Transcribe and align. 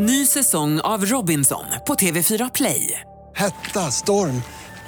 Ny 0.00 0.26
säsong 0.26 0.80
av 0.80 1.06
Robinson 1.06 1.64
på 1.86 1.94
TV4 1.94 2.50
Play. 2.54 3.00
Hetta, 3.36 3.90
storm, 3.90 4.42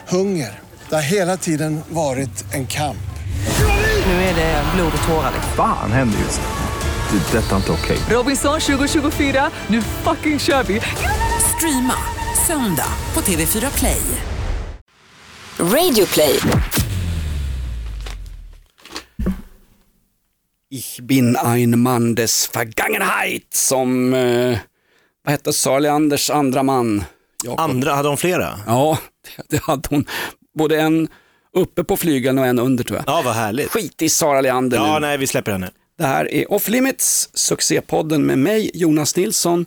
hunger. 0.08 0.58
Det 0.88 0.94
har 0.94 1.02
hela 1.02 1.36
tiden 1.36 1.80
varit 1.88 2.54
en 2.54 2.66
kamp. 2.66 3.10
Nu 4.06 4.12
är 4.12 4.34
det 4.34 4.64
blod 4.74 4.92
och 5.02 5.08
tårar. 5.08 5.32
Fan 5.56 5.92
händer 5.92 6.18
just 6.18 6.40
nu. 6.40 7.18
Det. 7.18 7.38
är 7.38 7.42
Detta 7.42 7.52
är 7.52 7.56
inte 7.56 7.72
okej. 7.72 7.98
Robinson 8.10 8.60
2024, 8.60 9.50
nu 9.66 9.82
fucking 9.82 10.38
kör 10.38 10.62
vi! 10.62 10.80
Streama 11.56 11.94
söndag 12.46 12.92
på 13.12 13.20
TV4 13.20 13.78
Play. 13.78 14.02
Radio 15.58 16.06
play. 16.06 16.40
Ich 20.70 21.00
bin 21.02 21.36
ein 21.36 21.80
Mann 21.80 22.14
des 22.14 22.50
Vergangenheit 22.54 23.54
som, 23.54 24.14
eh, 24.14 24.58
vad 25.24 25.32
hette 25.32 25.52
Sara 25.52 25.78
Leanders 25.78 26.30
andra 26.30 26.62
man? 26.62 27.04
Jakob. 27.44 27.60
Andra, 27.60 27.94
hade 27.94 28.08
de 28.08 28.16
flera? 28.16 28.58
Ja, 28.66 28.98
det, 29.36 29.42
det 29.56 29.62
hade 29.62 29.82
hon. 29.90 30.04
Både 30.58 30.80
en 30.80 31.08
uppe 31.56 31.84
på 31.84 31.96
flygeln 31.96 32.38
och 32.38 32.46
en 32.46 32.58
under 32.58 32.84
tror 32.84 32.96
jag. 32.98 33.04
Ja, 33.16 33.22
vad 33.24 33.34
härligt. 33.34 33.70
Skit 33.70 34.02
i 34.02 34.08
Sara 34.08 34.40
Leander 34.40 34.76
Ja, 34.78 34.94
nu. 34.94 35.06
nej, 35.06 35.18
vi 35.18 35.26
släpper 35.26 35.52
henne. 35.52 35.70
Det 35.98 36.06
här 36.06 36.32
är 36.32 36.52
Off 36.52 36.68
Limits, 36.68 37.30
succépodden 37.34 38.22
med 38.26 38.38
mig, 38.38 38.70
Jonas 38.74 39.16
Nilsson, 39.16 39.66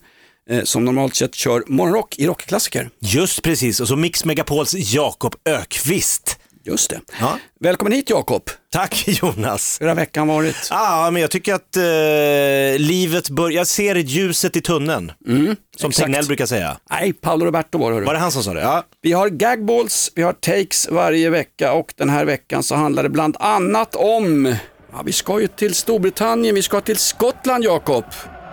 eh, 0.50 0.64
som 0.64 0.86
normalt 0.86 1.16
sett 1.16 1.36
kör 1.36 1.64
morgonrock 1.68 2.20
i 2.20 2.28
rockklassiker. 2.28 2.90
Just 3.00 3.42
precis, 3.42 3.80
och 3.80 3.88
så 3.88 3.96
Mix 3.96 4.26
Megapols 4.26 4.74
Jakob 4.74 5.36
Ökvist. 5.46 6.40
Just 6.66 6.90
det. 6.90 7.00
Ja. 7.20 7.38
Välkommen 7.60 7.94
hit 7.94 8.10
Jakob. 8.10 8.44
Tack 8.72 9.04
Jonas. 9.22 9.78
Hur 9.82 9.88
har 9.88 9.96
veckan 9.96 10.28
varit? 10.28 10.68
Ja, 10.70 11.10
men 11.12 11.22
jag 11.22 11.32
tycker 11.32 11.54
att 11.54 11.78
eh, 11.78 12.80
livet 12.80 13.30
börjar, 13.30 13.58
jag 13.58 13.68
ser 13.68 13.96
ljuset 13.96 14.56
i 14.56 14.62
tunneln. 14.62 15.12
som 15.26 15.34
Mm, 15.34 15.56
exakt. 15.76 15.96
Tegnell 15.98 16.26
brukar 16.26 16.46
säga. 16.46 16.78
Nej, 16.90 17.14
Paolo 17.14 17.46
Roberto 17.46 17.78
var 17.78 17.90
det. 17.90 17.96
hörru. 17.96 18.06
Var 18.06 18.14
det 18.14 18.20
han 18.20 18.32
som 18.32 18.44
sa 18.44 18.54
det? 18.54 18.62
Ja. 18.62 18.84
Vi 19.02 19.12
har 19.12 19.30
gagballs, 19.30 20.12
vi 20.16 20.22
har 20.22 20.34
takes 20.34 20.88
varje 20.92 21.30
vecka 21.30 21.74
och 21.74 21.94
den 21.98 22.10
här 22.10 22.26
veckan 22.26 22.64
så 22.64 22.76
handlar 22.76 23.04
det 23.04 23.10
bland 23.10 23.38
annat 23.40 23.96
om, 23.96 24.56
ja, 24.92 25.02
vi 25.06 25.12
ska 25.12 25.42
ju 25.42 25.48
till 25.48 25.76
Storbritannien, 25.76 26.56
vi 26.56 26.62
ska 26.62 26.82
till 26.82 26.98
Skottland 26.98 27.64
Jakob. 27.64 28.06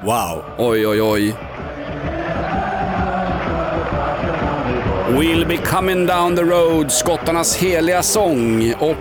Wow. 0.04 0.42
Oj, 0.58 0.86
oj, 0.86 1.02
oj. 1.02 1.34
We'll 5.18 5.44
be 5.44 5.56
coming 5.56 6.06
down 6.06 6.36
the 6.36 6.44
road, 6.44 6.90
skottarnas 6.90 7.56
heliga 7.56 8.02
sång 8.02 8.74
och 8.78 8.96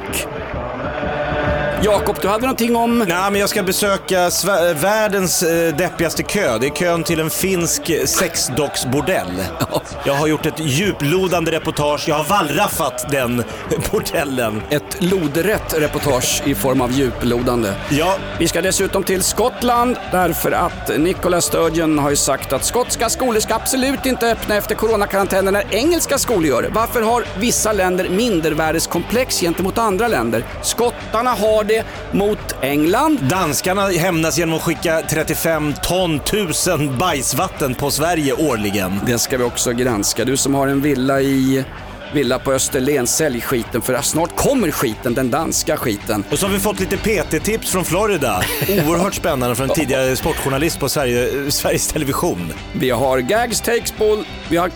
Jakob, 1.83 2.15
du 2.21 2.27
hade 2.27 2.41
någonting 2.41 2.75
om... 2.75 2.99
Nej, 2.99 3.31
men 3.31 3.35
jag 3.41 3.49
ska 3.49 3.63
besöka 3.63 4.29
Sve- 4.29 4.73
världens 4.73 5.43
eh, 5.43 5.75
deppigaste 5.75 6.23
kö. 6.23 6.57
Det 6.57 6.67
är 6.67 6.71
kön 6.71 7.03
till 7.03 7.19
en 7.19 7.29
finsk 7.29 7.89
eh, 7.89 8.05
sexdocksbordell. 8.05 9.43
Jag 10.05 10.13
har 10.13 10.27
gjort 10.27 10.45
ett 10.45 10.59
djuplodande 10.59 11.51
reportage. 11.51 12.05
Jag 12.09 12.15
har 12.15 12.23
wallraffat 12.23 13.11
den 13.11 13.43
bordellen. 13.91 14.61
Ett 14.69 14.97
lodrätt 14.99 15.73
reportage 15.77 16.41
i 16.45 16.55
form 16.55 16.81
av 16.81 16.91
djuplodande. 16.91 17.73
Ja, 17.89 18.15
Vi 18.39 18.47
ska 18.47 18.61
dessutom 18.61 19.03
till 19.03 19.23
Skottland 19.23 19.97
därför 20.11 20.51
att 20.51 20.97
Nicola 20.99 21.41
Sturgeon 21.41 21.99
har 21.99 22.09
ju 22.09 22.15
sagt 22.15 22.53
att 22.53 22.65
skotska 22.65 23.09
skolor 23.09 23.39
ska 23.39 23.55
absolut 23.55 24.05
inte 24.05 24.31
öppna 24.31 24.55
efter 24.55 24.75
coronakarantänen 24.75 25.53
när 25.53 25.63
engelska 25.75 26.17
skolor 26.17 26.45
gör 26.45 26.61
det. 26.61 26.69
Varför 26.69 27.01
har 27.01 27.23
vissa 27.37 27.71
länder 27.73 28.09
mindervärdeskomplex 28.09 29.39
gentemot 29.39 29.77
andra 29.77 30.07
länder? 30.07 30.43
Skottarna 30.61 31.29
har 31.31 31.63
det 31.69 31.85
mot 32.11 32.55
England. 32.61 33.19
danskarna 33.21 33.87
hämnas 33.87 34.37
genom 34.37 34.55
att 34.55 34.61
skicka 34.61 35.01
35 35.09 35.73
ton 35.83 36.19
tusen 36.19 36.97
bajsvatten 36.97 37.75
på 37.75 37.91
Sverige 37.91 38.33
årligen. 38.33 38.99
Det 39.05 39.19
ska 39.19 39.37
vi 39.37 39.43
också 39.43 39.71
granska. 39.71 40.25
Du 40.25 40.37
som 40.37 40.55
har 40.55 40.67
en 40.67 40.81
villa 40.81 41.21
i 41.21 41.65
Villa 42.13 42.39
på 42.39 42.53
Österlen, 42.53 43.07
sälj 43.07 43.41
skiten 43.41 43.81
för 43.81 44.01
snart 44.01 44.35
kommer 44.35 44.71
skiten, 44.71 45.13
den 45.13 45.31
danska 45.31 45.77
skiten. 45.77 46.23
Och 46.31 46.39
så 46.39 46.45
har 46.45 46.53
vi 46.53 46.59
fått 46.59 46.79
lite 46.79 46.97
PT-tips 46.97 47.71
från 47.71 47.85
Florida. 47.85 48.43
Oerhört 48.69 49.13
spännande 49.13 49.55
från 49.55 49.69
en 49.69 49.75
tidigare 49.75 50.15
sportjournalist 50.15 50.79
på 50.79 50.89
Sverige, 50.89 51.51
Sveriges 51.51 51.87
Television. 51.87 52.53
Vi 52.73 52.89
har 52.89 53.19
gags, 53.19 53.61
takes, 53.61 53.97
boll. 53.97 54.25
Vi 54.49 54.57
har, 54.57 54.71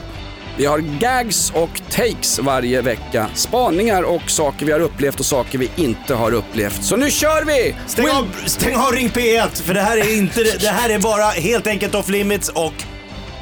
vi 0.58 0.66
har 0.66 0.80
gags 0.80 1.52
och 1.56 1.82
takes 1.92 2.40
varje 2.40 2.82
vecka. 2.82 3.28
Spaningar 3.36 4.04
och 4.04 4.30
saker 4.30 4.66
vi 4.66 4.72
har 4.72 4.80
upplevt 4.80 5.20
och 5.20 5.26
saker 5.26 5.58
vi 5.58 5.70
inte 5.76 6.14
har 6.14 6.34
upplevt. 6.34 6.84
Så 6.84 6.96
nu 6.96 7.12
kör 7.12 7.44
vi! 7.46 7.76
Stäng, 7.88 8.06
Will- 8.06 8.16
av, 8.18 8.28
stäng 8.46 8.76
av 8.76 8.92
Ring 8.92 9.10
P1 9.10 9.64
för 9.64 9.74
det 9.74 9.82
här 9.82 9.98
är 9.98 10.18
inte, 10.18 10.44
det 10.44 10.68
här 10.70 10.90
är 10.90 11.00
bara 11.00 11.26
helt 11.26 11.68
enkelt 11.68 11.96
off 11.96 12.10
limits 12.10 12.50
och 12.50 12.74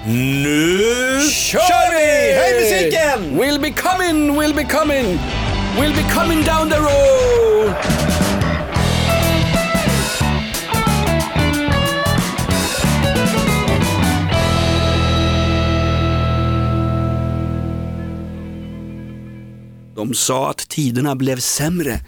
nu 0.05 0.79
kör 1.31 1.91
vi! 1.94 2.33
Höj 2.33 2.61
musiken! 2.61 3.39
We'll 3.41 3.61
be 3.61 3.72
coming, 3.72 4.41
we'll 4.41 4.55
be 4.55 4.63
coming, 4.63 5.19
we'll 5.78 5.95
be 5.95 6.13
coming 6.13 6.43
down 6.43 6.69
the 6.69 6.78
road! 6.78 8.10
De 20.11 20.16
sa 20.16 20.49
att 20.49 20.69
tiderna 20.69 21.16
blev 21.16 21.39
sämre. 21.39 21.99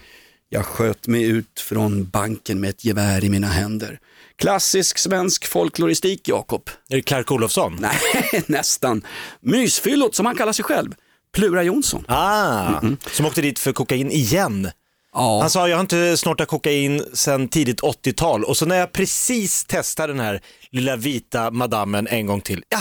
Jag 0.50 0.66
sköt 0.66 1.08
mig 1.08 1.24
ut 1.24 1.60
från 1.60 2.10
banken 2.10 2.60
med 2.60 2.70
ett 2.70 2.86
gevär 2.86 3.24
i 3.24 3.30
mina 3.30 3.48
händer. 3.48 4.00
Klassisk 4.36 4.98
svensk 4.98 5.48
folkloristik, 5.48 6.28
Jakob. 6.28 6.70
Är 6.90 6.96
det 6.96 7.02
Clark 7.02 7.32
Olofsson? 7.32 7.78
Nej, 7.80 8.44
nästan. 8.48 9.06
Mysfyllot 9.42 10.16
som 10.16 10.26
han 10.26 10.36
kallar 10.36 10.54
sig 10.54 10.66
själv. 10.66 10.94
Plura 11.34 11.64
Jonsson. 11.64 12.06
Ah, 12.08 12.82
som 13.12 13.26
åkte 13.26 13.42
dit 13.42 13.60
för 13.60 13.74
kokain 13.74 14.12
igen. 14.12 14.72
Ja. 15.14 15.42
Han 15.42 15.50
sa, 15.50 15.68
jag 15.70 15.78
har 15.78 15.82
inte 15.82 16.18
snortat 16.18 16.48
kokain 16.48 17.04
sedan 17.14 17.48
tidigt 17.48 17.82
80-tal 17.82 18.44
och 18.44 18.58
så 18.58 18.66
när 18.66 18.76
jag 18.76 18.92
precis 18.92 19.66
testar 19.68 20.08
den 20.08 20.20
här 20.20 20.42
lilla 20.70 20.96
vita 20.96 21.52
madammen 21.52 22.08
en 22.08 22.26
gång 22.26 22.42
till, 22.42 22.64
ja, 22.70 22.80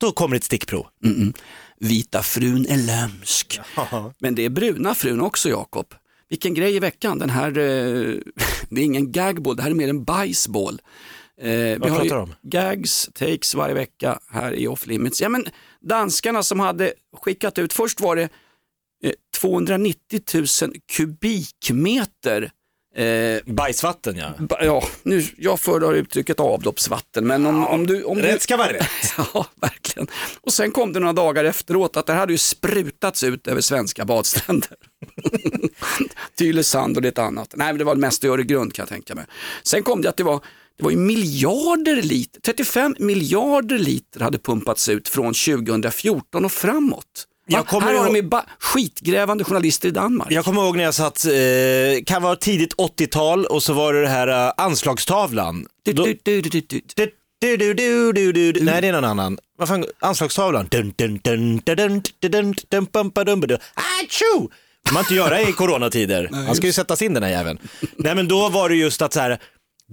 då 0.00 0.12
kommer 0.12 0.36
ett 0.36 0.44
stickprov. 0.44 0.86
Vita 1.84 2.22
frun 2.22 2.66
är 2.68 2.76
lömsk. 2.76 3.60
Men 4.18 4.34
det 4.34 4.44
är 4.44 4.50
bruna 4.50 4.94
frun 4.94 5.20
också, 5.20 5.48
Jakob. 5.48 5.94
Vilken 6.28 6.54
grej 6.54 6.76
i 6.76 6.78
veckan. 6.78 7.18
Den 7.18 7.30
här, 7.30 7.48
eh, 7.48 8.14
det 8.70 8.80
är 8.80 8.84
ingen 8.84 9.12
gagball, 9.12 9.56
det 9.56 9.62
här 9.62 9.70
är 9.70 9.74
mer 9.74 9.88
en 9.88 10.04
bajsboll. 10.04 10.80
Eh, 11.40 11.48
vi 11.50 11.76
Vad 11.80 11.90
har 11.90 11.98
pratar 11.98 12.16
du 12.16 12.22
om? 12.22 12.34
gags, 12.42 13.10
takes 13.14 13.54
varje 13.54 13.74
vecka 13.74 14.18
här 14.30 14.52
i 14.52 14.66
Off 14.68 14.86
Limits. 14.86 15.20
Ja, 15.20 15.28
men 15.28 15.46
danskarna 15.80 16.42
som 16.42 16.60
hade 16.60 16.92
skickat 17.22 17.58
ut, 17.58 17.72
först 17.72 18.00
var 18.00 18.16
det 18.16 18.28
eh, 19.04 19.12
290 19.40 20.20
000 20.34 20.46
kubikmeter 20.92 22.50
eh, 22.94 23.38
Bajsvatten 23.46 24.16
ja. 24.16 24.32
ba- 24.38 24.64
Ja, 24.64 24.84
nu, 25.02 25.24
jag 25.36 25.60
föredrar 25.60 25.94
uttrycket 25.94 26.40
avloppsvatten, 26.40 27.26
men 27.26 27.46
om, 27.46 27.66
om 27.66 27.86
du... 27.86 28.04
Om 28.04 28.16
du 28.16 28.22
Rätt 28.22 28.42
ska 28.42 28.56
vara 28.56 28.72
rätt. 28.72 28.88
Ja, 29.34 29.46
verkligen. 29.60 30.08
Och 30.40 30.52
sen 30.52 30.70
kom 30.70 30.92
det 30.92 31.00
några 31.00 31.12
dagar 31.12 31.44
efteråt 31.44 31.96
att 31.96 32.06
det 32.06 32.12
hade 32.12 32.32
ju 32.32 32.38
sprutats 32.38 33.24
ut 33.24 33.46
över 33.46 33.60
svenska 33.60 34.04
badstränder. 34.04 34.68
Tylösand 36.38 36.96
och 36.96 37.02
lite 37.02 37.22
annat. 37.22 37.54
Nej, 37.56 37.66
men 37.66 37.78
det 37.78 37.84
var 37.84 37.94
mest 37.94 38.24
i 38.24 38.28
Öregrund 38.28 38.72
kan 38.74 38.82
jag 38.82 38.88
tänka 38.88 39.14
mig. 39.14 39.24
Sen 39.62 39.82
kom 39.82 40.02
det 40.02 40.08
att 40.08 40.16
det 40.16 40.22
var, 40.24 40.40
det 40.78 40.84
var 40.84 40.90
ju 40.90 40.96
miljarder 40.96 42.02
liter, 42.02 42.40
35 42.40 42.96
miljarder 42.98 43.78
liter 43.78 44.20
hade 44.20 44.38
pumpats 44.38 44.88
ut 44.88 45.08
från 45.08 45.34
2014 45.34 46.44
och 46.44 46.52
framåt. 46.52 47.26
Jag 47.46 47.66
kommer 47.66 47.86
Här 47.86 47.94
har 47.94 48.06
ihåg- 48.16 48.30
de 48.30 48.40
skitgrävande 48.58 49.44
journalister 49.44 49.88
i 49.88 49.90
Danmark. 49.90 50.28
Jag 50.30 50.44
kommer 50.44 50.62
ihåg 50.62 50.76
när 50.76 50.84
jag 50.84 50.94
satt, 50.94 51.24
eh, 51.24 52.04
kan 52.06 52.22
vara 52.22 52.36
tidigt 52.36 52.74
80-tal 52.74 53.46
och 53.46 53.62
så 53.62 53.72
var 53.72 53.94
det 53.94 54.00
det 54.02 54.08
här 54.08 54.28
eh, 54.46 54.52
anslagstavlan. 54.56 55.66
Du, 55.82 55.92
Då- 55.92 56.04
du, 56.04 56.18
du, 56.22 56.40
du, 56.40 56.48
du, 56.60 56.60
du. 56.96 57.10
Du, 57.40 57.56
du, 57.56 57.74
du, 57.74 58.12
du, 58.12 58.32
du, 58.32 58.52
du. 58.52 58.64
Nej, 58.64 58.80
det 58.82 58.88
är 58.88 58.92
någon 58.92 59.04
annan. 59.04 59.38
Vad 59.58 59.68
fan, 59.68 59.84
anslagstavlan. 60.00 60.68
Dun, 60.70 60.92
dun, 60.96 61.20
dun. 61.24 61.60
Achoo! 63.74 64.50
man 64.92 65.00
inte 65.02 65.14
göra 65.14 65.40
i 65.40 65.52
coronatider. 65.52 66.28
Han 66.46 66.54
ska 66.56 66.66
ju 66.66 66.72
sättas 66.72 67.02
in 67.02 67.14
den 67.14 67.22
här 67.22 67.30
jäveln. 67.30 67.58
Nej 67.96 68.14
men 68.14 68.28
då 68.28 68.48
var 68.48 68.68
det 68.68 68.74
just 68.74 69.02
att 69.02 69.12
så 69.12 69.20
här, 69.20 69.38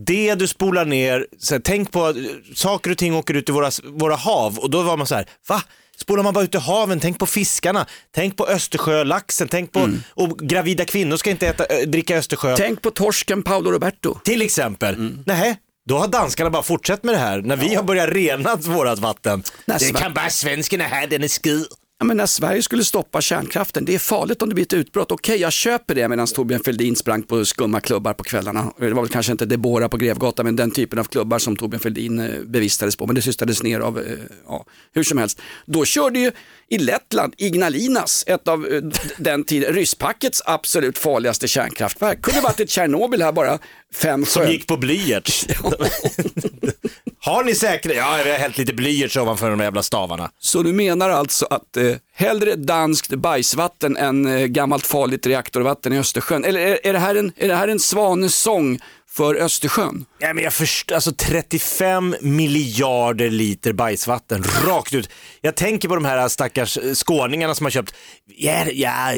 det 0.06 0.36
du 0.36 0.48
spolar 0.48 0.86
ner, 0.86 1.28
så 1.40 1.54
här, 1.54 1.62
tänk 1.66 1.92
på 1.92 2.06
att 2.06 2.16
saker 2.56 2.92
och 2.92 2.98
ting 2.98 3.16
åker 3.16 3.34
ut 3.34 3.50
i 3.50 3.52
våra, 3.52 3.72
våra 3.84 4.16
hav 4.16 4.60
och 4.60 4.70
då 4.70 4.82
var 4.82 4.98
man 4.98 5.08
så 5.08 5.16
här, 5.16 5.26
va? 5.50 5.62
Spolar 6.02 6.24
man 6.24 6.34
bara 6.34 6.44
ut 6.44 6.56
i 6.56 6.58
haven, 6.58 7.00
tänk 7.00 7.20
på 7.20 7.26
fiskarna, 7.26 7.86
tänk 8.16 8.38
på 8.38 8.48
Östersjölaxen, 8.48 9.48
tänk 9.48 9.72
på, 9.72 9.90
och 10.10 10.40
gravida 10.40 10.86
kvinnor 10.86 11.18
ska 11.18 11.30
inte 11.30 11.48
äta, 11.48 11.66
äh, 11.66 11.88
dricka 11.88 12.18
Östersjö. 12.18 12.56
Tänk 12.58 12.82
på 12.82 12.92
torsken 12.92 13.44
Paolo 13.44 13.72
Roberto. 13.72 14.20
Till 14.24 14.42
exempel. 14.42 14.96
Nej, 15.26 15.56
då 15.86 15.98
har 15.98 16.08
danskarna 16.08 16.50
bara 16.50 16.64
fortsatt 16.64 17.04
med 17.04 17.16
det 17.16 17.20
här 17.20 17.42
när 17.42 17.56
vi 17.56 17.76
har 17.76 17.84
börjat 17.84 18.10
rena 18.10 18.56
vårat 18.56 19.00
vatten. 19.00 19.44
Det 19.66 20.00
kan 20.00 20.14
bara 20.14 20.30
svenskarna 20.30 20.84
här, 20.84 21.08
den 21.08 21.24
är 21.24 21.28
skid. 21.28 21.66
Ja, 22.02 22.06
men 22.06 22.18
när 22.18 22.26
Sverige 22.26 22.62
skulle 22.62 22.84
stoppa 22.84 23.22
kärnkraften, 23.22 23.86
det 23.86 23.96
är 23.96 24.00
farligt 24.00 24.42
om 24.42 24.50
det 24.50 24.56
blir 24.56 24.66
ett 24.66 24.74
utbrott. 24.74 25.12
Okej, 25.12 25.38
jag 25.38 25.54
köper 25.54 25.96
det 25.96 26.08
medan 26.08 26.28
Torbjörn 26.28 26.64
Fälldin 26.64 26.96
sprang 26.96 27.24
på 27.24 27.46
skumma 27.46 27.80
klubbar 27.80 28.14
på 28.14 28.24
kvällarna. 28.24 28.74
Det 28.80 28.94
var 28.94 29.02
väl 29.02 29.12
kanske 29.12 29.32
inte 29.32 29.46
Debora 29.46 29.90
på 29.90 29.98
Grevgatan, 29.98 30.46
men 30.46 30.56
den 30.56 30.72
typen 30.72 31.00
av 31.00 31.04
klubbar 31.04 31.40
som 31.40 31.56
Torbjörn 31.56 31.80
Fälldin 31.80 32.20
eh, 32.20 32.42
bevistades 32.46 32.96
på. 32.96 33.06
Men 33.06 33.16
det 33.16 33.22
systades 33.22 33.64
ner 33.64 33.80
av, 33.80 34.00
eh, 34.00 34.06
ja, 34.48 34.66
hur 34.94 35.04
som 35.04 35.18
helst. 35.18 35.42
Då 35.66 35.86
körde 35.86 36.20
ju 36.20 36.32
i 36.72 36.78
Lettland 36.78 37.34
Ignalinas, 37.38 38.24
ett 38.28 38.48
av 38.48 38.68
eh, 38.68 38.82
den 39.18 39.44
tiden, 39.44 39.74
rysspackets 39.74 40.42
absolut 40.46 40.98
farligaste 40.98 41.48
kärnkraftverk. 41.48 42.22
Kunde 42.22 42.42
varit 42.42 42.60
ett 42.60 42.70
Tjernobyl 42.70 43.22
här 43.22 43.32
bara 43.32 43.60
fem 43.94 44.26
Som 44.26 44.42
sjö. 44.42 44.52
gick 44.52 44.68
på 44.68 44.78
blyerts. 44.78 45.48
har 47.20 47.44
ni 47.44 47.56
säkert? 47.56 47.96
Ja, 47.96 48.20
vi 48.24 48.32
har 48.32 48.38
hällt 48.38 48.58
lite 48.58 48.74
blyerts 48.74 49.18
ovanför 49.18 49.50
de 49.50 49.60
jävla 49.60 49.84
stavarna. 49.84 50.32
Så 50.40 50.64
du 50.64 50.74
menar 50.74 51.10
alltså 51.10 51.48
att 51.50 51.78
eh, 51.78 51.96
hellre 52.14 52.56
danskt 52.56 53.10
bajsvatten 53.10 53.98
än 53.98 54.26
eh, 54.26 54.46
gammalt 54.46 54.88
farligt 54.88 55.26
reaktorvatten 55.26 55.94
i 55.94 56.00
Östersjön? 56.00 56.46
Eller 56.46 56.60
är, 56.60 56.80
är, 56.88 56.94
det, 56.94 57.00
här 57.00 57.16
en, 57.16 57.32
är 57.38 57.48
det 57.48 57.56
här 57.56 57.68
en 57.68 57.80
svanesång 57.80 58.80
för 59.12 59.36
Östersjön? 59.36 60.06
Ja, 60.20 60.34
men 60.34 60.44
jag 60.44 60.54
förstår, 60.54 60.96
alltså 60.96 61.12
35 61.12 62.16
miljarder 62.22 63.30
liter 63.30 63.74
bajsvatten 63.74 64.44
rakt 64.66 64.94
ut. 64.94 65.10
Jag 65.42 65.56
tänker 65.56 65.88
på 65.88 65.96
de 65.96 66.06
här 66.06 66.28
stackars 66.28 66.78
eh, 66.78 66.94
skåningarna 66.94 67.56
som 67.56 67.66
har 67.66 67.72
köpt, 67.72 67.96
ja, 68.26 68.66
ja 68.66 69.12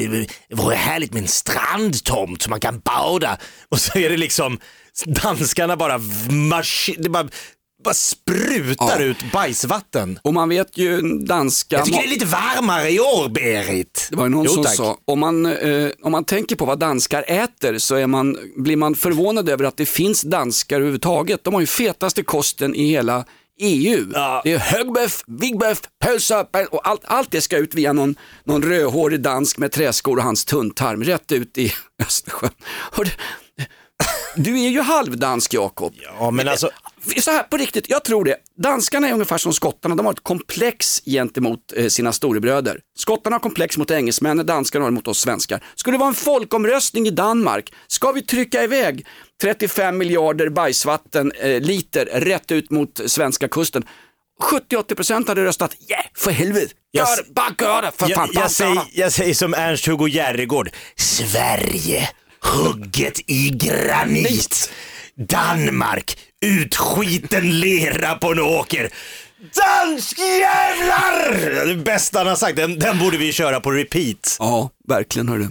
det 0.48 0.54
vore 0.54 0.76
härligt 0.76 1.12
med 1.12 1.22
en 1.22 1.28
strandtomt 1.28 2.42
så 2.42 2.50
man 2.50 2.60
kan 2.60 2.80
bada. 2.80 3.38
Och 3.68 3.80
så 3.80 3.98
är 3.98 4.10
det 4.10 4.16
liksom, 4.16 4.58
danskarna 5.04 5.76
bara, 5.76 6.00
det 6.98 7.08
bara, 7.08 7.28
bara 7.84 7.94
sprutar 7.94 9.00
Ja. 9.00 9.04
ut 9.04 9.32
bajsvatten. 9.32 10.18
Och 10.22 10.34
man 10.34 10.48
vet 10.48 10.78
ju 10.78 11.00
danska... 11.18 11.76
Jag 11.76 11.84
tycker 11.84 11.98
det 11.98 12.04
är 12.04 12.08
lite 12.08 12.26
varmare 12.26 12.90
i 12.90 13.00
år, 13.00 13.28
Berit. 13.28 14.06
Det 14.10 14.16
var 14.16 14.24
ju 14.24 14.30
någon 14.30 14.44
Jo, 14.44 14.52
som 14.52 14.62
tack. 14.64 14.74
sa, 14.76 14.98
om 15.04 15.18
man, 15.20 15.46
eh, 15.46 15.88
om 16.02 16.12
man 16.12 16.24
tänker 16.24 16.56
på 16.56 16.64
vad 16.64 16.78
danskar 16.78 17.24
äter 17.28 17.78
så 17.78 17.94
är 17.94 18.06
man, 18.06 18.36
blir 18.56 18.76
man 18.76 18.94
förvånad 18.94 19.48
över 19.48 19.64
att 19.64 19.76
det 19.76 19.86
finns 19.86 20.22
danskar 20.22 20.76
överhuvudtaget. 20.76 21.44
De 21.44 21.54
har 21.54 21.60
ju 21.60 21.66
fetaste 21.66 22.22
kosten 22.22 22.74
i 22.74 22.88
hela 22.90 23.24
EU. 23.60 24.06
Ja. 24.14 24.40
Det 24.44 24.52
är 24.52 24.58
högbeff, 24.58 25.24
vigbeff, 25.26 25.80
pölsa 26.04 26.46
och 26.70 26.88
allt, 26.88 27.00
allt 27.04 27.30
det 27.30 27.40
ska 27.40 27.56
ut 27.56 27.74
via 27.74 27.92
någon, 27.92 28.14
någon 28.44 28.62
rödhårig 28.62 29.20
dansk 29.20 29.58
med 29.58 29.72
träskor 29.72 30.16
och 30.16 30.22
hans 30.22 30.44
tunntarm 30.44 31.04
rätt 31.04 31.32
ut 31.32 31.58
i 31.58 31.72
Östersjön. 32.06 32.50
Du 34.36 34.60
är 34.64 34.68
ju 34.68 34.80
halvdansk 34.80 35.54
Jakob. 35.54 35.92
Ja, 36.18 36.30
men 36.30 36.48
alltså, 36.48 36.70
Så 37.20 37.30
här, 37.30 37.42
på 37.42 37.56
riktigt, 37.56 37.84
jag 37.88 38.04
tror 38.04 38.24
det. 38.24 38.36
Danskarna 38.62 39.08
är 39.08 39.12
ungefär 39.12 39.38
som 39.38 39.52
skottarna, 39.52 39.94
de 39.94 40.06
har 40.06 40.12
ett 40.12 40.22
komplex 40.22 41.02
gentemot 41.04 41.72
eh, 41.76 41.88
sina 41.88 42.12
storebröder. 42.12 42.80
Skottarna 42.98 43.34
har 43.34 43.40
komplex 43.40 43.76
mot 43.78 43.90
engelsmännen, 43.90 44.46
danskarna 44.46 44.84
har 44.84 44.90
det 44.90 44.94
mot 44.94 45.08
oss 45.08 45.20
svenskar. 45.20 45.64
Skulle 45.74 45.94
det 45.94 45.98
vara 45.98 46.08
en 46.08 46.14
folkomröstning 46.14 47.06
i 47.06 47.10
Danmark, 47.10 47.72
ska 47.86 48.12
vi 48.12 48.22
trycka 48.22 48.64
iväg 48.64 49.06
35 49.42 49.98
miljarder 49.98 50.48
bajsvatten 50.48 51.32
eh, 51.32 51.60
liter 51.60 52.06
rätt 52.06 52.52
ut 52.52 52.70
mot 52.70 53.00
svenska 53.06 53.48
kusten? 53.48 53.84
70-80% 54.42 55.28
hade 55.28 55.44
röstat, 55.44 55.76
yeah, 55.90 56.04
för 56.16 56.30
helvete, 56.30 56.74
Jag 56.90 57.08
gör 57.08 57.24
bara 57.34 57.80
det, 57.80 57.92
för 57.92 57.98
fan, 57.98 58.10
jag, 58.10 58.28
jag, 58.28 58.34
bara 58.34 58.48
säger, 58.48 58.82
jag 58.92 59.12
säger 59.12 59.34
som 59.34 59.54
Ernst-Hugo 59.54 60.08
Järegård, 60.08 60.70
Sverige 60.96 62.08
hugget 62.40 63.20
i 63.26 63.50
granit. 63.50 64.70
Danmark, 65.18 66.18
utskiten 66.46 67.60
lera 67.60 68.14
på 68.14 68.32
en 68.32 68.40
åker. 68.40 68.90
Danskjävlar! 69.54 71.66
Det 71.66 71.76
bästa 71.76 72.18
han 72.18 72.26
har 72.26 72.36
sagt, 72.36 72.56
den, 72.56 72.78
den 72.78 72.98
borde 72.98 73.16
vi 73.16 73.32
köra 73.32 73.60
på 73.60 73.70
repeat. 73.70 74.36
Ja, 74.38 74.70
verkligen 74.88 75.28
hörru. 75.28 75.48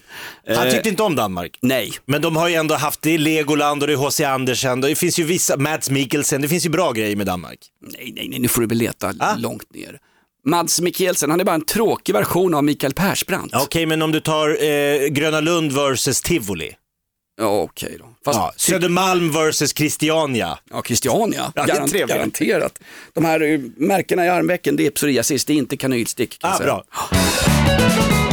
Han 0.47 0.67
Eh, 0.67 0.71
tyckte 0.73 0.89
inte 0.89 1.03
om 1.03 1.15
Danmark. 1.15 1.57
nej, 1.61 1.91
Men 2.05 2.21
de 2.21 2.35
har 2.35 2.47
ju 2.49 2.55
ändå 2.55 2.75
haft 2.75 3.01
det 3.01 3.11
i 3.11 3.17
Legoland 3.17 3.81
och 3.83 3.87
det 3.87 3.93
är 3.93 3.97
H.C. 3.97 4.23
Andersen. 4.23 4.81
Det 4.81 4.95
finns 4.95 5.19
ju 5.19 5.23
vissa, 5.23 5.57
Mads 5.57 5.89
Mikkelsen, 5.89 6.41
det 6.41 6.47
finns 6.47 6.65
ju 6.65 6.69
bra 6.69 6.91
grejer 6.91 7.15
med 7.15 7.25
Danmark. 7.27 7.59
nej, 7.81 8.13
nej, 8.15 8.27
nej, 8.29 8.39
nu 8.39 8.47
får 8.47 8.61
du 8.61 8.67
väl 8.67 8.77
leta 8.77 9.13
Ah. 9.19 9.35
långt 9.37 9.73
ner. 9.73 9.97
Mads 10.45 10.81
Mikkelsen, 10.81 11.29
han 11.29 11.39
är 11.39 11.43
bara 11.43 11.55
en 11.55 11.65
tråkig 11.65 12.13
version 12.13 12.53
av 12.53 12.63
Mikael 12.63 12.93
Persbrandt. 12.93 13.53
Okej, 13.55 13.85
men 13.85 14.01
om 14.01 14.11
du 14.11 14.19
tar 14.19 14.63
eh, 14.63 15.07
Gröna 15.07 15.39
Lund 15.39 15.71
versus 15.71 16.21
Tivoli. 16.21 16.71
Ja, 17.37 17.61
okej 17.61 17.95
då. 17.99 18.05
Fast, 18.25 18.39
Ja, 18.39 18.53
Södermalm 18.57 19.31
versus 19.31 19.73
Christiania. 19.77 20.57
ja, 20.71 20.83
Christiania, 20.87 21.51
Ja, 21.55 21.65
det 21.65 21.71
är 21.71 21.87
trevligt. 21.87 22.07
garanterat. 22.15 22.79
De 23.13 23.25
här 23.25 23.41
eh, 23.53 23.59
märkena 23.77 24.25
i 24.25 24.29
armvecken, 24.29 24.75
det 24.75 24.85
är 24.85 24.91
psoriasis, 24.91 25.45
det 25.45 25.53
är 25.53 25.57
inte 25.57 25.77
kanylstick. 25.77 26.39
Kan 26.39 26.51
Ah, 26.53 26.57
bra. 26.59 26.83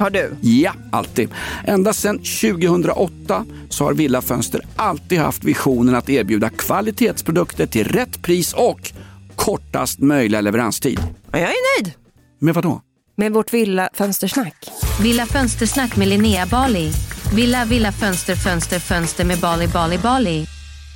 Har 0.00 0.10
du? 0.10 0.36
Ja, 0.40 0.72
alltid. 0.92 1.28
Ända 1.64 1.92
sedan 1.92 2.18
2008 2.18 3.44
så 3.68 3.84
har 3.84 3.94
Villa 3.94 4.22
Fönster 4.22 4.60
alltid 4.76 5.18
haft 5.18 5.44
visionen 5.44 5.94
att 5.94 6.08
erbjuda 6.10 6.50
kvalitetsprodukter 6.50 7.66
till 7.66 7.88
rätt 7.88 8.22
pris 8.22 8.52
och 8.52 8.92
kortast 9.36 9.98
möjliga 9.98 10.40
leveranstid. 10.40 11.00
Ja, 11.32 11.38
jag 11.38 11.48
är 11.48 11.82
nöjd 11.82 11.92
Men 12.38 12.54
vadå? 12.54 12.80
med 13.16 13.32
vårt 13.32 13.52
Villa 13.52 13.88
Fönstersnack. 13.94 14.70
Villa 15.02 15.26
Fönstersnack 15.26 15.96
med 15.96 16.08
Linnea 16.08 16.46
Bali. 16.46 16.92
Villa, 17.34 17.64
villa, 17.64 17.92
fönster, 17.92 18.34
fönster, 18.34 18.78
fönster 18.78 19.24
med 19.24 19.38
Bali, 19.38 19.68
Bali, 19.68 19.98
Bali. 19.98 20.46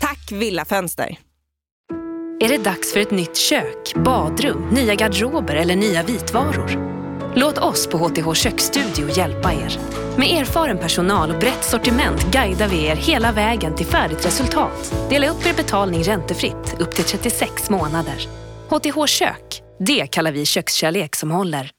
Tack 0.00 0.32
Villa 0.32 0.64
Fönster. 0.64 1.18
Är 2.40 2.48
det 2.48 2.58
dags 2.64 2.92
för 2.92 3.00
ett 3.00 3.10
nytt 3.10 3.36
kök, 3.36 3.94
badrum, 4.04 4.68
nya 4.72 4.94
garderober 4.94 5.54
eller 5.54 5.76
nya 5.76 6.02
vitvaror? 6.02 6.93
Låt 7.36 7.58
oss 7.58 7.86
på 7.86 7.98
HTH 7.98 8.32
Köksstudio 8.34 9.16
hjälpa 9.16 9.52
er. 9.52 9.78
Med 10.16 10.40
erfaren 10.40 10.78
personal 10.78 11.30
och 11.30 11.38
brett 11.40 11.64
sortiment 11.64 12.32
guidar 12.32 12.68
vi 12.68 12.84
er 12.84 12.96
hela 12.96 13.32
vägen 13.32 13.74
till 13.74 13.86
färdigt 13.86 14.26
resultat. 14.26 14.94
Dela 15.10 15.28
upp 15.28 15.46
er 15.46 15.54
betalning 15.56 16.02
räntefritt 16.02 16.76
upp 16.78 16.94
till 16.94 17.04
36 17.04 17.70
månader. 17.70 18.28
HTH 18.68 19.06
Kök, 19.06 19.62
det 19.78 20.06
kallar 20.06 20.32
vi 20.32 20.46
kökskärlek 20.46 21.16
som 21.16 21.30
håller. 21.30 21.70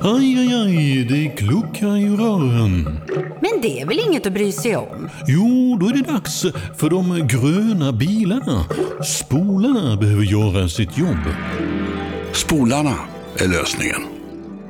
Aj, 0.00 0.38
aj, 0.38 0.54
aj, 0.54 1.04
det 1.04 1.28
kluckar 1.28 1.96
i 1.96 2.08
rören. 2.08 3.00
Men 3.40 3.60
det 3.62 3.80
är 3.80 3.86
väl 3.86 4.00
inget 4.08 4.26
att 4.26 4.32
bry 4.32 4.52
sig 4.52 4.76
om? 4.76 5.08
Jo, 5.26 5.76
då 5.80 5.86
är 5.86 5.92
det 5.92 6.12
dags 6.12 6.42
för 6.78 6.90
de 6.90 7.28
gröna 7.28 7.92
bilarna. 7.92 8.64
Spolarna 9.04 9.96
behöver 9.96 10.24
göra 10.24 10.68
sitt 10.68 10.98
jobb. 10.98 11.24
Spolarna 12.32 12.94
är 13.38 13.48
lösningen. 13.48 14.15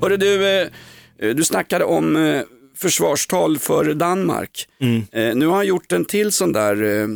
Hörru 0.00 0.16
du, 0.16 0.48
eh, 0.48 0.68
du 1.34 1.44
snackade 1.44 1.84
om 1.84 2.16
eh, 2.16 2.42
försvarstal 2.76 3.58
för 3.58 3.94
Danmark. 3.94 4.68
Eh, 5.12 5.34
nu 5.34 5.46
har 5.46 5.56
han 5.56 5.66
gjort 5.66 5.92
en 5.92 6.04
till 6.04 6.32
sån 6.32 6.52
där, 6.52 6.82
eh, 6.82 7.08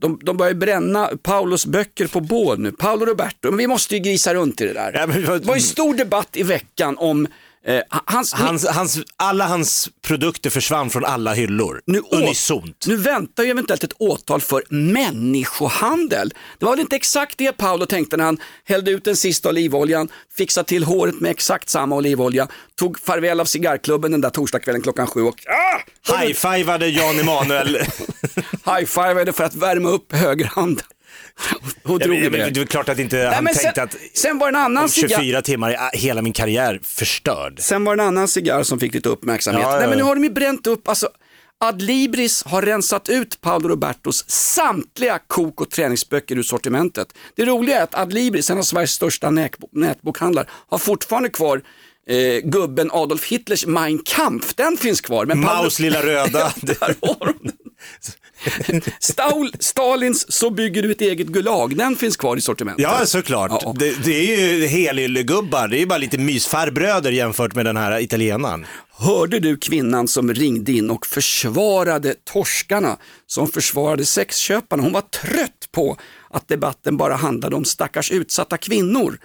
de, 0.00 0.20
de 0.22 0.36
börjar 0.36 0.54
bränna 0.54 1.10
Paulos 1.22 1.66
böcker 1.66 2.06
på 2.06 2.20
bål 2.20 2.58
nu. 2.58 2.72
Paolo 2.72 3.04
Roberto, 3.06 3.50
men 3.50 3.56
vi 3.56 3.66
måste 3.66 3.94
ju 3.96 4.00
grisa 4.00 4.34
runt 4.34 4.60
i 4.60 4.66
det 4.66 4.72
där. 4.72 4.92
Det 5.40 5.46
var 5.46 5.54
en 5.54 5.60
stor 5.60 5.94
debatt 5.94 6.36
i 6.36 6.42
veckan 6.42 6.96
om 6.98 7.26
eh, 7.66 7.82
hans, 7.88 8.32
Hans, 8.32 8.66
hans, 8.66 8.98
alla 9.16 9.46
hans 9.46 9.88
produkter 10.02 10.50
försvann 10.50 10.90
från 10.90 11.04
alla 11.04 11.34
hyllor. 11.34 11.80
Nu, 11.86 12.02
Unisont. 12.10 12.84
nu 12.86 12.96
väntar 12.96 13.44
ju 13.44 13.50
eventuellt 13.50 13.84
ett 13.84 13.92
åtal 13.98 14.40
för 14.40 14.64
människohandel. 14.68 16.32
Det 16.58 16.64
var 16.64 16.72
väl 16.72 16.80
inte 16.80 16.96
exakt 16.96 17.38
det 17.38 17.52
Paolo 17.52 17.86
tänkte 17.86 18.16
när 18.16 18.24
han 18.24 18.38
hällde 18.64 18.90
ut 18.90 19.04
den 19.04 19.16
sista 19.16 19.48
olivoljan, 19.48 20.08
fixade 20.36 20.68
till 20.68 20.84
håret 20.84 21.20
med 21.20 21.30
exakt 21.30 21.68
samma 21.68 21.96
olivolja, 21.96 22.48
tog 22.74 23.00
farväl 23.00 23.40
av 23.40 23.44
cigarrklubben 23.44 24.10
den 24.12 24.20
där 24.20 24.30
torsdagskvällen 24.30 24.82
klockan 24.82 25.06
sju 25.06 25.22
och 25.22 25.36
ah, 25.46 26.18
High-fivade 26.18 26.88
Jan 26.88 27.20
Emanuel. 27.20 27.76
high-fivade 28.64 29.32
för 29.32 29.44
att 29.44 29.54
värma 29.54 29.88
upp 29.88 30.12
högerhanden. 30.12 30.84
Och 31.82 32.02
Ja, 32.02 32.06
drog 32.06 32.16
iväg. 32.16 32.32
men, 32.32 32.52
det 32.52 32.60
är 32.60 32.66
klart 32.66 32.88
att 32.88 32.98
inte 32.98 33.16
Nej, 33.16 33.26
han 33.34 33.44
tänkte 33.46 33.72
sen, 33.74 33.84
att 33.84 33.96
sen 34.14 34.38
var 34.38 34.48
en 34.48 34.56
annan 34.56 34.82
om 34.82 34.88
cigarr. 34.88 35.18
24 35.18 35.42
timmar 35.42 35.70
är 35.70 35.98
hela 35.98 36.22
min 36.22 36.32
karriär 36.32 36.80
förstörd. 36.82 37.60
Sen 37.60 37.84
var 37.84 37.96
det 37.96 38.02
en 38.02 38.08
annan 38.08 38.28
cigarr 38.28 38.62
som 38.62 38.80
fick 38.80 38.94
lite 38.94 39.08
uppmärksamhet. 39.08 39.62
Ja, 39.62 39.72
ja, 39.72 39.78
Nej, 39.78 39.88
men 39.88 39.98
nu 39.98 40.02
ja. 40.02 40.06
har 40.06 40.14
de 40.14 40.24
ju 40.24 40.30
bränt 40.30 40.66
upp, 40.66 40.88
alltså 40.88 41.08
Adlibris 41.64 42.44
har 42.44 42.62
rensat 42.62 43.08
ut 43.08 43.40
Paolo 43.40 43.68
Robertos 43.68 44.24
samtliga 44.30 45.18
kok 45.26 45.60
och 45.60 45.70
träningsböcker 45.70 46.38
ur 46.38 46.42
sortimentet. 46.42 47.08
Det 47.36 47.44
roliga 47.44 47.78
är 47.78 47.82
att 47.82 47.94
Adlibris, 47.98 48.50
en 48.50 48.58
av 48.58 48.62
Sveriges 48.62 48.90
största 48.90 49.26
nätbo- 49.28 49.68
nätbokhandlar, 49.72 50.46
har 50.68 50.78
fortfarande 50.78 51.28
kvar 51.28 51.62
eh, 52.08 52.40
gubben 52.44 52.90
Adolf 52.92 53.24
Hitlers 53.24 53.66
Mein 53.66 53.98
Kampf, 54.04 54.54
den 54.54 54.76
finns 54.76 55.00
kvar. 55.00 55.26
Men 55.26 55.40
Maus 55.40 55.78
lilla 55.78 56.02
röda. 56.02 56.52
Där 56.60 56.96
har. 57.00 57.34
Staul, 59.00 59.52
Stalins 59.58 60.32
Så 60.32 60.50
bygger 60.50 60.82
du 60.82 60.90
ett 60.90 61.00
eget 61.00 61.26
Gulag, 61.26 61.76
den 61.76 61.96
finns 61.96 62.16
kvar 62.16 62.36
i 62.36 62.40
sortimentet. 62.40 62.82
Ja, 62.82 63.06
såklart. 63.06 63.78
Det, 63.78 64.04
det 64.04 64.12
är 64.12 64.40
ju 64.40 64.66
helyllegubbar, 64.66 65.68
det 65.68 65.76
är 65.76 65.80
ju 65.80 65.86
bara 65.86 65.98
lite 65.98 66.18
mysfarbröder 66.18 67.10
jämfört 67.10 67.54
med 67.54 67.64
den 67.64 67.76
här 67.76 68.00
italienaren. 68.00 68.66
Hörde 68.92 69.40
du 69.40 69.56
kvinnan 69.56 70.08
som 70.08 70.34
ringde 70.34 70.72
in 70.72 70.90
och 70.90 71.06
försvarade 71.06 72.14
torskarna 72.32 72.96
som 73.26 73.48
försvarade 73.48 74.04
sexköparna? 74.04 74.82
Hon 74.82 74.92
var 74.92 75.00
trött 75.00 75.68
på 75.72 75.96
att 76.30 76.48
debatten 76.48 76.96
bara 76.96 77.14
handlade 77.14 77.56
om 77.56 77.64
stackars 77.64 78.10
utsatta 78.10 78.56
kvinnor. 78.58 79.18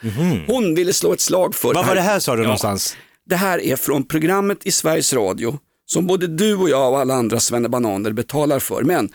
Hon 0.48 0.76
ville 0.76 0.94
slå 0.94 1.14
ett 1.14 1.22
slag 1.22 1.56
för... 1.56 1.74
Vad 1.74 1.86
var 1.88 1.96
det 1.96 2.02
här 2.02 2.20
sa 2.20 2.36
du 2.36 2.42
Ja. 2.42 2.44
någonstans? 2.44 2.98
Det 3.30 3.36
här 3.36 3.60
är 3.62 3.76
från 3.76 4.04
programmet 4.04 4.58
i 4.64 4.72
Sveriges 4.72 5.14
Radio 5.14 5.60
som 5.86 6.08
både 6.08 6.28
du 6.28 6.56
och 6.56 6.70
jag 6.70 6.92
och 6.94 7.00
alla 7.00 7.14
andra 7.14 7.40
svennebananer 7.40 8.12
betalar 8.12 8.60
för. 8.60 8.82
Men 8.84 9.10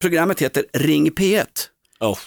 programmet 0.00 0.42
heter 0.42 0.64
Ring 0.72 1.10
P1. 1.10 1.44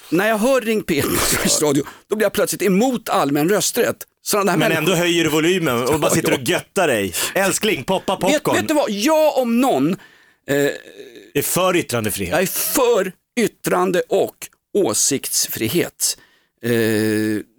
När 0.09 0.27
jag 0.27 0.37
hör 0.37 0.61
Ring 0.61 0.83
P1 0.83 1.01
på 1.01 1.09
Sveriges 1.19 1.61
Radio, 1.61 1.83
då 2.09 2.15
blir 2.15 2.25
jag 2.25 2.33
plötsligt 2.33 2.61
emot 2.61 3.09
allmän 3.09 3.49
rösträtt. 3.49 3.97
Sådana 4.21 4.51
Men 4.51 4.59
människor- 4.59 4.77
ändå 4.77 4.93
höjer 4.95 5.23
du 5.23 5.29
volymen 5.29 5.83
och 5.87 5.99
bara 5.99 6.11
sitter 6.11 6.33
och 6.33 6.41
göttar 6.49 6.87
dig. 6.87 7.13
Älskling, 7.35 7.83
poppa 7.83 8.13
Vet, 8.15 8.21
popcorn. 8.43 8.55
vet 8.55 8.67
du 8.67 8.73
vad, 8.73 8.89
jag 8.91 9.37
om 9.37 9.61
någon 9.61 9.95
är 11.33 11.41
för 11.41 11.75
yttrandefrihet. 11.75 12.31
Jag 12.31 12.41
är 12.41 12.45
för 12.45 13.11
yttrande 13.39 14.01
och 14.09 14.35
åsiktsfrihet. 14.77 16.17
Eh, 16.63 16.71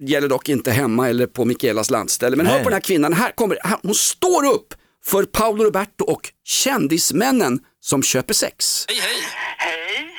gäller 0.08 0.28
dock 0.28 0.48
inte 0.48 0.70
hemma 0.70 1.08
eller 1.08 1.26
på 1.26 1.44
Mikaelas 1.44 1.90
landställe. 1.90 2.36
Men 2.36 2.46
hör 2.46 2.54
Nej. 2.54 2.64
på 2.64 2.70
den 2.70 2.74
här 2.74 2.80
kvinnan, 2.80 3.12
här 3.12 3.30
kommer, 3.30 3.58
här, 3.64 3.78
hon 3.82 3.94
står 3.94 4.46
upp 4.46 4.74
för 5.06 5.22
Paolo 5.24 5.64
Roberto 5.64 6.04
och 6.04 6.22
kändismännen 6.44 7.60
som 7.80 8.02
köper 8.02 8.34
sex. 8.34 8.84
Hej, 8.88 9.00
hej. 9.00 9.22
Hej. 9.58 10.14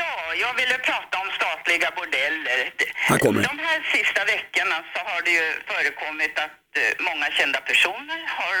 Ja, 0.00 0.34
jag 0.44 0.54
ville 0.60 0.78
prata 0.78 1.14
om 1.22 1.28
statliga 1.38 1.90
bordeller. 1.96 2.72
Här 2.94 3.18
kommer. 3.18 3.42
De 3.42 3.58
här 3.68 3.80
sista 3.94 4.24
veckorna 4.24 4.76
så 4.94 4.98
har 5.10 5.20
det 5.26 5.30
ju 5.30 5.46
förekommit 5.72 6.34
att 6.46 6.60
eh, 6.82 7.04
många 7.08 7.26
kända 7.38 7.60
personer 7.60 8.20
har 8.40 8.56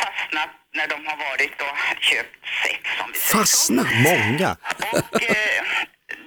fastnat 0.00 0.50
när 0.78 0.86
de 0.88 1.06
har 1.08 1.16
varit 1.28 1.56
och 1.66 1.76
köpt 2.10 2.42
sex. 2.64 2.80
Om 3.04 3.10
vi 3.12 3.18
säger 3.18 3.32
så. 3.32 3.38
Fastna? 3.38 3.82
Många. 4.10 4.50
Och 4.92 5.22
eh, 5.22 5.62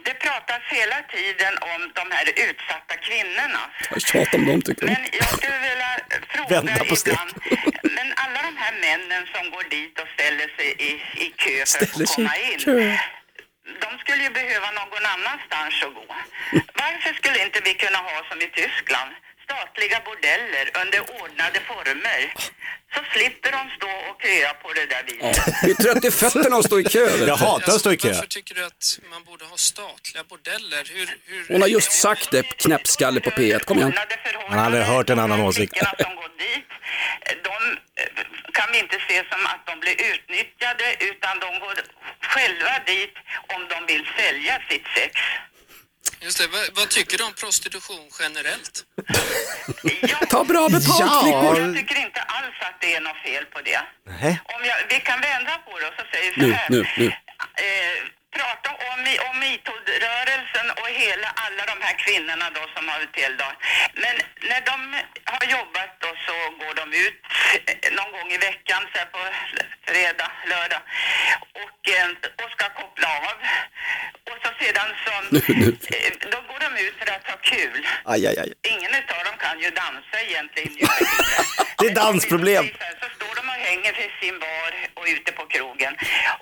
det 0.05 0.13
pratas 0.25 0.61
hela 0.77 0.99
tiden 1.15 1.53
om 1.73 1.81
de 1.99 2.05
här 2.15 2.25
utsatta 2.49 2.93
kvinnorna. 3.07 3.61
Jag 3.91 4.01
tjatar 4.01 4.37
om 4.37 4.45
dem 4.45 4.61
tycker 4.61 4.83
jag. 4.87 4.91
Men 4.97 5.09
jag 5.21 5.27
skulle 5.37 5.59
vilja 5.69 5.91
fråga 6.33 6.49
Vända 6.61 6.83
på 6.89 6.95
ibland, 7.01 7.31
men 7.95 8.07
alla 8.23 8.39
de 8.47 8.53
här 8.63 8.73
männen 8.85 9.23
som 9.33 9.43
går 9.53 9.63
dit 9.69 9.95
och 10.03 10.07
ställer 10.15 10.47
sig 10.57 10.67
i, 10.89 10.91
i 11.25 11.27
kö 11.41 11.55
för 11.59 11.65
Ställer 11.65 12.03
att 12.03 12.15
komma 12.15 12.35
in, 12.37 12.59
kö. 12.59 12.97
de 13.83 13.89
skulle 14.01 14.23
ju 14.27 14.29
behöva 14.41 14.67
någon 14.79 15.05
annanstans 15.15 15.73
att 15.85 15.93
gå. 15.99 16.05
Varför 16.81 17.11
skulle 17.19 17.39
inte 17.45 17.59
vi 17.67 17.73
kunna 17.73 17.97
ha 17.97 18.15
som 18.29 18.37
i 18.41 18.49
Tyskland, 18.61 19.11
statliga 19.51 19.99
bordeller 20.09 20.65
under 20.81 20.99
ordnade 21.21 21.59
former? 21.69 22.21
Så 22.95 23.01
slipper 23.13 23.51
de 23.51 23.61
stå 23.77 23.91
och 24.09 24.21
köa 24.23 24.53
på 24.53 24.73
det 24.73 24.85
där 24.93 25.03
viset. 25.07 25.55
Vi 25.63 25.71
är 25.71 25.75
trött 25.75 26.05
i 26.05 26.11
fötterna 26.11 26.55
och 26.57 26.65
stå 26.65 26.79
i 26.79 26.83
kö. 26.83 27.25
Jag 27.27 27.35
hatar 27.35 27.73
att 27.73 27.79
stå 27.79 27.91
i 27.91 27.97
kö. 27.97 28.07
Varför 28.07 28.27
tycker 28.27 28.55
du 28.55 28.65
att 28.65 28.99
man 29.11 29.23
borde 29.23 29.45
ha 29.45 29.57
statliga 29.57 30.23
bordeller? 30.23 30.83
Hur, 30.95 31.07
hur... 31.25 31.45
Hon 31.53 31.61
har 31.61 31.67
just 31.67 31.91
sagt 31.91 32.31
det, 32.31 32.43
knäppskalle 32.43 33.19
på 33.19 33.29
P1. 33.29 33.59
Kom 33.59 33.77
igen. 33.77 33.93
Man 34.49 34.57
har 34.59 34.65
aldrig 34.65 34.83
hört 34.83 35.09
en 35.09 35.19
annan 35.19 35.41
åsikt. 35.41 35.73
går 35.73 36.31
dit, 36.45 36.69
de 37.47 37.55
eh, 38.01 38.07
kan 38.57 38.67
vi 38.71 38.79
inte 38.79 38.97
se 39.07 39.17
som 39.31 39.45
att 39.45 39.63
de 39.69 39.79
blir 39.83 39.97
utnyttjade 40.13 40.85
utan 41.09 41.33
de 41.39 41.59
går 41.63 41.75
själva 42.21 42.73
dit 42.85 43.15
om 43.55 43.61
de 43.71 43.93
vill 43.93 44.05
sälja 44.17 44.61
sitt 44.69 44.87
sex. 44.95 45.13
Just 46.21 46.37
det, 46.37 46.47
vad, 46.47 46.61
vad 46.75 46.89
tycker 46.89 47.17
du 47.17 47.23
om 47.23 47.33
prostitution 47.33 48.03
generellt? 48.19 48.75
Ta 50.29 50.43
bra 50.43 50.69
betalt 50.69 51.21
flickor. 51.23 51.59
Jag 51.59 51.75
tycker 51.75 51.95
inte 52.07 52.21
alls 52.21 52.55
att 52.61 52.77
det 52.81 52.95
är 52.95 53.01
något 53.01 53.21
fel 53.25 53.45
på 53.45 53.61
det. 53.61 53.81
Nej. 54.21 54.41
Om 54.55 54.61
jag, 54.69 54.77
vi 54.89 54.99
kan 54.99 55.21
vända 55.21 55.57
på 55.65 55.79
det 55.79 55.87
och 55.87 55.93
så 55.99 56.05
säger 56.13 56.33
vi 56.35 56.41
Nu, 56.41 56.47
så 56.51 56.55
här. 56.57 56.69
nu, 56.69 56.87
nu. 56.97 57.05
Eh, 57.05 57.97
prata 58.37 58.69
om, 58.91 58.99
om 59.27 59.35
metoo-rörelsen 59.39 60.67
och 60.81 60.89
hela, 61.03 61.27
alla 61.45 61.63
de 61.71 61.77
här 61.85 61.95
kvinnorna 62.03 62.45
då 62.57 62.63
som 62.75 62.83
har 62.89 63.01
då. 63.41 63.49
Men 64.03 64.15
när 64.49 64.61
de 64.71 64.77
har 65.33 65.43
jobbat 65.57 65.91
då 66.03 66.09
så 66.27 66.35
går 66.61 66.73
de 66.81 66.85
ut 67.05 67.19
eh, 67.67 67.93
någon 67.97 68.11
gång 68.11 68.29
i 68.31 68.37
veckan, 68.37 68.81
så 68.91 68.97
här 68.99 69.09
på 69.15 69.21
fredag, 69.87 70.31
lördag 70.51 70.81
och, 71.63 71.79
eh, 71.97 72.09
och 72.41 72.49
ska 72.55 72.65
koppla 72.81 73.07
av. 73.29 73.35
Och 74.29 74.37
så 74.43 74.49
sedan 74.61 74.89
så, 75.05 75.13
eh, 75.95 76.11
då 76.33 76.37
går 76.49 76.59
de 76.65 76.69
ut 76.85 76.95
för 76.99 77.09
att 77.15 77.25
ha 77.31 77.37
kul. 77.53 77.87
Aj, 78.05 78.27
aj, 78.27 78.39
aj. 78.39 78.53
Ingen 78.73 78.91
utav 79.01 79.23
dem 79.27 79.37
kan 79.45 79.59
ju 79.59 79.69
dansa 79.69 80.17
egentligen. 80.27 80.71
Det 81.77 81.87
är 81.87 81.95
dansproblem. 81.95 82.65
Så 83.01 83.07
står 83.15 83.35
de 83.35 83.50
hänger 83.67 83.91
vid 83.99 84.11
sin 84.21 84.35
bar 84.45 84.71
och 84.97 85.05
ute 85.15 85.31
på 85.39 85.43
krogen. 85.53 85.93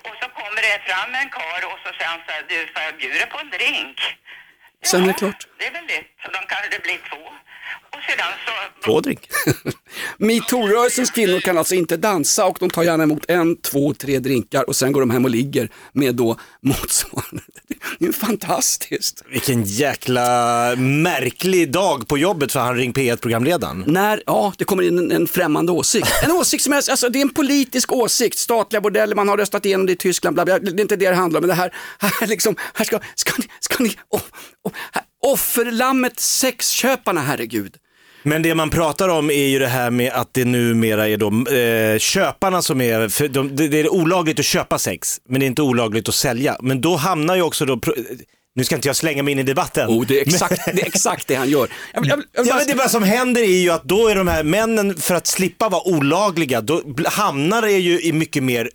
Och 0.06 0.14
så 0.20 0.26
kommer 0.38 0.60
det 0.68 0.76
fram 0.88 1.10
en 1.20 1.30
kar 1.38 1.60
och 1.70 1.78
så 1.84 1.88
säger 1.96 2.10
han 2.14 2.20
så 2.26 2.30
här, 2.36 2.42
du 2.52 2.58
får 2.72 2.82
jag 2.88 2.94
bjuda 3.02 3.26
på 3.32 3.38
en 3.44 3.50
drink? 3.56 3.98
Sen 4.86 5.02
är 5.02 5.06
det 5.06 5.12
klart. 5.12 5.48
Det 5.58 5.66
är 5.66 5.72
väl 5.72 5.86
lätt, 5.92 6.10
så 6.22 6.26
de 6.36 6.38
kanske 6.48 6.68
det 6.70 6.82
blir 6.82 7.00
två. 7.10 7.22
Och 7.92 8.00
sedan 8.08 8.32
så... 8.46 8.52
Två 8.84 9.00
drink. 9.00 9.20
Metoo-rörelsens 10.18 11.10
kvinnor 11.10 11.40
kan 11.40 11.58
alltså 11.58 11.74
inte 11.74 11.96
dansa 11.96 12.46
och 12.46 12.56
de 12.60 12.70
tar 12.70 12.82
gärna 12.82 13.02
emot 13.02 13.30
en, 13.30 13.56
två, 13.62 13.94
tre 13.94 14.18
drinkar 14.18 14.68
och 14.68 14.76
sen 14.76 14.92
går 14.92 15.00
de 15.00 15.10
hem 15.10 15.24
och 15.24 15.30
ligger 15.30 15.68
med 15.92 16.14
då 16.14 16.40
motsvarande. 16.60 17.42
Det 17.98 18.04
är 18.04 18.06
ju 18.06 18.12
fantastiskt. 18.12 19.22
Vilken 19.30 19.64
jäkla 19.64 20.26
märklig 20.76 21.72
dag 21.72 22.08
på 22.08 22.18
jobbet 22.18 22.52
för 22.52 22.60
han 22.60 22.76
Ring 22.76 22.92
P1-programledaren. 22.92 23.84
När, 23.86 24.22
ja, 24.26 24.52
det 24.58 24.64
kommer 24.64 24.82
in 24.82 24.98
en, 24.98 25.12
en 25.12 25.26
främmande 25.26 25.72
åsikt. 25.72 26.08
En 26.22 26.30
åsikt 26.30 26.64
som 26.64 26.72
är, 26.72 26.90
alltså 26.90 27.08
det 27.08 27.18
är 27.18 27.22
en 27.22 27.34
politisk 27.34 27.92
åsikt, 27.92 28.38
statliga 28.38 28.80
bordeller, 28.80 29.14
man 29.14 29.28
har 29.28 29.36
röstat 29.36 29.66
igenom 29.66 29.86
det 29.86 29.92
i 29.92 29.96
Tyskland, 29.96 30.34
bla, 30.34 30.44
bla. 30.44 30.58
det 30.58 30.70
är 30.70 30.80
inte 30.80 30.96
det 30.96 31.08
det 31.08 31.16
handlar 31.16 31.40
om, 31.40 31.46
men 31.46 31.56
det 31.56 31.62
här, 31.62 31.74
här 31.98 32.26
liksom, 32.26 32.56
här 32.74 32.84
ska, 32.84 33.00
ska 33.14 33.32
ni, 33.38 33.44
ska 33.60 33.82
ni, 33.82 33.90
oh, 34.10 34.20
oh, 34.64 34.72
här, 34.92 35.02
Offerlammet 35.22 36.20
sexköparna, 36.20 37.20
herregud. 37.20 37.76
Men 38.22 38.42
det 38.42 38.54
man 38.54 38.70
pratar 38.70 39.08
om 39.08 39.30
är 39.30 39.46
ju 39.46 39.58
det 39.58 39.66
här 39.66 39.90
med 39.90 40.12
att 40.12 40.28
det 40.34 40.44
numera 40.44 41.08
är 41.08 41.16
då 41.16 41.52
eh, 41.56 41.98
köparna 41.98 42.62
som 42.62 42.80
är, 42.80 43.08
för 43.08 43.28
de, 43.28 43.56
det, 43.56 43.68
det 43.68 43.80
är 43.80 43.88
olagligt 43.92 44.38
att 44.38 44.44
köpa 44.44 44.78
sex, 44.78 45.20
men 45.28 45.40
det 45.40 45.44
är 45.44 45.48
inte 45.48 45.62
olagligt 45.62 46.08
att 46.08 46.14
sälja. 46.14 46.56
Men 46.60 46.80
då 46.80 46.96
hamnar 46.96 47.36
ju 47.36 47.42
också 47.42 47.64
då, 47.64 47.80
nu 48.54 48.64
ska 48.64 48.74
inte 48.74 48.88
jag 48.88 48.96
slänga 48.96 49.22
mig 49.22 49.32
in 49.32 49.38
i 49.38 49.42
debatten. 49.42 49.88
Oh, 49.88 50.06
det, 50.06 50.18
är 50.18 50.22
exakt, 50.26 50.64
det 50.74 50.82
är 50.82 50.86
exakt 50.86 51.26
det 51.28 51.34
han 51.34 51.50
gör. 51.50 51.68
Jag, 51.94 52.00
vill- 52.00 52.08
jag, 52.10 52.16
vill- 52.16 52.26
jag, 52.32 52.42
vill 52.42 52.48
Ja, 52.48 52.56
men 52.56 52.66
det 52.66 52.74
bara 52.74 52.88
som 52.88 53.02
händer 53.02 53.40
är 53.42 53.46
ju 53.60 53.70
att 53.70 53.84
då 53.84 54.08
är 54.08 54.14
de 54.14 54.28
här 54.28 54.42
männen, 54.42 54.96
för 54.96 55.14
att 55.14 55.26
slippa 55.26 55.68
vara 55.68 55.82
olagliga, 55.88 56.60
då 56.60 56.82
hamnar 57.06 57.62
det 57.62 57.72
ju 57.72 58.00
i 58.00 58.12
mycket 58.12 58.42
mer 58.42 58.70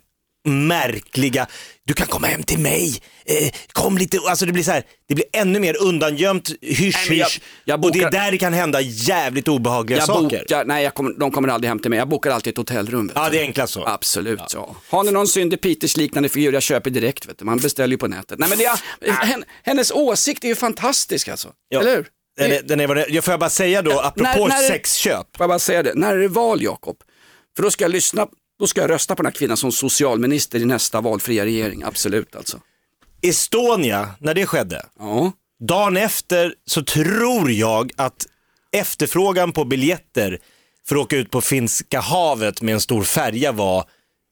märkliga, 0.48 1.46
du 1.86 1.94
kan 1.94 2.06
komma 2.06 2.26
hem 2.26 2.42
till 2.42 2.58
mig, 2.58 2.98
eh, 3.26 3.48
kom 3.72 3.98
lite, 3.98 4.18
alltså 4.28 4.46
det 4.46 4.52
blir 4.52 4.62
så 4.62 4.70
här, 4.70 4.82
det 5.08 5.14
blir 5.14 5.26
ännu 5.32 5.60
mer 5.60 5.82
undangömt, 5.82 6.50
hysch 6.62 7.06
Nej, 7.08 7.18
jag- 7.18 7.30
jag 7.64 7.84
och 7.84 7.92
det 7.92 7.98
är 7.98 8.02
bokar- 8.02 8.10
där 8.10 8.30
det 8.30 8.38
kan 8.38 8.52
hända 8.52 8.80
jävligt 8.80 9.48
obehagliga 9.48 9.98
jag 9.98 10.06
saker. 10.06 10.38
bokar, 10.38 10.64
nej 10.64 10.84
jag 10.84 10.94
kommer, 10.94 11.12
de 11.18 11.30
kommer 11.30 11.48
aldrig 11.48 11.68
hem 11.68 11.78
till 11.78 11.90
mig, 11.90 11.98
jag 11.98 12.08
bokar 12.08 12.30
alltid 12.30 12.50
ett 12.52 12.56
hotellrum. 12.58 13.12
Ja, 13.14 13.28
det 13.30 13.38
är 13.38 13.42
enklast 13.42 13.72
så. 13.72 13.86
Absolut 13.86 14.40
så. 14.46 14.76
Har 14.90 15.04
ni 15.04 15.10
någon 15.12 15.28
Cindy 15.28 15.56
Peters 15.56 15.96
liknande 15.96 16.28
figur, 16.28 16.52
jag 16.52 16.62
köper 16.62 16.90
direkt. 16.90 17.26
Vet 17.28 17.38
du. 17.38 17.44
Man 17.44 17.58
beställer 17.58 17.92
ju 17.92 17.98
på 17.98 18.08
nätet. 18.08 18.38
Nej, 18.38 18.48
men 18.48 18.58
det 18.58 18.64
är, 18.64 19.12
hen, 19.12 19.44
hennes 19.62 19.90
åsikt 19.92 20.44
är 20.44 20.48
ju 20.48 20.54
fantastisk 20.54 21.28
alltså. 21.28 21.48
Ja. 21.68 21.80
Eller 21.80 21.96
hur? 21.96 22.06
Den 22.38 22.52
är, 22.52 22.62
den 22.62 22.80
är 22.80 22.86
vad 22.86 22.96
det, 22.96 23.06
jag 23.08 23.24
får 23.24 23.32
jag 23.32 23.40
bara 23.40 23.50
säga 23.50 23.82
då, 23.82 24.00
apropå 24.00 24.48
när- 24.48 24.68
sexköp. 24.68 25.36
Får 25.36 25.44
jag 25.44 25.48
bara 25.48 25.58
säga 25.58 25.82
det, 25.82 25.92
när 25.94 26.14
är 26.14 26.18
det 26.18 26.28
val 26.28 26.62
Jakob? 26.62 26.96
För 27.56 27.62
då 27.62 27.70
ska 27.70 27.84
jag 27.84 27.90
lyssna, 27.92 28.26
då 28.58 28.66
ska 28.66 28.80
jag 28.80 28.90
rösta 28.90 29.14
på 29.14 29.22
den 29.22 29.32
här 29.32 29.38
kvinnan 29.38 29.56
som 29.56 29.72
socialminister 29.72 30.58
i 30.58 30.64
nästa 30.64 31.00
valfria 31.00 31.44
regering, 31.44 31.82
absolut 31.82 32.36
alltså. 32.36 32.60
Estonia, 33.22 34.08
när 34.18 34.34
det 34.34 34.46
skedde, 34.46 34.86
Ja. 34.98 35.32
dagen 35.68 35.96
efter 35.96 36.54
så 36.66 36.82
tror 36.84 37.50
jag 37.50 37.92
att 37.96 38.26
efterfrågan 38.72 39.52
på 39.52 39.64
biljetter 39.64 40.38
för 40.88 40.96
att 40.96 41.02
åka 41.02 41.16
ut 41.16 41.30
på 41.30 41.40
Finska 41.40 42.00
havet 42.00 42.62
med 42.62 42.74
en 42.74 42.80
stor 42.80 43.02
färja 43.02 43.52
var 43.52 43.84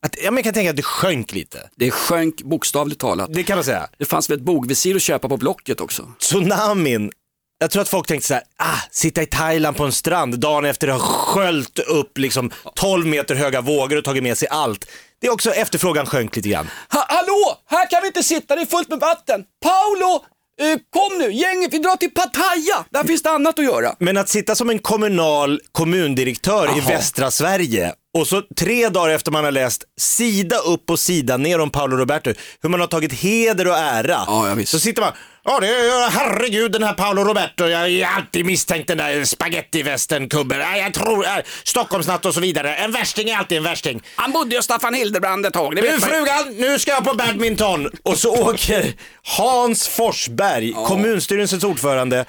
att, 0.06 0.16
ja, 0.22 0.30
men 0.30 0.34
jag 0.36 0.44
kan 0.44 0.54
tänka 0.54 0.70
att 0.70 0.76
det 0.76 0.82
sjönk 0.82 1.32
lite. 1.32 1.70
Det 1.76 1.90
sjönk 1.90 2.42
bokstavligt 2.42 3.00
talat. 3.00 3.34
Det 3.34 3.42
kan 3.42 3.56
man 3.56 3.64
säga. 3.64 3.88
Det 3.98 4.04
fanns 4.04 4.30
väl 4.30 4.38
ett 4.38 4.44
bogvisir 4.44 4.96
att 4.96 5.02
köpa 5.02 5.28
på 5.28 5.36
Blocket 5.36 5.80
också? 5.80 6.12
Tsunamin, 6.18 7.10
jag 7.58 7.70
tror 7.70 7.82
att 7.82 7.88
folk 7.88 8.06
tänkte 8.06 8.28
så 8.28 8.34
här, 8.34 8.42
ah, 8.56 8.78
sitta 8.90 9.22
i 9.22 9.26
Thailand 9.26 9.76
på 9.76 9.84
en 9.84 9.92
strand 9.92 10.38
dagen 10.38 10.64
efter 10.64 10.86
det 10.86 10.92
har 10.92 11.00
sköljt 11.00 11.78
upp 11.78 12.18
liksom 12.18 12.50
12 12.74 13.06
meter 13.06 13.34
höga 13.34 13.60
vågor 13.60 13.96
och 13.98 14.04
tagit 14.04 14.22
med 14.22 14.38
sig 14.38 14.48
allt. 14.48 14.90
Det 15.20 15.26
är 15.26 15.32
också 15.32 15.50
efterfrågan 15.50 16.06
sjönk 16.06 16.36
lite 16.36 16.48
grann. 16.48 16.70
Ha, 16.92 17.04
hallå, 17.08 17.58
här 17.70 17.90
kan 17.90 18.02
vi 18.02 18.06
inte 18.06 18.22
sitta, 18.22 18.56
det 18.56 18.62
är 18.62 18.66
fullt 18.66 18.88
med 18.88 19.00
vatten. 19.00 19.44
Paolo, 19.64 20.24
eh, 20.60 20.78
kom 20.90 21.18
nu, 21.18 21.32
gänget, 21.32 21.74
vi 21.74 21.78
drar 21.78 21.96
till 21.96 22.10
Pattaya, 22.10 22.84
där 22.90 23.04
finns 23.04 23.22
det 23.22 23.30
annat 23.30 23.58
att 23.58 23.64
göra. 23.64 23.96
Men 23.98 24.16
att 24.16 24.28
sitta 24.28 24.54
som 24.54 24.70
en 24.70 24.78
kommunal 24.78 25.60
kommundirektör 25.72 26.66
i 26.66 26.78
Jaha. 26.78 26.88
västra 26.88 27.30
Sverige 27.30 27.92
och 28.14 28.26
så 28.26 28.42
tre 28.56 28.88
dagar 28.88 29.14
efter 29.14 29.30
man 29.32 29.44
har 29.44 29.52
läst 29.52 29.84
sida 30.00 30.56
upp 30.56 30.90
och 30.90 31.00
sida 31.00 31.36
ner 31.36 31.60
om 31.60 31.70
Paolo 31.70 31.96
Roberto, 31.96 32.32
hur 32.62 32.68
man 32.68 32.80
har 32.80 32.86
tagit 32.86 33.12
heder 33.12 33.68
och 33.68 33.76
ära. 33.76 34.24
Ja, 34.26 34.48
ja, 34.48 34.54
visst. 34.54 34.72
så 34.72 34.80
sitter 34.80 35.02
man, 35.02 35.12
ja 35.44 35.60
det 35.60 35.68
är, 35.68 36.10
herregud 36.10 36.72
den 36.72 36.82
här 36.82 36.92
Paolo 36.94 37.24
Roberto, 37.24 37.64
jag 37.66 37.78
har 37.78 38.16
alltid 38.16 38.46
misstänkt 38.46 38.88
den 38.88 38.98
där 38.98 39.24
spagettivästen-kubben, 39.24 40.60
Ja, 40.60 40.76
jag 40.76 40.94
tror, 40.94 41.24
äh, 41.26 41.30
Stockholmsnatt 41.64 42.26
och 42.26 42.34
så 42.34 42.40
vidare, 42.40 42.74
en 42.74 42.92
värsting 42.92 43.28
är 43.30 43.36
alltid 43.36 43.58
en 43.58 43.64
värsting. 43.64 44.02
Han 44.16 44.32
bodde 44.32 44.56
ju 44.56 44.62
Staffan 44.62 44.94
Hildebrand 44.94 45.46
ett 45.46 45.52
tag, 45.52 45.76
det 45.76 45.82
Nu 45.82 45.88
vet 45.88 45.96
ju. 45.96 46.00
frugan, 46.06 46.54
nu 46.56 46.78
ska 46.78 46.90
jag 46.90 47.04
på 47.04 47.14
badminton. 47.14 47.90
Och 48.02 48.18
så 48.18 48.42
åker 48.50 48.92
Hans 49.22 49.88
Forsberg, 49.88 50.72
kommunstyrelsens 50.72 51.64
ordförande. 51.64 52.24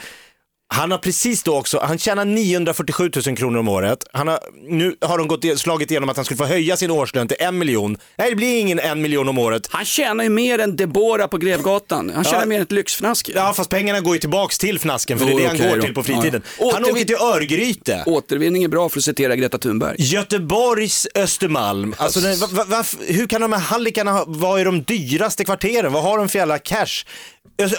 Han 0.67 0.91
har 0.91 0.97
precis 0.97 1.43
då 1.43 1.55
också, 1.57 1.79
han 1.83 1.97
tjänar 1.97 2.25
947 2.25 3.11
000 3.27 3.37
kronor 3.37 3.59
om 3.59 3.67
året. 3.67 3.99
Han 4.13 4.27
har, 4.27 4.39
nu 4.69 4.95
har 5.01 5.17
de 5.17 5.27
gått, 5.27 5.59
slagit 5.59 5.91
igenom 5.91 6.09
att 6.09 6.15
han 6.15 6.25
skulle 6.25 6.37
få 6.37 6.45
höja 6.45 6.77
sin 6.77 6.91
årslön 6.91 7.27
till 7.27 7.37
en 7.39 7.57
miljon. 7.57 7.97
Nej, 8.17 8.29
det 8.29 8.35
blir 8.35 8.59
ingen 8.59 8.79
en 8.79 9.01
miljon 9.01 9.29
om 9.29 9.37
året. 9.37 9.67
Han 9.71 9.85
tjänar 9.85 10.23
ju 10.23 10.29
mer 10.29 10.59
än 10.59 10.75
Deborah 10.75 11.27
på 11.27 11.37
Grevgatan. 11.37 12.11
Han 12.15 12.23
tjänar 12.23 12.39
Ja. 12.39 12.45
mer 12.45 12.55
än 12.55 12.61
ett 12.61 12.71
lyxfnask. 12.71 13.29
Ja, 13.35 13.53
fast 13.53 13.69
pengarna 13.69 13.99
går 13.99 14.13
ju 14.15 14.19
tillbaks 14.19 14.57
till 14.57 14.75
fnasken 14.75 15.19
för 15.19 15.25
det 15.25 15.31
är 15.31 15.37
det 15.37 15.47
han 15.47 15.55
okej 15.55 15.69
går 15.69 15.75
då. 15.77 15.81
till 15.83 15.93
på 15.93 16.03
fritiden. 16.03 16.41
Ja. 16.59 16.71
Han 16.73 16.83
Återvin- 16.83 16.91
åker 16.91 17.05
till 17.05 17.15
Örgryte. 17.15 18.03
Återvinning 18.05 18.63
är 18.63 18.67
bra 18.67 18.89
för 18.89 18.97
att 18.99 19.03
citera 19.03 19.35
Greta 19.35 19.57
Thunberg. 19.57 19.95
Göteborgs 19.99 21.07
Östermalm, 21.15 21.95
alltså, 21.97 22.19
det, 22.19 22.35
va, 22.35 22.47
va, 22.51 22.63
varf- 22.63 22.97
hur 23.13 23.27
kan 23.27 23.41
de 23.41 23.53
här 23.53 23.59
hallikarna, 23.59 24.11
ha- 24.11 24.23
vad 24.27 24.59
är 24.61 24.65
de 24.65 24.83
dyraste 24.83 25.45
kvarteren? 25.45 25.93
Vad 25.93 26.03
har 26.03 26.17
de 26.17 26.29
för 26.29 26.39
jävla 26.39 26.59
cash? 26.59 27.05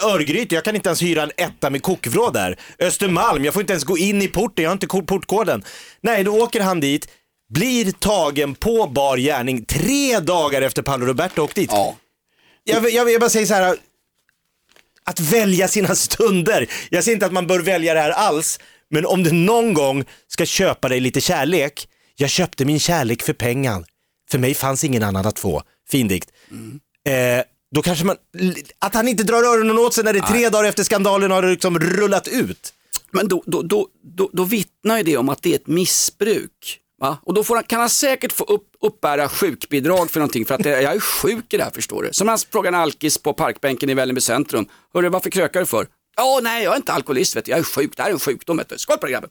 Örgryte, 0.03 0.55
jag 0.55 0.63
kan 0.63 0.75
inte 0.75 0.89
ens 0.89 1.01
hyra 1.01 1.23
en 1.23 1.31
etta 1.37 1.69
med 1.69 1.81
kokvrå 1.81 2.29
där. 2.31 2.59
Östermalm, 2.79 3.45
jag 3.45 3.53
får 3.53 3.61
inte 3.61 3.73
ens 3.73 3.83
gå 3.83 3.97
in 3.97 4.21
i 4.21 4.27
porten, 4.27 4.63
jag 4.63 4.69
har 4.69 4.73
inte 4.73 4.87
ko- 4.87 5.05
portkoden. 5.05 5.63
Nej, 6.01 6.23
då 6.23 6.43
åker 6.43 6.61
han 6.61 6.79
dit, 6.79 7.07
blir 7.49 7.91
tagen 7.91 8.55
på 8.55 8.87
bar 8.87 9.17
gärning 9.17 9.65
tre 9.65 10.19
dagar 10.19 10.61
efter 10.61 10.81
Paolo 10.81 11.05
Roberto 11.05 11.41
åkt 11.41 11.55
dit. 11.55 11.69
Ja. 11.71 11.95
Jag, 12.63 12.91
jag, 12.91 13.05
vill 13.05 13.19
bara 13.19 13.29
säga 13.29 13.45
så 13.45 13.53
här, 13.53 13.77
att 15.03 15.19
välja 15.19 15.67
sina 15.67 15.95
stunder. 15.95 16.69
Jag 16.89 17.03
säger 17.03 17.15
inte 17.15 17.25
att 17.25 17.33
man 17.33 17.47
bör 17.47 17.59
välja 17.59 17.93
det 17.93 17.99
här 17.99 18.09
alls, 18.11 18.59
men 18.89 19.05
om 19.05 19.23
du 19.23 19.31
någon 19.31 19.73
gång 19.73 20.03
ska 20.27 20.45
köpa 20.45 20.89
dig 20.89 20.99
lite 20.99 21.21
kärlek, 21.21 21.87
jag 22.15 22.29
köpte 22.29 22.65
min 22.65 22.79
kärlek 22.79 23.21
för 23.21 23.33
pengar. 23.33 23.85
För 24.31 24.39
mig 24.39 24.53
fanns 24.53 24.83
ingen 24.83 25.03
annan 25.03 25.25
att 25.25 25.39
få. 25.39 25.63
Fin 25.89 26.07
dikt. 26.07 26.29
Eh, 27.07 27.43
då 27.75 27.81
kanske 27.81 28.05
man, 28.05 28.15
att 28.79 28.93
han 28.93 29.07
inte 29.07 29.23
drar 29.23 29.43
öronen 29.43 29.77
åt 29.77 29.93
sig 29.93 30.03
när 30.03 30.13
det 30.13 30.19
är 30.19 30.33
tre 30.33 30.49
dagar 30.49 30.69
efter 30.69 30.83
skandalen 30.83 31.31
har 31.31 31.43
liksom 31.43 31.79
rullat 31.79 32.27
ut. 32.27 32.73
Men 33.11 33.27
då, 33.27 33.43
då, 33.45 33.61
då, 33.61 33.87
då, 34.03 34.29
då 34.33 34.43
vittnar 34.43 34.97
ju 34.97 35.03
det 35.03 35.17
om 35.17 35.29
att 35.29 35.41
det 35.41 35.51
är 35.51 35.55
ett 35.55 35.67
missbruk. 35.67 36.79
Va? 37.01 37.17
Och 37.23 37.33
då 37.33 37.43
får 37.43 37.55
han, 37.55 37.63
kan 37.63 37.79
han 37.79 37.89
säkert 37.89 38.31
få 38.31 38.43
upp, 38.43 38.67
uppbära 38.81 39.29
sjukbidrag 39.29 40.11
för 40.11 40.19
någonting 40.19 40.45
för 40.45 40.55
att 40.55 40.63
det, 40.63 40.81
jag 40.81 40.95
är 40.95 40.99
sjuk 40.99 41.53
i 41.53 41.57
det 41.57 41.63
här 41.63 41.71
förstår 41.71 42.03
du. 42.03 42.09
Som 42.11 42.27
han 42.27 42.37
frågar 42.51 42.71
en 42.71 42.79
alkis 42.79 43.17
på 43.17 43.33
parkbänken 43.33 43.89
i 43.89 43.93
Vällingby 43.93 44.21
centrum. 44.21 44.65
Hörru, 44.93 45.09
varför 45.09 45.29
krökar 45.29 45.59
du 45.59 45.65
för? 45.65 45.87
Ja, 46.17 46.39
nej, 46.43 46.63
jag 46.63 46.73
är 46.73 46.77
inte 46.77 46.93
alkoholist, 46.93 47.35
vet 47.35 47.45
du. 47.45 47.51
jag 47.51 47.59
är 47.59 47.63
sjuk, 47.63 47.91
det 47.95 48.01
här 48.03 48.09
är 48.09 48.13
en 48.13 48.19
sjukdom. 48.19 48.57
Vet 48.57 48.69
du. 48.69 48.77
Skål 48.77 48.97
på 48.97 49.05
dig 49.05 49.13
grabben. 49.13 49.29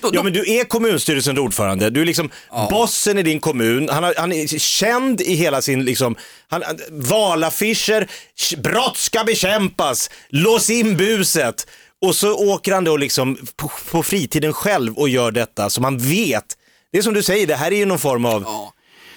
Då, 0.00 0.10
Ja 0.14 0.22
men 0.22 0.32
du 0.32 0.50
är 0.54 0.64
kommunstyrelsens 0.64 1.38
ordförande, 1.38 1.90
du 1.90 2.00
är 2.00 2.04
liksom 2.06 2.30
bossen 2.70 3.18
i 3.18 3.22
din 3.22 3.40
kommun, 3.40 3.88
han, 3.88 4.02
har, 4.04 4.14
han 4.18 4.32
är 4.32 4.58
känd 4.58 5.20
i 5.20 5.34
hela 5.34 5.62
sin, 5.62 5.84
liksom, 5.84 6.16
han, 6.48 6.62
han- 6.66 6.78
valaffischer, 6.90 8.08
"Sh- 8.38 8.60
brott 8.62 8.96
ska 8.96 9.24
bekämpas, 9.24 10.10
lås 10.28 10.70
in 10.70 10.96
buset. 10.96 11.66
Och 12.02 12.16
så 12.16 12.34
åker 12.34 12.72
han 12.72 12.84
då 12.84 12.96
liksom 12.96 13.38
på, 13.56 13.70
på 13.90 14.02
fritiden 14.02 14.52
själv 14.52 14.94
och 14.98 15.08
gör 15.08 15.30
detta 15.30 15.70
som 15.70 15.84
han 15.84 15.98
vet. 15.98 16.44
Det 16.92 16.98
är 16.98 17.02
som 17.02 17.14
du 17.14 17.22
säger, 17.22 17.46
det 17.46 17.56
här 17.56 17.72
är 17.72 17.76
ju 17.76 17.86
någon 17.86 17.98
form 17.98 18.24
av, 18.24 18.44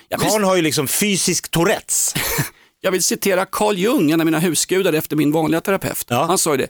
Jag 0.09 0.17
vill- 0.19 0.27
Karn 0.29 0.43
har 0.43 0.55
ju 0.55 0.61
liksom 0.61 0.87
fysisk 0.87 1.49
Tourettes. 1.51 2.13
Jag 2.85 2.91
vill 2.91 3.03
citera 3.03 3.45
Carl 3.45 3.77
Jung, 3.77 4.11
en 4.11 4.19
av 4.21 4.25
mina 4.25 4.39
husgudar 4.39 4.93
efter 4.93 5.15
min 5.15 5.31
vanliga 5.31 5.61
terapeut. 5.61 6.05
Ja. 6.07 6.23
Han 6.25 6.37
sa 6.37 6.51
ju 6.51 6.57
det, 6.57 6.67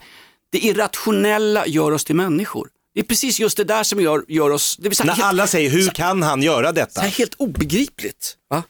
det 0.53 0.59
irrationella 0.59 1.67
gör 1.67 1.91
oss 1.91 2.05
till 2.05 2.15
människor. 2.15 2.69
Det 2.93 2.99
är 2.99 3.03
precis 3.03 3.39
just 3.39 3.57
det 3.57 3.63
där 3.63 3.83
som 3.83 4.01
gör, 4.01 4.25
gör 4.27 4.49
oss, 4.49 4.77
det 4.77 4.89
vill 4.89 4.95
säga, 4.95 5.05
När 5.05 5.13
helt, 5.13 5.25
alla 5.25 5.47
säger, 5.47 5.69
hur 5.69 5.89
kan 5.89 6.23
han 6.23 6.41
göra 6.41 6.67
så 6.67 6.73
detta? 6.73 7.01
här 7.01 7.09
helt 7.09 7.33
obegripligt. 7.37 8.37
Va? 8.49 8.63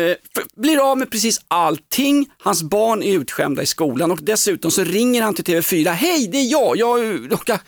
Eh, 0.00 0.16
blir 0.56 0.90
av 0.90 0.98
med 0.98 1.10
precis 1.10 1.40
allting, 1.48 2.30
hans 2.38 2.62
barn 2.62 3.02
är 3.02 3.18
utskämda 3.18 3.62
i 3.62 3.66
skolan 3.66 4.10
och 4.10 4.18
dessutom 4.22 4.70
så 4.70 4.84
ringer 4.84 5.22
han 5.22 5.34
till 5.34 5.44
TV4, 5.44 5.92
hej 5.92 6.28
det 6.28 6.38
är 6.38 6.50
jag, 6.52 6.76
jag 6.76 7.32
råkar 7.32 7.60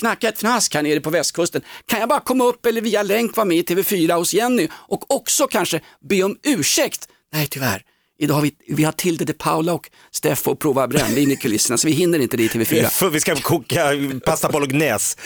knacka 0.00 0.28
ett 0.28 0.38
fnask 0.38 0.74
här 0.74 0.82
nere 0.82 1.00
på 1.00 1.10
västkusten. 1.10 1.62
Kan 1.86 2.00
jag 2.00 2.08
bara 2.08 2.20
komma 2.20 2.44
upp 2.44 2.66
eller 2.66 2.80
via 2.80 3.02
länk 3.02 3.36
vara 3.36 3.44
med 3.44 3.56
i 3.56 3.62
TV4 3.62 4.14
hos 4.14 4.34
Jenny 4.34 4.68
och 4.72 5.10
också 5.10 5.46
kanske 5.46 5.80
be 6.08 6.22
om 6.22 6.38
ursäkt? 6.42 7.08
Nej 7.32 7.46
tyvärr, 7.46 7.82
idag 8.18 8.34
har 8.34 8.42
vi, 8.42 8.52
vi 8.68 8.84
har 8.84 8.92
Tilde 8.92 9.24
de 9.24 9.32
Paula 9.32 9.72
och 9.72 9.90
Steffo 10.12 10.50
och 10.50 10.58
prova 10.58 10.88
brännvin 10.88 11.30
i 11.30 11.36
kulisserna 11.36 11.78
så 11.78 11.86
vi 11.88 11.92
hinner 11.94 12.18
inte 12.18 12.36
det 12.36 12.42
i 12.42 12.48
TV4. 12.48 12.88
För 12.88 13.10
Vi 13.10 13.20
ska 13.20 13.34
koka 13.36 13.88
pasta 14.24 14.48
bolognese. 14.48 15.16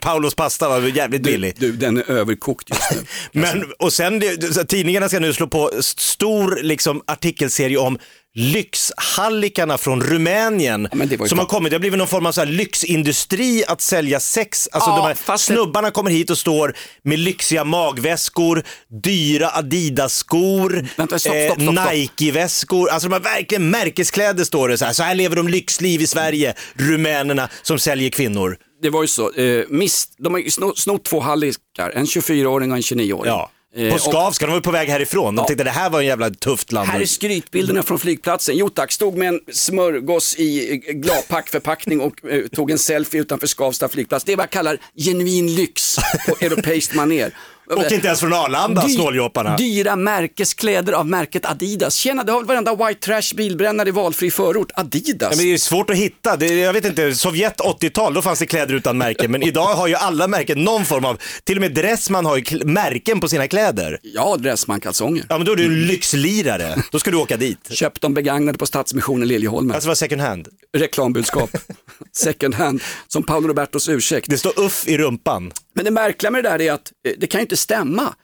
Paulos 0.00 0.34
pasta 0.34 0.68
var 0.68 0.80
jävligt 0.80 1.22
billig. 1.22 1.54
Du, 1.58 1.72
den 1.72 1.96
är 1.96 2.10
överkokt 2.10 2.70
just 2.70 2.82
nu. 2.92 3.06
Men, 3.40 3.72
och 3.78 3.92
sen, 3.92 4.18
det- 4.18 4.64
tidningarna 4.68 5.08
ska 5.08 5.18
nu 5.20 5.32
slå 5.32 5.46
på 5.46 5.70
st- 5.78 6.00
stor 6.02 6.58
liksom, 6.62 7.02
artikelserie 7.06 7.76
om 7.78 7.98
lyxhallikarna 8.34 9.78
från 9.78 10.02
Rumänien 10.02 10.88
ju 10.92 11.28
som 11.28 11.38
har 11.38 11.46
kommit. 11.46 11.70
Det 11.70 11.74
har 11.74 11.80
blivit 11.80 11.98
någon 11.98 12.06
form 12.08 12.26
av 12.26 12.32
så 12.32 12.44
lyxindustri 12.44 13.64
att 13.68 13.80
sälja 13.80 14.20
sex. 14.20 14.68
Alltså 14.72 14.90
Ja, 14.90 14.96
de 14.96 15.02
här 15.06 15.14
fast 15.14 15.44
snubbarna 15.44 15.90
kommer 15.90 16.10
hit 16.10 16.30
och 16.30 16.38
står 16.38 16.74
med 17.02 17.18
lyxiga 17.18 17.64
magväskor, 17.64 18.62
dyra 19.02 19.50
Adidas-skor, 19.50 20.86
stopp. 21.18 21.92
Nike-väskor. 21.92 22.88
Alltså 22.90 23.08
de 23.08 23.12
har 23.12 23.20
verkligen 23.20 23.70
märkeskläder 23.70 24.44
står 24.44 24.68
det 24.68 24.78
så 24.78 24.84
här. 24.84 24.92
Så 24.92 25.02
här 25.02 25.14
lever 25.14 25.36
de 25.36 25.48
lyxliv 25.48 26.00
i 26.02 26.06
Sverige, 26.06 26.54
rumänerna 26.74 27.48
som 27.62 27.78
säljer 27.78 28.10
kvinnor. 28.10 28.56
det 28.82 28.90
var 28.90 29.02
ju 29.02 29.08
så, 29.08 29.32
eh, 29.32 29.64
miss, 29.68 30.08
de 30.18 30.32
har 30.34 30.40
ju 30.40 30.46
sno- 30.48 30.74
snott 30.76 31.04
två 31.04 31.20
hallikar, 31.20 31.90
en 31.94 32.06
24-åring 32.06 32.70
och 32.70 32.76
en 32.76 32.82
29-åring. 32.82 33.32
Ja. 33.32 33.50
Eh, 33.76 33.88
På 33.88 33.94
och- 33.94 34.00
Skavsta, 34.00 34.46
de 34.46 34.52
var 34.52 34.60
på 34.60 34.70
väg 34.70 34.88
härifrån. 34.88 35.36
De 35.36 35.46
tänkte 35.46 35.64
det 35.64 35.70
här 35.70 35.90
var 35.90 36.00
en 36.00 36.06
jävla 36.06 36.30
tufft 36.30 36.72
land. 36.72 36.88
Här 36.88 37.00
är 37.00 37.06
skrytbilderna 37.06 37.82
från 37.82 37.98
flygplatsen. 37.98 38.56
Jo 38.56 38.68
tack, 38.70 38.92
stod 38.92 39.16
med 39.16 39.28
en 39.28 39.40
smörgås 39.52 40.36
i 40.38 40.70
eh, 40.88 40.92
gladpackförpackning 40.92 42.00
och 42.00 42.24
eh, 42.30 42.46
tog 42.46 42.70
en 42.70 42.78
selfie 42.78 43.20
utanför 43.20 43.46
Skavsta 43.46 43.88
flygplats. 43.88 44.24
Det 44.24 44.32
är 44.32 44.36
vad 44.36 44.42
jag 44.44 44.50
kallar 44.50 44.78
genuin 44.96 45.54
lyx 45.54 45.96
på 46.28 46.44
europeiskt 46.44 46.94
manér. 46.94 47.34
Och 47.76 47.92
inte 47.92 48.06
ens 48.06 48.20
från 48.20 48.32
Arlanda, 48.32 48.82
Dy- 48.82 48.88
snåljåparna. 48.94 49.56
Dyra 49.56 49.96
märkeskläder 49.96 50.92
av 50.92 51.06
märket 51.06 51.46
Adidas. 51.46 51.94
Tjena, 51.94 52.24
det 52.24 52.32
har 52.32 52.38
väl 52.38 52.46
varenda 52.46 52.74
white 52.74 53.00
trash 53.00 53.34
bilbrännare 53.36 53.88
i 53.88 53.92
valfri 53.92 54.30
förort. 54.30 54.70
Adidas. 54.74 55.28
Ja, 55.32 55.36
men 55.36 55.46
det 55.46 55.52
är 55.52 55.58
svårt 55.58 55.90
att 55.90 55.96
hitta. 55.96 56.36
Det, 56.36 56.46
jag 56.54 56.72
vet 56.72 56.84
inte, 56.84 57.14
Sovjet 57.14 57.60
80-tal, 57.60 58.14
då 58.14 58.22
fanns 58.22 58.38
det 58.38 58.46
kläder 58.46 58.74
utan 58.74 58.98
märken. 58.98 59.30
Men 59.30 59.42
idag 59.42 59.74
har 59.74 59.86
ju 59.88 59.94
alla 59.94 60.28
märken 60.28 60.64
någon 60.64 60.84
form 60.84 61.04
av, 61.04 61.18
till 61.44 61.56
och 61.56 61.60
med 61.60 61.74
Dressman 61.74 62.26
har 62.26 62.36
ju 62.36 62.64
märken 62.64 63.20
på 63.20 63.28
sina 63.28 63.48
kläder. 63.48 63.98
Ja, 64.02 64.36
Dressman-kalsonger. 64.36 65.24
Ja 65.28 65.38
men 65.38 65.46
då 65.46 65.52
är 65.52 65.56
du 65.56 65.64
en 65.64 65.86
lyxlirare. 65.86 66.76
Då 66.90 66.98
ska 66.98 67.10
du 67.10 67.16
åka 67.16 67.36
dit. 67.36 67.58
Köpt 67.70 68.00
dem 68.00 68.14
begagnade 68.14 68.58
på 68.58 68.66
Stadsmissionen 68.66 69.28
Liljeholmen. 69.28 69.74
Alltså 69.74 69.88
var 69.88 69.94
second 69.94 70.20
hand. 70.20 70.48
Reklambudskap. 70.76 71.50
Second 72.12 72.54
hand, 72.54 72.82
som 73.08 73.22
Paolo 73.22 73.48
Robertos 73.48 73.88
ursäkt. 73.88 74.30
Det 74.30 74.38
står 74.38 74.60
uff 74.60 74.88
i 74.88 74.98
rumpan. 74.98 75.52
Men 75.74 75.84
det 75.84 75.90
märkliga 75.90 76.30
med 76.30 76.44
det 76.44 76.50
där 76.50 76.60
är 76.60 76.72
att 76.72 76.92
eh, 77.08 77.12
det 77.18 77.26
kan 77.26 77.38
ju 77.38 77.42
inte 77.42 77.56
stämma. 77.60 78.14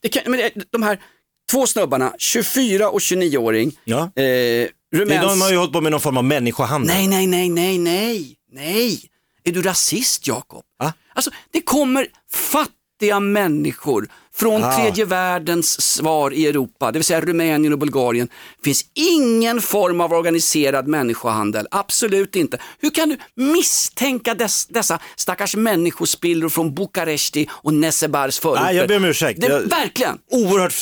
Det 0.00 0.08
kan, 0.08 0.22
men 0.26 0.40
de 0.70 0.82
här 0.82 0.98
två 1.50 1.66
snubbarna, 1.66 2.14
24 2.18 2.88
och 2.90 2.98
29-åring. 2.98 3.78
Ja. 3.84 4.00
Eh, 4.02 4.10
Det, 4.16 4.68
rumäns... 4.94 5.22
de 5.22 5.40
har 5.40 5.50
ju 5.50 5.56
hållit 5.56 5.72
på 5.72 5.80
med 5.80 5.92
någon 5.92 6.00
form 6.00 6.16
av 6.16 6.24
människohandel. 6.24 6.96
Nej, 6.96 7.08
nej, 7.08 7.26
nej, 7.26 7.48
nej, 7.48 7.78
nej, 7.78 8.36
nej. 8.52 9.10
Är 9.44 9.52
du 9.52 9.62
rasist 9.62 10.26
Jakob? 10.26 10.64
Alltså, 11.14 11.30
det 11.50 11.60
kommer 11.60 12.06
fattiga 12.32 13.20
människor 13.20 14.08
från 14.38 14.64
Ah. 14.64 14.76
tredje 14.76 15.04
världens 15.04 15.80
svar 15.80 16.30
i 16.34 16.46
Europa, 16.46 16.92
det 16.92 16.98
vill 16.98 17.04
säga 17.04 17.20
Rumänien 17.20 17.72
och 17.72 17.78
Bulgarien. 17.78 18.28
finns 18.64 18.84
ingen 18.94 19.60
form 19.60 20.00
av 20.00 20.12
organiserad 20.12 20.88
människohandel, 20.88 21.66
absolut 21.70 22.36
inte. 22.36 22.58
Hur 22.80 22.90
kan 22.90 23.08
du 23.08 23.16
misstänka 23.42 24.34
dess, 24.34 24.66
dessa 24.66 24.98
stackars 25.16 25.56
människospillror 25.56 26.48
från 26.48 26.74
Bukaresti 26.74 27.48
och 27.50 27.74
Nesebars 27.74 28.38
förorter? 28.38 28.62
Nej, 28.62 28.76
jag 28.76 28.88
ber 28.88 28.96
om 28.96 29.04
ursäkt. 29.04 29.40
Det, 29.40 29.46
Jag- 29.46 29.60
Verkligen. 29.60 30.18
Oerhört 30.30 30.74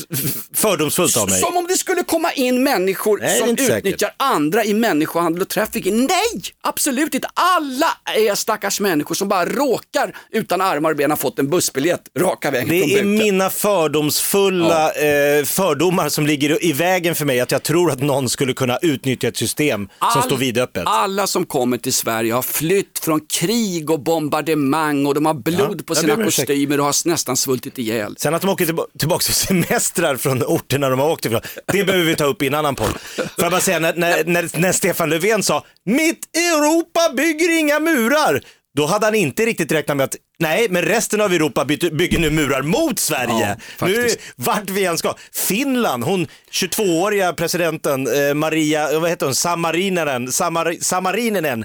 fördomsfullt 0.54 1.16
av 1.16 1.30
mig. 1.30 1.40
Som 1.40 1.56
om 1.56 1.66
det 1.66 1.76
skulle 1.76 2.02
komma 2.02 2.32
in 2.32 2.62
människor 2.62 3.18
Nej, 3.22 3.38
som 3.38 3.48
inte 3.48 3.62
säkert. 3.62 3.78
utnyttjar 3.78 4.10
andra 4.16 4.64
i 4.64 4.74
människohandel 4.74 5.42
och 5.42 5.48
trafficking. 5.48 5.96
Nej, 6.06 6.42
absolut 6.60 7.14
inte. 7.14 7.28
Alla 7.34 7.86
är 8.04 8.34
stackars 8.34 8.80
människor 8.80 9.14
som 9.14 9.28
bara 9.28 9.44
råkar 9.44 10.16
utan 10.32 10.60
armar 10.60 10.90
och 10.90 10.96
ben 10.96 11.10
ha 11.10 11.16
fått 11.16 11.38
en 11.38 11.50
bussbiljett 11.50 12.02
raka 12.18 12.50
vägen 12.50 12.68
från 12.68 12.78
Det 12.78 12.84
är 12.84 12.88
buken. 13.04 13.14
mina 13.14 13.45
fördomsfulla 13.50 14.92
eh, 14.92 15.44
fördomar 15.44 16.08
som 16.08 16.26
ligger 16.26 16.64
i 16.64 16.72
vägen 16.72 17.14
för 17.14 17.24
mig 17.24 17.40
att 17.40 17.50
jag 17.52 17.62
tror 17.62 17.90
att 17.90 18.00
någon 18.02 18.28
skulle 18.28 18.52
kunna 18.52 18.78
utnyttja 18.82 19.28
ett 19.28 19.36
system 19.36 19.88
som 19.98 20.08
All- 20.20 20.22
står 20.22 20.36
vidöppet. 20.36 20.82
Alla 20.86 21.26
som 21.26 21.46
kommer 21.46 21.78
till 21.78 21.92
Sverige 21.92 22.32
har 22.32 22.42
flytt 22.42 22.98
från 22.98 23.20
krig 23.20 23.90
och 23.90 24.00
bombardemang 24.00 25.06
och 25.06 25.14
de 25.14 25.26
har 25.26 25.34
blod 25.34 25.76
Ja, 25.80 25.84
på 25.86 25.94
sina 25.94 26.24
kostymer 26.24 26.78
och 26.80 26.84
har 26.86 27.08
nästan 27.08 27.36
svultit 27.36 27.78
ihjäl. 27.78 28.14
Sen 28.18 28.34
att 28.34 28.42
de 28.42 28.50
åker 28.50 28.64
tillba- 28.66 28.86
tillbaka 28.98 29.16
och 29.28 29.34
semestrar 29.34 30.16
från 30.16 30.42
orterna 30.42 30.88
de 30.88 30.98
har 31.00 31.10
åkt 31.10 31.24
ifrån, 31.26 31.40
det 31.72 31.84
behöver 31.84 32.04
vi 32.04 32.16
ta 32.16 32.24
upp 32.24 32.42
i 32.42 32.46
en 32.46 32.54
annan 32.54 32.74
podd. 32.74 32.98
Får 33.16 33.26
jag 33.36 33.50
bara 33.50 33.60
säga, 33.60 33.78
när, 33.78 33.94
när, 33.94 34.24
när, 34.24 34.58
när 34.60 34.72
Stefan 34.72 35.10
Löfven 35.10 35.42
sa 35.42 35.64
“Mitt 35.84 36.36
Europa 36.36 37.00
bygger 37.16 37.58
inga 37.58 37.80
murar”, 37.80 38.42
då 38.76 38.86
hade 38.86 39.06
han 39.06 39.14
inte 39.14 39.46
riktigt 39.46 39.72
räknat 39.72 39.96
med 39.96 40.04
att 40.04 40.16
nej, 40.38 40.66
men 40.70 40.82
resten 40.82 41.20
av 41.20 41.32
Europa 41.32 41.64
bygger 41.64 42.18
nu 42.18 42.30
murar 42.30 42.62
mot 42.62 42.98
Sverige. 42.98 43.56
Ja, 43.78 43.86
nu 43.86 44.08
vart 44.36 44.70
vi 44.70 44.84
än 44.84 44.98
ska. 44.98 45.14
Finland, 45.32 46.04
hon 46.04 46.26
22-åriga 46.52 47.32
presidenten 47.32 48.06
eh, 48.06 48.34
Maria, 48.34 48.98
vad 48.98 49.10
heter 49.10 49.26
hon, 49.26 49.34
Samarinenen, 49.34 50.32
Samar, 50.32 50.76
Samarinenen, 50.80 51.64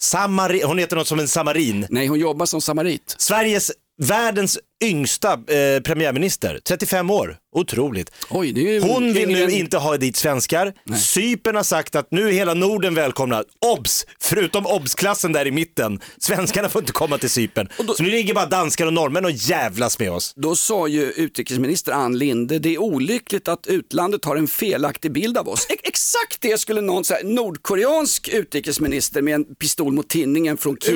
Samari, 0.00 0.62
hon 0.62 0.78
heter 0.78 0.96
något 0.96 1.08
som 1.08 1.18
en 1.18 1.28
samarin. 1.28 1.86
Nej, 1.90 2.06
hon 2.06 2.18
jobbar 2.18 2.46
som 2.46 2.60
samarit. 2.60 3.14
Sveriges, 3.18 3.72
världens 4.02 4.58
yngsta 4.84 5.32
eh, 5.32 5.82
premiärminister, 5.82 6.60
35 6.64 7.10
år. 7.10 7.36
Otroligt. 7.52 8.10
Oj, 8.30 8.60
ju 8.60 8.80
Hon 8.80 9.12
vill 9.12 9.28
nu 9.28 9.50
inte 9.50 9.76
ha 9.76 9.96
dit 9.96 10.16
svenskar. 10.16 10.74
Cypern 10.98 11.56
har 11.56 11.62
sagt 11.62 11.94
att 11.96 12.10
nu 12.10 12.28
är 12.28 12.32
hela 12.32 12.54
Norden 12.54 12.94
välkomna. 12.94 13.44
Obs! 13.60 14.06
Förutom 14.20 14.66
obs-klassen 14.66 15.32
där 15.32 15.46
i 15.46 15.50
mitten. 15.50 16.00
Svenskarna 16.18 16.68
får 16.68 16.82
inte 16.82 16.92
komma 16.92 17.18
till 17.18 17.30
Cypern. 17.30 17.68
Så 17.96 18.02
nu 18.02 18.10
ligger 18.10 18.34
bara 18.34 18.46
danskar 18.46 18.86
och 18.86 18.92
norrmän 18.92 19.24
och 19.24 19.30
jävlas 19.30 19.98
med 19.98 20.10
oss. 20.10 20.32
Då 20.36 20.56
sa 20.56 20.88
ju 20.88 21.02
utrikesminister 21.02 21.92
Ann 21.92 22.18
Linde, 22.18 22.58
det 22.58 22.74
är 22.74 22.78
olyckligt 22.78 23.48
att 23.48 23.66
utlandet 23.66 24.24
har 24.24 24.36
en 24.36 24.48
felaktig 24.48 25.12
bild 25.12 25.38
av 25.38 25.48
oss. 25.48 25.66
E- 25.70 25.74
exakt 25.82 26.40
det 26.40 26.60
skulle 26.60 26.80
någon 26.80 27.04
så 27.04 27.14
här, 27.14 27.24
nordkoreansk 27.24 28.28
utrikesminister 28.28 29.22
med 29.22 29.34
en 29.34 29.44
pistol 29.54 29.92
mot 29.92 30.08
tinningen 30.08 30.56
från 30.56 30.76
Kim. 30.76 30.92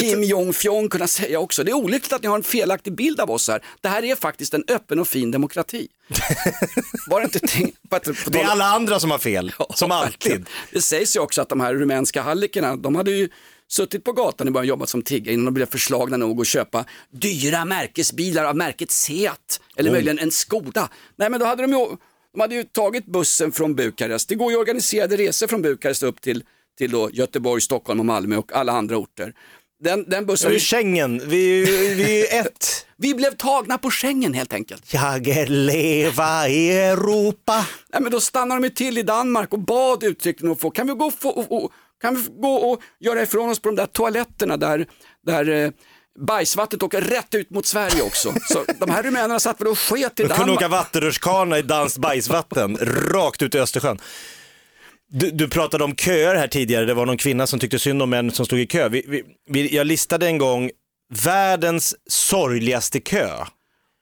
Kim 0.00 0.24
Jong-Fjong 0.24 0.88
kunna 0.88 1.06
säga 1.06 1.38
också. 1.38 1.64
Det 1.64 1.70
är 1.70 1.74
olyckligt 1.76 2.12
att 2.12 2.22
ni 2.22 2.28
har 2.28 2.36
en 2.36 2.42
felaktig 2.92 2.96
bild 2.96 3.20
av 3.20 3.30
oss 3.30 3.48
här. 3.48 3.62
Det 3.80 3.88
här 3.88 4.04
är 4.04 4.16
faktiskt 4.16 4.54
en 4.54 4.64
öppen 4.68 4.98
och 4.98 5.08
fin 5.08 5.30
demokrati. 5.30 5.88
Var 7.10 7.20
det 7.20 7.24
inte 7.24 7.72
på 7.88 8.30
Det 8.30 8.40
är 8.40 8.44
alla 8.46 8.64
andra 8.64 9.00
som 9.00 9.10
har 9.10 9.18
fel, 9.18 9.52
som 9.74 9.88
verkligen. 9.88 10.36
alltid. 10.36 10.48
Det 10.72 10.82
sägs 10.82 11.16
ju 11.16 11.20
också 11.20 11.42
att 11.42 11.48
de 11.48 11.60
här 11.60 11.74
rumänska 11.74 12.22
hallikerna, 12.22 12.76
de 12.76 12.94
hade 12.96 13.10
ju 13.10 13.28
suttit 13.68 14.04
på 14.04 14.12
gatan 14.12 14.46
och 14.46 14.52
börjat 14.52 14.68
jobba 14.68 14.86
som 14.86 15.02
tiggare 15.02 15.34
innan 15.34 15.44
de 15.44 15.54
blev 15.54 15.66
förslagna 15.70 16.16
nog 16.16 16.40
att 16.40 16.46
köpa 16.46 16.84
dyra 17.10 17.64
märkesbilar 17.64 18.44
av 18.44 18.56
märket 18.56 18.90
Seat 18.90 19.60
eller 19.76 19.90
Oh. 19.90 19.94
möjligen 19.94 20.18
en 20.18 20.30
Skoda. 20.30 20.88
Nej 21.16 21.30
men 21.30 21.40
då 21.40 21.46
hade 21.46 21.62
de 21.62 21.72
ju, 21.72 21.86
de 22.32 22.40
hade 22.40 22.54
ju 22.54 22.64
tagit 22.64 23.06
bussen 23.06 23.52
från 23.52 23.74
Bukarest. 23.74 24.28
Det 24.28 24.34
går 24.34 24.52
ju 24.52 24.58
organiserade 24.58 25.16
resor 25.16 25.46
från 25.46 25.62
Bukarest 25.62 26.02
upp 26.02 26.20
till, 26.20 26.44
till 26.78 26.90
då 26.90 27.10
Göteborg, 27.12 27.60
Stockholm 27.60 28.00
och 28.00 28.06
Malmö 28.06 28.36
och 28.36 28.52
alla 28.52 28.72
andra 28.72 28.96
orter. 28.96 29.34
Den, 29.84 30.04
den 30.08 30.26
bussen, 30.26 30.52
det 30.52 30.60
Schengen, 30.60 31.22
vi, 31.28 31.64
vi 31.94 32.26
är 32.26 32.40
ett. 32.40 32.86
vi 32.96 33.14
blev 33.14 33.30
tagna 33.30 33.78
på 33.78 33.90
Schengen 33.90 34.34
helt 34.34 34.52
enkelt. 34.52 34.92
Jag 34.92 35.26
leva 35.48 36.48
i 36.48 36.78
Europa. 36.78 37.66
Nej, 37.92 38.02
men 38.02 38.12
då 38.12 38.20
stannade 38.20 38.60
de 38.60 38.70
till 38.70 38.98
i 38.98 39.02
Danmark 39.02 39.52
och 39.52 39.58
bad 39.58 40.04
uttryckligen 40.04 40.52
att 40.52 40.60
få, 40.60 40.70
kan 40.70 40.86
vi 40.86 40.92
gå 40.92 41.04
och, 41.04 41.14
få, 41.14 41.28
och, 41.28 41.64
och, 41.64 41.72
kan 42.00 42.14
vi 42.14 42.22
gå 42.40 42.54
och 42.54 42.82
göra 43.00 43.22
ifrån 43.22 43.50
oss 43.50 43.58
på 43.58 43.68
de 43.68 43.76
där 43.76 43.86
toaletterna 43.86 44.56
där, 44.56 44.86
där 45.26 45.48
eh, 45.48 45.70
bajsvattnet 46.26 46.82
åker 46.82 47.00
rätt 47.00 47.34
ut 47.34 47.50
mot 47.50 47.66
Sverige 47.66 48.02
också. 48.02 48.32
Så 48.48 48.64
de 48.78 48.90
här 48.90 49.02
rumänerna 49.02 49.40
satt 49.40 49.60
väl 49.60 49.68
och 49.68 49.78
sket 49.78 50.20
i 50.20 50.22
De 50.22 50.28
kunde 50.28 50.52
åka 50.52 50.68
Danmark. 50.68 50.70
vattenrutschkana 50.70 51.58
i 51.58 51.62
danskt 51.62 51.98
bajsvatten, 51.98 52.76
rakt 53.12 53.42
ut 53.42 53.54
i 53.54 53.58
Östersjön. 53.58 53.98
Du, 55.14 55.30
du 55.30 55.48
pratade 55.48 55.84
om 55.84 55.96
köer 55.96 56.34
här 56.34 56.48
tidigare, 56.48 56.84
det 56.84 56.94
var 56.94 57.06
någon 57.06 57.16
kvinna 57.16 57.46
som 57.46 57.58
tyckte 57.58 57.78
synd 57.78 58.02
om 58.02 58.10
män 58.10 58.30
som 58.30 58.46
stod 58.46 58.60
i 58.60 58.66
kö. 58.66 58.88
Vi, 58.88 59.04
vi, 59.08 59.22
vi, 59.50 59.74
jag 59.76 59.86
listade 59.86 60.26
en 60.26 60.38
gång 60.38 60.70
världens 61.24 61.94
sorgligaste 62.10 63.00
kö. 63.00 63.30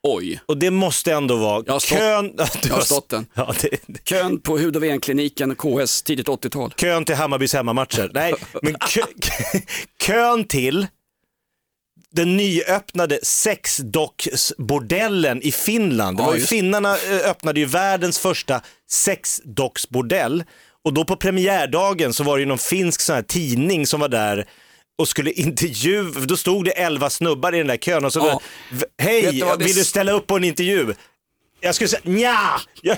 Oj. 0.03 0.41
Och 0.47 0.59
det 0.59 0.71
måste 0.71 1.13
ändå 1.13 1.37
vara 1.37 1.65
Jag 1.67 1.83
stått- 1.83 1.99
kön... 1.99 2.33
Jag 2.69 2.75
har 2.75 2.81
stått 2.85 3.09
den. 3.09 3.27
Ja, 3.35 3.55
det, 3.61 3.69
Kön 4.05 4.41
på 4.41 4.59
hud 4.59 4.77
och 4.77 4.83
venkliniken 4.83 5.57
KS 5.57 6.03
tidigt 6.03 6.27
80-tal. 6.29 6.73
kön 6.77 7.05
till 7.05 7.15
Hammarbys 7.15 7.53
hemmamatcher. 7.55 8.11
Nej, 8.15 8.35
men 8.63 8.75
kö, 8.75 9.03
kön 10.03 10.45
till 10.45 10.87
den 12.13 12.37
nyöppnade 12.37 13.19
sexdocksbordellen 13.23 15.43
i 15.43 15.53
Finland. 15.53 16.17
Det 16.17 16.23
Ja, 16.23 16.27
var 16.27 16.35
ju, 16.35 16.39
just. 16.41 16.51
finnarna 16.51 16.97
eh, 16.97 17.31
öppnade 17.31 17.61
ju 17.61 17.67
världens 17.67 18.19
första 18.19 18.61
sexdocksbordell 18.91 20.45
och 20.85 20.93
då 20.95 21.05
på 21.05 21.17
premiärdagen 21.17 22.13
så 22.13 22.25
var 22.25 22.37
det 22.37 22.41
ju 22.41 22.47
någon 22.47 22.59
finsk 22.59 23.01
sån 23.01 23.15
här 23.15 23.23
tidning 23.23 23.87
som 23.87 24.01
var 24.01 24.09
där 24.09 24.49
och 24.99 25.09
skulle 25.09 25.31
intervjua, 25.41 26.21
då 26.27 26.37
stod 26.37 26.65
det 26.65 26.71
elva 26.71 27.11
snubbar 27.11 27.55
i 27.55 27.59
den 27.59 27.67
där 27.67 27.77
kön 27.77 28.05
och 28.05 28.13
så, 28.13 28.19
Ja. 28.21 28.41
"V- 28.71 28.77
Vet 28.99 29.07
hej, 29.09 29.43
vill 29.59 29.75
du 29.77 29.85
ställa 29.85 30.13
upp 30.13 30.27
på 30.27 30.37
en 30.37 30.45
intervju? 30.45 30.95
Jag 31.61 31.75
skulle 31.75 31.89
säga 31.89 32.01
nja, 32.05 32.61
jag, 32.83 32.97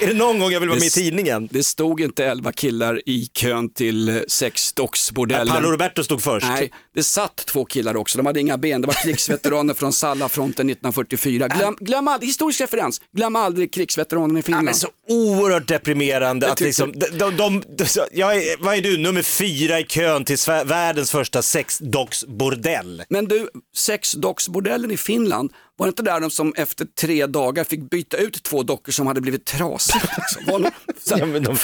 är 0.00 0.06
det 0.06 0.14
någon 0.14 0.38
gång 0.38 0.52
jag 0.52 0.60
vill 0.60 0.68
vara 0.68 0.78
med 0.78 0.86
i 0.86 0.88
Det- 0.88 0.94
tidningen? 0.94 1.48
Det 1.52 1.62
stod 1.64 2.00
inte 2.00 2.24
elva 2.24 2.52
killar 2.52 3.00
i 3.06 3.26
kön 3.34 3.72
till 3.72 4.08
eh, 4.08 4.16
sexdocksbordellen. 4.28 5.54
Paolo 5.54 5.70
Roberto 5.70 6.04
stod 6.04 6.22
först. 6.22 6.46
Nej, 6.46 6.72
det 6.94 7.02
satt 7.02 7.36
två 7.36 7.64
killar 7.64 7.96
också. 7.96 8.18
De 8.18 8.26
hade 8.26 8.40
inga 8.40 8.58
ben. 8.58 8.80
Det 8.80 8.86
var 8.86 8.94
krigsveteraner 9.02 9.74
från 9.74 9.92
Sallafronten 9.92 10.70
1944. 10.70 11.48
Glöm, 11.48 11.76
glöm 11.80 12.08
aldrig, 12.08 12.28
historisk 12.28 12.60
referens, 12.60 13.00
glöm 13.16 13.36
aldrig 13.36 13.72
krigsveteranerna 13.72 14.38
i 14.38 14.42
Ja, 14.42 14.44
Finland. 14.44 14.64
men 14.64 14.74
så 14.74 14.88
oerhört 15.08 15.68
deprimerande 15.68 16.52
att 16.52 16.60
liksom, 16.60 16.92
de, 16.92 17.06
de, 17.18 17.36
de, 17.36 17.62
de, 17.78 17.84
jag 18.12 18.36
är, 18.36 18.64
vad 18.64 18.76
är 18.76 18.80
du, 18.80 18.98
nummer 18.98 19.22
fyra 19.22 19.80
i 19.80 19.84
kön 19.84 20.24
till 20.24 20.36
världens 20.64 21.10
första 21.10 21.42
sexdocksbordell? 21.42 23.02
Men 23.08 23.24
du, 23.24 23.48
sexdocksbordellen 23.76 24.90
i 24.90 24.96
Finland, 24.96 25.52
var 25.80 25.86
det 25.86 25.88
inte 25.88 26.02
där 26.02 26.20
de 26.20 26.30
som 26.30 26.54
efter 26.56 26.84
tre 26.84 27.26
dagar 27.26 27.64
fick 27.64 27.90
byta 27.90 28.16
ut 28.16 28.42
två 28.42 28.62
dockor 28.62 28.92
som 28.92 29.06
hade 29.06 29.20
blivit 29.20 29.44
trasiga? 29.44 30.00
Liksom? 30.16 31.18
Ja, 31.18 31.26
men 31.26 31.42
de, 31.42 31.56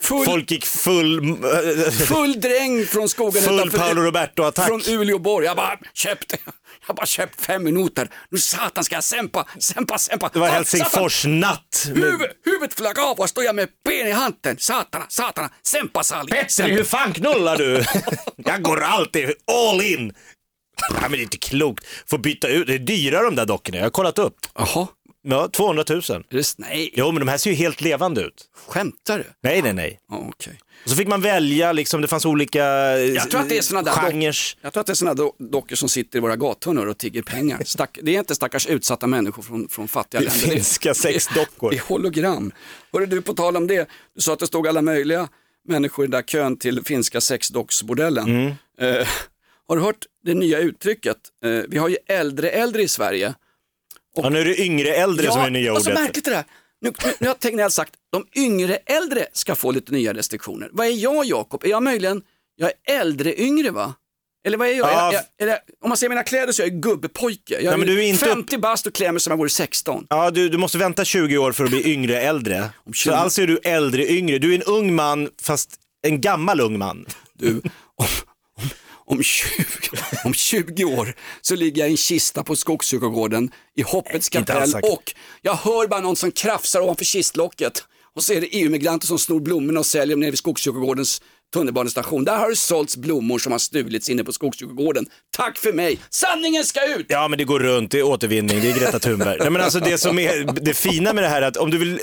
full, 0.00 0.24
folk 0.24 0.50
gick 0.50 0.64
full, 0.66 1.36
full 2.06 2.40
dräng 2.40 2.86
från 2.86 3.08
skogen 3.08 3.42
full 3.42 3.58
utanför- 3.58 3.78
Paolo 3.78 4.02
Roberto-attack. 4.02 4.66
Från 4.66 4.82
Uleåborg. 4.88 5.46
Jag 5.46 5.56
bara 5.56 5.78
köpte, 5.94 6.36
Jag 6.44 6.52
har 6.86 6.94
bara 6.94 7.06
köpt 7.06 7.40
fem 7.40 7.64
minuter. 7.64 8.08
Nu 8.30 8.38
satan 8.38 8.84
ska 8.84 8.94
jag 8.94 9.04
sempa, 9.04 9.46
sempa, 9.58 9.98
sempa. 9.98 10.30
Det 10.32 10.38
var 10.38 10.48
Helsingfors-natt. 10.48 11.74
satan. 11.74 12.02
Huvud, 12.02 12.28
huvudet 12.44 12.74
flög 12.74 12.98
av 12.98 13.20
och 13.20 13.28
står 13.28 13.44
jag 13.44 13.54
med 13.54 13.68
ben 13.84 14.06
i 14.06 14.10
handen. 14.12 14.56
Satana, 14.58 15.06
satana, 15.08 15.50
sempa 15.62 16.02
Sally. 16.02 16.30
Petri, 16.30 16.72
hur 16.72 16.84
fan 16.84 17.12
knullar 17.12 17.56
du? 17.56 17.84
jag 18.36 18.62
går 18.62 18.82
alltid 18.82 19.30
all 19.52 19.80
in. 19.82 20.12
Nej 20.92 21.00
men 21.02 21.10
det 21.10 21.18
är 21.18 21.22
inte 21.22 21.38
klokt. 21.38 21.84
Får 22.06 22.18
byta 22.18 22.48
ut, 22.48 22.66
det 22.66 22.74
är 22.74 22.78
dyra 22.78 23.22
de 23.22 23.36
där 23.36 23.46
dockorna, 23.46 23.78
jag 23.78 23.84
har 23.84 23.90
kollat 23.90 24.18
upp. 24.18 24.36
Jaha. 24.54 24.86
Ja, 25.28 25.48
200 25.52 25.84
000. 25.88 26.02
Nej. 26.58 26.90
Jo 26.94 27.12
men 27.12 27.20
de 27.20 27.28
här 27.28 27.38
ser 27.38 27.50
ju 27.50 27.56
helt 27.56 27.80
levande 27.80 28.20
ut. 28.20 28.44
Skämtar 28.68 29.18
du? 29.18 29.24
Nej 29.42 29.62
nej 29.62 29.72
nej. 29.72 29.98
Ja, 30.10 30.24
okej. 30.28 30.58
Och 30.84 30.90
så 30.90 30.96
fick 30.96 31.08
man 31.08 31.20
välja, 31.20 31.72
liksom, 31.72 32.00
det 32.00 32.08
fanns 32.08 32.24
olika 32.26 32.64
eh, 32.64 32.98
Jag 32.98 33.30
tror 33.30 33.40
att 33.40 33.48
det 33.48 33.58
är 33.58 33.62
såna 33.62 33.82
där 33.82 33.92
genrer. 33.92 34.36
Jag 34.62 34.72
tror 34.72 34.80
att 34.80 34.86
det 34.86 34.92
är 34.92 34.94
sådana 34.94 35.14
do 35.14 35.32
dockor 35.38 35.76
som 35.76 35.88
sitter 35.88 36.18
i 36.18 36.20
våra 36.20 36.36
gathörnor 36.36 36.86
och 36.86 36.98
tigger 36.98 37.22
pengar. 37.22 37.62
Stack, 37.66 37.98
det 38.02 38.14
är 38.14 38.18
inte 38.18 38.34
stackars 38.34 38.66
utsatta 38.66 39.06
människor 39.06 39.42
från, 39.42 39.68
från 39.68 39.88
fattiga 39.88 40.20
Det 40.20 40.26
är 40.26 40.30
länder. 40.30 40.48
finska 40.50 40.94
sexdockor. 40.94 41.70
Det 41.70 41.76
är 41.76 41.80
hologram. 41.80 42.52
Hörru 42.92 43.06
du, 43.06 43.22
på 43.22 43.34
tal 43.34 43.56
om 43.56 43.66
det, 43.66 43.88
du 44.14 44.20
sa 44.20 44.32
att 44.32 44.38
det 44.38 44.46
stod 44.46 44.68
alla 44.68 44.82
möjliga 44.82 45.28
människor 45.68 46.04
i 46.04 46.08
den 46.08 46.10
där 46.20 46.22
kön 46.22 46.56
till 46.58 46.84
finska 46.84 47.20
sexdocksbordellen. 47.20 48.26
Mm. 48.28 48.46
Eh, 49.00 49.08
har 49.68 49.76
du 49.76 49.82
hört 49.82 50.04
det 50.24 50.34
nya 50.34 50.58
uttrycket? 50.58 51.16
Eh, 51.44 51.50
vi 51.68 51.78
har 51.78 51.88
ju 51.88 51.96
äldre 52.06 52.50
äldre 52.50 52.82
i 52.82 52.88
Sverige. 52.88 53.34
Ja, 54.16 54.28
nu 54.28 54.40
är 54.40 54.44
det 54.44 54.60
yngre 54.60 54.94
äldre 54.94 55.32
som 55.32 55.40
är 55.40 55.50
nya 55.50 55.72
och 55.72 55.82
så 55.82 55.90
ordet. 55.90 56.02
märkligt 56.02 56.24
det 56.24 56.30
där. 56.30 56.44
Nu, 56.80 56.92
nu, 57.04 57.12
nu 57.18 57.28
har 57.28 57.34
Tegnell 57.34 57.70
sagt 57.70 57.92
de 58.12 58.26
yngre 58.36 58.76
äldre 58.76 59.26
ska 59.32 59.54
få 59.54 59.70
lite 59.70 59.92
nya 59.92 60.14
restriktioner. 60.14 60.68
Vad 60.72 60.86
är 60.86 60.90
jag 60.90 61.24
Jakob? 61.24 61.64
Är 61.64 61.68
jag 61.68 61.82
möjligen, 61.82 62.22
jag 62.56 62.70
är 62.86 63.00
äldre 63.00 63.40
yngre 63.40 63.70
va? 63.70 63.94
Eller 64.46 64.56
vad 64.58 64.68
är 64.68 64.72
jag? 64.72 64.88
Ja. 64.88 65.12
jag, 65.12 65.22
jag 65.36 65.48
är 65.48 65.52
det, 65.52 65.60
om 65.82 65.88
man 65.88 65.96
ser 65.96 66.08
mina 66.08 66.22
kläder 66.22 66.52
så 66.52 66.62
är 66.62 66.66
jag 66.66 66.80
gubbpojke. 66.80 67.54
Jag 67.54 67.64
Nej, 67.64 67.72
är, 67.72 67.76
men 67.76 67.86
du 67.86 67.98
är 68.04 68.06
inte 68.06 68.24
50 68.24 68.58
bast 68.58 68.86
och 68.86 68.94
klär 68.94 69.12
mig 69.12 69.20
som 69.20 69.30
jag 69.30 69.38
vore 69.38 69.48
16. 69.48 70.06
Ja, 70.08 70.30
du, 70.30 70.48
du 70.48 70.58
måste 70.58 70.78
vänta 70.78 71.04
20 71.04 71.38
år 71.38 71.52
för 71.52 71.64
att 71.64 71.70
bli 71.70 71.92
yngre 71.92 72.20
äldre. 72.20 72.70
Så 72.86 72.92
20 72.92 73.10
alltså 73.12 73.42
är 73.42 73.46
du 73.46 73.58
äldre 73.62 74.06
yngre. 74.10 74.38
Du 74.38 74.50
är 74.50 74.54
en 74.54 74.62
ung 74.62 74.94
man 74.94 75.28
fast 75.42 75.80
en 76.02 76.20
gammal 76.20 76.60
ung 76.60 76.78
man. 76.78 77.06
Du, 77.32 77.60
om, 77.94 78.06
om, 79.06 79.16
om, 79.16 79.22
20, 79.22 79.56
om 80.24 80.34
20 80.34 80.84
år 80.84 81.14
så 81.40 81.56
ligger 81.56 81.82
jag 81.82 81.88
i 81.88 81.92
en 81.92 81.96
kista 81.96 82.44
på 82.44 82.56
Skogskyrkogården 82.56 83.50
i 83.76 83.82
Hoppets 83.82 84.28
kapell 84.28 84.74
och 84.82 85.14
jag 85.42 85.54
hör 85.54 85.86
bara 85.86 86.00
någon 86.00 86.16
som 86.16 86.32
krafsar 86.32 86.80
ovanför 86.80 87.04
kistlocket 87.04 87.84
och 88.14 88.24
så 88.24 88.32
är 88.32 88.40
det 88.40 88.46
EU-migranter 88.46 89.06
som 89.06 89.18
snor 89.18 89.40
blommorna 89.40 89.80
och 89.80 89.86
säljer 89.86 90.16
dem 90.16 90.20
nere 90.20 90.30
vid 90.30 90.38
Skogskyrkogårdens 90.38 91.22
tunnelbanestation. 91.54 92.24
Där 92.24 92.36
har 92.36 92.50
det 92.50 92.56
sålts 92.56 92.96
blommor 92.96 93.38
som 93.38 93.52
har 93.52 93.58
stulits 93.58 94.08
inne 94.08 94.24
på 94.24 94.32
Skogskyrkogården. 94.32 95.06
Tack 95.36 95.58
för 95.58 95.72
mig, 95.72 95.98
sanningen 96.10 96.64
ska 96.64 96.94
ut! 96.96 97.06
Ja, 97.08 97.28
men 97.28 97.38
det 97.38 97.44
går 97.44 97.60
runt, 97.60 97.90
det 97.90 97.98
är 97.98 98.02
återvinning, 98.02 98.60
det 98.60 98.70
är 98.70 98.78
Greta 98.78 98.98
Thunberg. 98.98 99.38
Nej, 99.38 99.50
men 99.50 99.62
alltså 99.62 99.80
det 99.80 99.98
som 99.98 100.18
är 100.18 100.60
det 100.60 100.74
fina 100.74 101.12
med 101.12 101.24
det 101.24 101.28
här 101.28 101.42
är 101.42 101.46
att 101.46 101.56
om 101.56 101.70
du 101.70 101.78
vill 101.78 102.00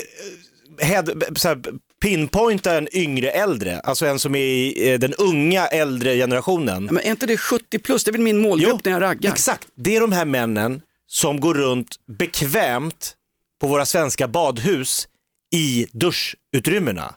eh, 0.80 0.86
head, 0.86 1.04
så 1.36 1.48
här, 1.48 1.62
pinpointa 2.02 2.78
en 2.78 2.96
yngre 2.96 3.30
äldre, 3.30 3.80
alltså 3.80 4.06
en 4.06 4.18
som 4.18 4.34
är 4.34 4.38
i 4.38 4.92
eh, 4.92 4.98
den 4.98 5.14
unga 5.14 5.66
äldre 5.66 6.16
generationen. 6.16 6.84
Men 6.84 6.98
är 6.98 7.10
inte 7.10 7.26
det 7.26 7.36
70 7.36 7.78
plus? 7.78 8.04
Det 8.04 8.10
är 8.10 8.12
väl 8.12 8.20
min 8.20 8.38
målgrupp 8.38 8.84
när 8.84 8.92
jag 8.92 9.02
raggar? 9.02 9.32
Exakt, 9.32 9.68
det 9.74 9.96
är 9.96 10.00
de 10.00 10.12
här 10.12 10.24
männen 10.24 10.82
som 11.06 11.40
går 11.40 11.54
runt 11.54 11.96
bekvämt 12.18 13.14
på 13.60 13.66
våra 13.66 13.86
svenska 13.86 14.28
badhus 14.28 15.08
i 15.54 15.86
duschutrymmena. 15.92 17.14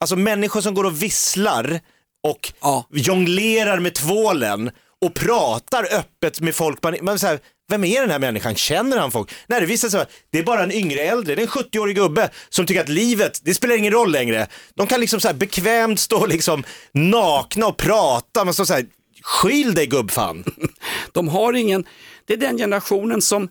Alltså 0.00 0.16
människor 0.16 0.60
som 0.60 0.74
går 0.74 0.84
och 0.84 1.02
visslar 1.02 1.80
och 2.22 2.52
jonglerar 2.90 3.78
med 3.80 3.94
tvålen 3.94 4.70
och 5.00 5.14
pratar 5.14 5.94
öppet 5.94 6.40
med 6.40 6.54
folk. 6.54 6.82
Man, 6.82 6.96
man 7.02 7.18
så 7.18 7.26
här, 7.26 7.40
vem 7.70 7.84
är 7.84 8.00
den 8.00 8.10
här 8.10 8.18
människan? 8.18 8.54
Känner 8.54 8.96
han 8.96 9.10
folk? 9.10 9.34
Nej, 9.46 9.60
det 9.60 9.66
visar 9.66 9.88
sig 9.88 10.00
att 10.00 10.10
det 10.30 10.38
är 10.38 10.42
bara 10.42 10.62
en 10.62 10.72
yngre 10.72 11.00
äldre, 11.00 11.34
det 11.34 11.42
är 11.42 11.46
en 11.46 11.64
70-årig 11.64 11.96
gubbe 11.96 12.30
som 12.48 12.66
tycker 12.66 12.80
att 12.80 12.88
livet, 12.88 13.40
det 13.44 13.54
spelar 13.54 13.76
ingen 13.76 13.92
roll 13.92 14.12
längre. 14.12 14.46
De 14.74 14.86
kan 14.86 15.00
liksom 15.00 15.20
så 15.20 15.28
här 15.28 15.34
bekvämt 15.34 16.00
stå 16.00 16.26
liksom 16.26 16.64
nakna 16.92 17.66
och 17.66 17.76
prata, 17.76 18.44
man 18.44 18.54
står 18.54 18.64
så 18.64 18.74
här, 18.74 18.86
skyl 19.22 19.74
dig 19.74 19.86
gubbfan. 19.86 20.44
De 21.12 21.28
har 21.28 21.52
ingen, 21.52 21.84
det 22.26 22.32
är 22.32 22.38
den 22.38 22.58
generationen 22.58 23.22
som, 23.22 23.48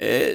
eh, 0.00 0.28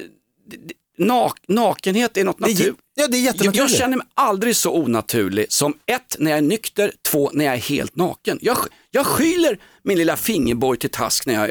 nak, 0.98 1.40
nakenhet 1.48 2.16
är 2.16 2.24
något 2.24 2.38
naturligt. 2.38 2.76
ja, 2.94 3.08
det 3.08 3.16
är 3.16 3.18
jag, 3.18 3.24
jättenaturligt. 3.24 3.58
jag 3.58 3.70
känner 3.70 3.96
mig 3.96 4.06
aldrig 4.14 4.56
så 4.56 4.74
onaturlig 4.74 5.52
som 5.52 5.74
ett, 5.86 6.16
när 6.18 6.30
jag 6.30 6.38
är 6.38 6.42
nykter, 6.42 6.92
två, 7.02 7.30
när 7.32 7.44
jag 7.44 7.54
är 7.54 7.58
helt 7.58 7.96
naken. 7.96 8.38
Jag, 8.42 8.58
jag 8.90 9.06
skyller 9.06 9.58
min 9.82 9.98
lilla 9.98 10.16
fingerborg 10.16 10.78
till 10.78 10.90
task 10.90 11.26
när 11.26 11.34
jag 11.34 11.50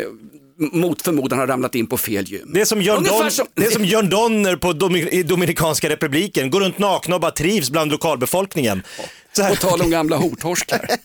mot 0.58 1.02
förmodan 1.02 1.40
har 1.40 1.48
ramlat 1.48 1.76
in 1.76 1.88
på 1.88 1.98
fel 1.98 2.26
gym. 2.28 2.52
Det 2.54 2.62
är 2.62 2.66
som 2.66 2.82
Jörn, 2.82 3.04
Don, 3.04 3.32
som- 3.32 3.48
det 3.56 3.66
är 3.66 3.72
som 3.72 3.86
Jörn 3.86 4.10
Donner 4.10 4.56
på 4.56 4.74
Domi- 4.74 5.10
i 5.12 5.24
Dominikanska 5.24 5.90
republiken, 5.90 6.50
går 6.52 6.60
runt 6.62 6.80
nakna 6.80 7.16
och 7.16 7.22
bara 7.22 7.32
trivs 7.32 7.70
bland 7.70 7.92
lokalbefolkningen. 7.92 8.84
Så 9.36 9.44
här. 9.44 9.50
På 9.50 9.56
tal 9.56 9.82
om 9.82 9.90
gamla 9.90 10.16
hortorskar. 10.18 10.88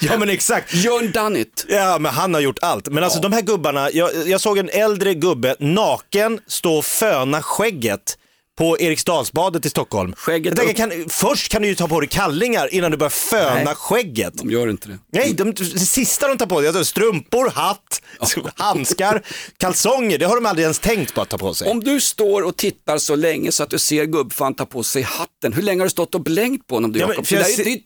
Ja 0.00 0.18
men 0.18 0.28
exakt. 0.28 0.74
Jörn 0.74 1.10
Dunnit. 1.10 1.66
Ja 1.68 1.98
men 1.98 2.12
han 2.14 2.34
har 2.34 2.40
gjort 2.40 2.58
allt. 2.62 2.88
Men 2.88 3.04
alltså 3.04 3.20
de 3.20 3.32
här 3.32 3.42
gubbarna, 3.42 3.90
jag, 3.92 4.10
jag 4.28 4.40
såg 4.40 4.58
en 4.58 4.68
äldre 4.68 5.14
gubbe 5.14 5.56
naken 5.60 6.40
stå 6.46 6.74
och 6.78 6.84
föna 6.84 7.42
skägget 7.42 8.18
på 8.56 8.80
Eriksdalsbadet 8.80 9.66
i 9.66 9.70
Stockholm. 9.70 10.14
Skägget 10.16 10.58
jag 10.58 10.66
tänker, 10.66 10.98
kan, 10.98 11.08
först 11.08 11.52
kan 11.52 11.62
du 11.62 11.68
ju 11.68 11.74
ta 11.74 11.88
på 11.88 12.00
dig 12.00 12.08
kallingar 12.08 12.74
innan 12.74 12.90
du 12.90 12.96
börjar 12.96 13.10
föna 13.10 13.64
Nej. 13.64 13.74
skägget. 13.74 14.34
De 14.34 14.50
gör 14.50 14.70
inte 14.70 14.88
det. 14.88 14.98
Nej, 15.12 15.34
de, 15.34 15.52
det 15.52 15.64
sista 15.78 16.28
de 16.28 16.38
tar 16.38 16.46
på 16.46 16.58
sig, 16.58 16.68
alltså, 16.68 16.84
strumpor, 16.84 17.50
hatt, 17.50 18.02
handskar, 18.56 19.22
kalsonger, 19.58 20.18
det 20.18 20.24
har 20.24 20.36
de 20.36 20.46
aldrig 20.46 20.62
ens 20.62 20.78
tänkt 20.78 21.14
på 21.14 21.20
att 21.20 21.28
ta 21.28 21.38
på 21.38 21.54
sig. 21.54 21.70
Om 21.70 21.80
du 21.80 22.00
står 22.00 22.42
och 22.42 22.56
tittar 22.56 22.98
så 22.98 23.16
länge 23.16 23.52
så 23.52 23.62
att 23.62 23.70
du 23.70 23.78
ser 23.78 24.04
gubbfan 24.04 24.54
ta 24.54 24.66
på 24.66 24.82
sig 24.82 25.02
hatten, 25.02 25.52
hur 25.52 25.62
länge 25.62 25.80
har 25.80 25.86
du 25.86 25.90
stått 25.90 26.14
och 26.14 26.22
blängt 26.22 26.66
på 26.66 26.74
honom 26.74 26.92
du 26.92 26.98
Ja, 26.98 27.08
Jakob? 27.08 27.26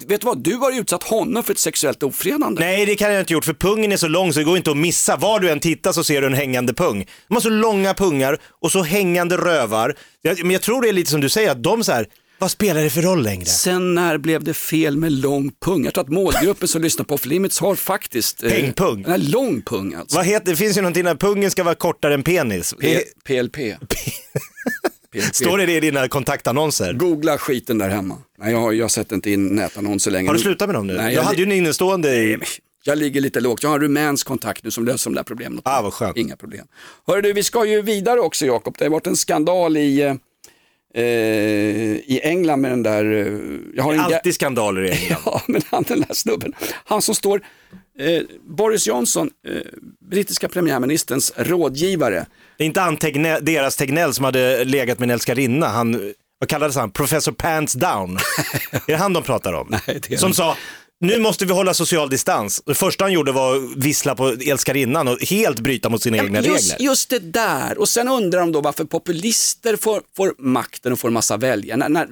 Vet 0.09 0.20
du 0.20 0.26
vad, 0.26 0.38
du 0.38 0.56
har 0.56 0.78
utsatt 0.78 1.02
honom 1.02 1.42
för 1.42 1.52
ett 1.52 1.59
sexuellt 1.59 2.02
ofredande. 2.02 2.61
Nej, 2.64 2.87
det 2.87 2.96
kan 2.96 3.12
jag 3.12 3.22
inte 3.22 3.33
gjort 3.33 3.44
för 3.44 3.54
pungen 3.54 3.92
är 3.92 3.96
så 3.96 4.09
lång 4.09 4.33
så 4.33 4.38
det 4.38 4.44
går 4.44 4.56
inte 4.56 4.70
att 4.70 4.76
missa. 4.76 5.16
Var 5.16 5.40
du 5.40 5.50
än 5.50 5.61
tittar 5.61 5.92
så 5.92 6.04
ser 6.04 6.20
du 6.20 6.26
en 6.26 6.35
hängande 6.35 6.74
pung. 6.74 7.06
De 7.28 7.35
har 7.35 7.40
så 7.40 7.48
långa 7.50 7.94
pungar 7.94 8.38
och 8.61 8.72
så 8.72 8.83
hängande 8.83 9.37
rövar. 9.37 9.94
Jag, 10.22 10.42
men 10.42 10.50
jag 10.50 10.62
tror 10.62 10.83
det 10.83 10.88
är 10.88 10.92
lite 10.92 11.11
som 11.11 11.20
du 11.20 11.28
säger, 11.28 11.50
att 11.50 11.62
de 11.62 11.85
så 11.85 11.92
här, 11.92 12.06
vad 12.38 12.50
spelar 12.50 12.83
det 12.83 12.90
för 12.90 13.02
roll 13.02 13.22
längre? 13.22 13.46
Sen 13.46 13.94
när 13.94 14.18
blev 14.18 14.44
det 14.44 14.54
fel 14.54 14.96
med 14.96 15.12
lång 15.12 15.50
pung? 15.64 15.85
Jag 15.85 15.94
tror 15.94 16.04
att 16.04 16.11
målgruppen 16.11 16.68
som 16.68 16.83
lyssnar 16.83 17.04
på 17.04 17.14
Off 17.14 17.26
Limits 17.26 17.61
har 17.61 17.74
faktiskt 17.74 18.42
eh, 18.42 18.50
Pengpung. 18.50 19.04
En 19.09 19.30
lång 19.30 19.62
pung 19.62 19.94
alltså. 19.94 20.16
Vad 20.16 20.26
heter, 20.26 20.50
det 20.50 20.56
finns 20.56 20.76
ju 20.76 20.80
någonting 20.83 21.04
när 21.04 21.14
pungen 21.14 21.50
ska 21.50 21.62
vara 21.62 21.74
kortare 21.74 22.14
än 22.14 22.22
penis. 22.22 22.74
P- 22.80 23.00
PLP. 23.24 23.52
PLP. 23.54 23.94
Står 25.33 25.59
det 25.59 25.66
det 25.66 25.76
i 25.76 25.80
dina 25.80 26.09
kontaktannonser? 26.09 26.92
Googla 26.92 27.38
skiten 27.38 27.78
där 27.78 27.88
hemma. 27.88 28.18
Nej, 28.38 28.52
jag 28.52 28.61
har, 28.61 28.72
jag 28.72 28.85
har 28.85 28.88
sett 28.88 29.12
inte 29.12 29.30
in 29.30 29.46
nätannonser 29.46 30.11
längre. 30.11 30.28
Har 30.28 30.35
du 30.35 30.40
slutat 30.40 30.68
med 30.68 30.74
dem 30.74 30.87
nu? 30.87 30.92
Nej, 30.92 31.04
jag, 31.04 31.12
jag, 31.14 31.22
hade 31.22 31.37
ju 31.37 31.42
en 31.44 31.52
innestående 31.52 32.14
i... 32.16 32.38
jag 32.84 32.98
ligger 32.98 33.20
lite 33.20 33.40
lågt. 33.40 33.62
Jag 33.62 33.70
har 33.70 33.76
en 33.76 33.82
rumänsk 33.82 34.26
kontakt 34.26 34.64
nu 34.64 34.70
som 34.70 34.84
löser 34.84 35.10
de 35.10 35.14
där 35.16 35.22
problemen. 35.22 35.60
Ah, 35.64 35.82
vad 35.82 35.92
skönt. 35.92 36.16
Inga 36.16 36.36
problem. 36.36 36.66
Hörru 37.06 37.20
du, 37.22 37.32
vi 37.32 37.42
ska 37.42 37.64
ju 37.64 37.82
vidare 37.82 38.20
också 38.20 38.46
Jakob. 38.46 38.74
Det 38.78 38.84
har 38.84 38.90
varit 38.90 39.06
en 39.06 39.16
skandal 39.16 39.76
i, 39.76 40.00
eh, 40.02 40.14
eh, 40.94 41.04
i 41.04 42.20
England 42.22 42.60
med 42.60 42.70
den 42.70 42.82
där... 42.82 43.04
Eh, 43.04 43.58
jag 43.74 43.82
har 43.84 43.92
en 43.92 43.98
ga- 44.00 44.14
Alltid 44.14 44.34
skandaler 44.34 44.82
i 44.82 44.90
England. 44.90 45.20
Ja, 45.24 45.42
men 45.46 45.62
han 45.70 45.82
den 45.82 46.00
där 46.00 46.14
snubben. 46.14 46.52
Han 46.84 47.02
som 47.02 47.14
står, 47.14 47.42
eh, 47.98 48.22
Boris 48.56 48.86
Johnson, 48.86 49.30
eh, 49.48 49.54
brittiska 50.10 50.48
premiärministerns 50.48 51.32
rådgivare. 51.36 52.26
Det 52.58 52.64
är 52.64 52.66
inte 52.66 52.80
han 52.80 52.96
Tegnell, 52.96 53.44
deras 53.44 53.76
Tegnell 53.76 54.14
som 54.14 54.24
hade 54.24 54.64
legat 54.64 54.98
med 54.98 55.06
en 55.06 55.10
älskarinna, 55.14 55.68
han, 55.68 56.12
vad 56.38 56.48
kallades 56.48 56.76
han, 56.76 56.90
Professor 56.90 57.32
Pants 57.32 57.72
Down? 57.72 58.16
är 58.72 58.80
det 58.86 58.94
han 58.96 59.12
de 59.12 59.22
pratar 59.22 59.52
om? 59.52 59.66
Nej, 59.70 59.80
det 60.08 60.12
är 60.14 60.16
som 60.16 60.26
han. 60.26 60.34
sa, 60.34 60.56
nu 61.00 61.18
måste 61.18 61.46
vi 61.46 61.52
hålla 61.52 61.74
social 61.74 62.10
distans. 62.10 62.62
Det 62.66 62.74
första 62.74 63.04
han 63.04 63.12
gjorde 63.12 63.32
var 63.32 63.56
att 63.56 63.76
vissla 63.76 64.14
på 64.14 64.28
älskarinnan 64.28 65.08
och 65.08 65.18
helt 65.22 65.60
bryta 65.60 65.88
mot 65.88 66.02
sina 66.02 66.16
egna 66.16 66.40
Just, 66.42 66.72
regler. 66.72 66.84
just 66.86 67.10
det 67.10 67.18
där, 67.18 67.78
och 67.78 67.88
sen 67.88 68.08
undrar 68.08 68.40
de 68.40 68.52
då 68.52 68.60
varför 68.60 68.84
populister 68.84 69.76
får, 69.76 70.02
får 70.16 70.34
makten 70.38 70.92
och 70.92 70.98
får 70.98 71.10
massa 71.10 71.36
väljare. 71.36 71.76
När, 71.78 71.88
när 71.88 72.08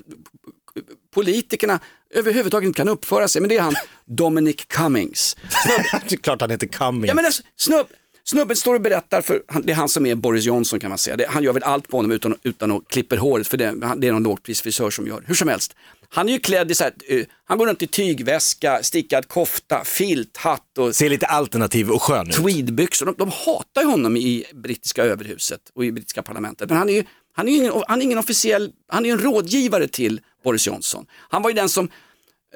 politikerna 1.14 1.80
överhuvudtaget 2.14 2.66
inte 2.66 2.76
kan 2.76 2.88
uppföra 2.88 3.28
sig, 3.28 3.40
men 3.42 3.48
det 3.48 3.56
är 3.56 3.60
han 3.62 3.74
Dominic 4.04 4.56
Cummings. 4.66 5.36
det 6.08 6.14
är 6.14 6.16
klart 6.16 6.40
han 6.40 6.50
heter 6.50 6.66
Cummings. 6.66 7.08
Ja, 7.08 7.14
men 7.14 7.24
alltså, 7.24 7.42
snubb, 7.56 7.86
snubben 8.24 8.56
står 8.56 8.74
och 8.74 8.80
berättar, 8.80 9.22
för 9.22 9.42
det 9.62 9.72
är 9.72 9.76
han 9.76 9.88
som 9.88 10.06
är 10.06 10.14
Boris 10.14 10.44
Johnson 10.44 10.80
kan 10.80 10.88
man 10.88 10.98
säga. 10.98 11.16
Det, 11.16 11.26
han 11.28 11.42
gör 11.42 11.52
väl 11.52 11.62
allt 11.62 11.88
på 11.88 11.96
honom 11.96 12.12
utan, 12.12 12.34
utan 12.42 12.72
att 12.72 12.88
klipper 12.88 13.16
håret, 13.16 13.48
för 13.48 13.56
det, 13.56 13.74
det 13.96 14.08
är 14.08 14.12
någon 14.12 14.22
lågprisfrisör 14.22 14.90
som 14.90 15.06
gör. 15.06 15.22
Hur 15.26 15.34
som 15.34 15.48
helst, 15.48 15.74
han 16.10 16.28
är 16.28 16.32
ju 16.32 16.38
klädd 16.38 16.70
i 16.70 16.74
så 16.74 16.84
här, 16.84 16.92
eh, 17.08 17.24
han 17.44 17.58
går 17.58 17.66
runt 17.66 17.82
i 17.82 17.86
tygväska, 17.86 18.82
stickad 18.82 19.28
kofta, 19.28 19.84
filt, 19.84 20.36
hatt 20.36 20.78
och 20.78 20.96
Ser 20.96 21.08
lite 21.10 21.26
alternativ 21.26 21.90
och 21.90 22.02
skön 22.02 22.28
ut. 22.28 22.34
tweedbyxor. 22.36 23.06
De, 23.06 23.14
de 23.18 23.30
hatar 23.30 23.82
ju 23.82 23.86
honom 23.88 24.16
i 24.16 24.44
brittiska 24.54 25.04
överhuset 25.04 25.60
och 25.74 25.84
i 25.84 25.92
brittiska 25.92 26.22
parlamentet. 26.22 26.68
Men 26.68 26.78
han 26.78 26.88
är 26.88 26.92
ju 26.92 27.04
han 27.32 27.48
är 27.48 27.52
ingen, 27.56 27.72
han 27.88 28.00
är 28.00 28.04
ingen 28.04 28.18
officiell, 28.18 28.70
han 28.88 29.06
är 29.06 29.12
en 29.12 29.18
rådgivare 29.18 29.88
till 29.88 30.20
Boris 30.44 30.66
Johnson. 30.66 31.06
Han 31.28 31.42
var 31.42 31.50
ju 31.50 31.54
den 31.56 31.68
som 31.68 31.88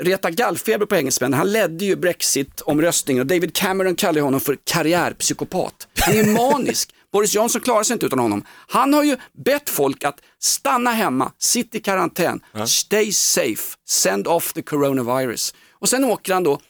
reta 0.01 0.31
gallfeber 0.31 0.87
på 0.87 0.97
engelsmännen. 0.97 1.39
Han 1.39 1.53
ledde 1.53 1.85
ju 1.85 1.97
Brexit-omröstningen 1.97 3.21
och 3.21 3.27
David 3.27 3.55
Cameron 3.57 3.95
kallar 3.95 4.21
honom 4.21 4.41
för 4.41 4.59
karriärpsykopat. 4.65 5.89
Han 6.01 6.17
är 6.17 6.25
manisk. 6.53 6.91
Boris 7.13 7.35
Johnson 7.35 7.61
klarar 7.61 7.83
sig 7.83 7.95
inte 7.95 8.07
utan 8.07 8.19
honom. 8.19 8.45
Han 8.69 8.95
har 8.95 9.05
ju 9.05 9.17
bett 9.45 9.71
folk 9.71 10.05
att 10.05 10.21
stanna 10.39 10.91
hemma, 10.91 11.33
sitt 11.39 11.75
i 11.75 11.81
karantän, 11.81 12.41
stay 12.67 13.13
safe, 13.13 13.77
send 13.89 14.29
off 14.29 14.53
the 14.53 14.63
coronavirus. 14.63 15.55
Och 15.73 15.89
sen 15.89 16.05
åker 16.05 16.35
han 16.35 16.43
då 16.45 16.61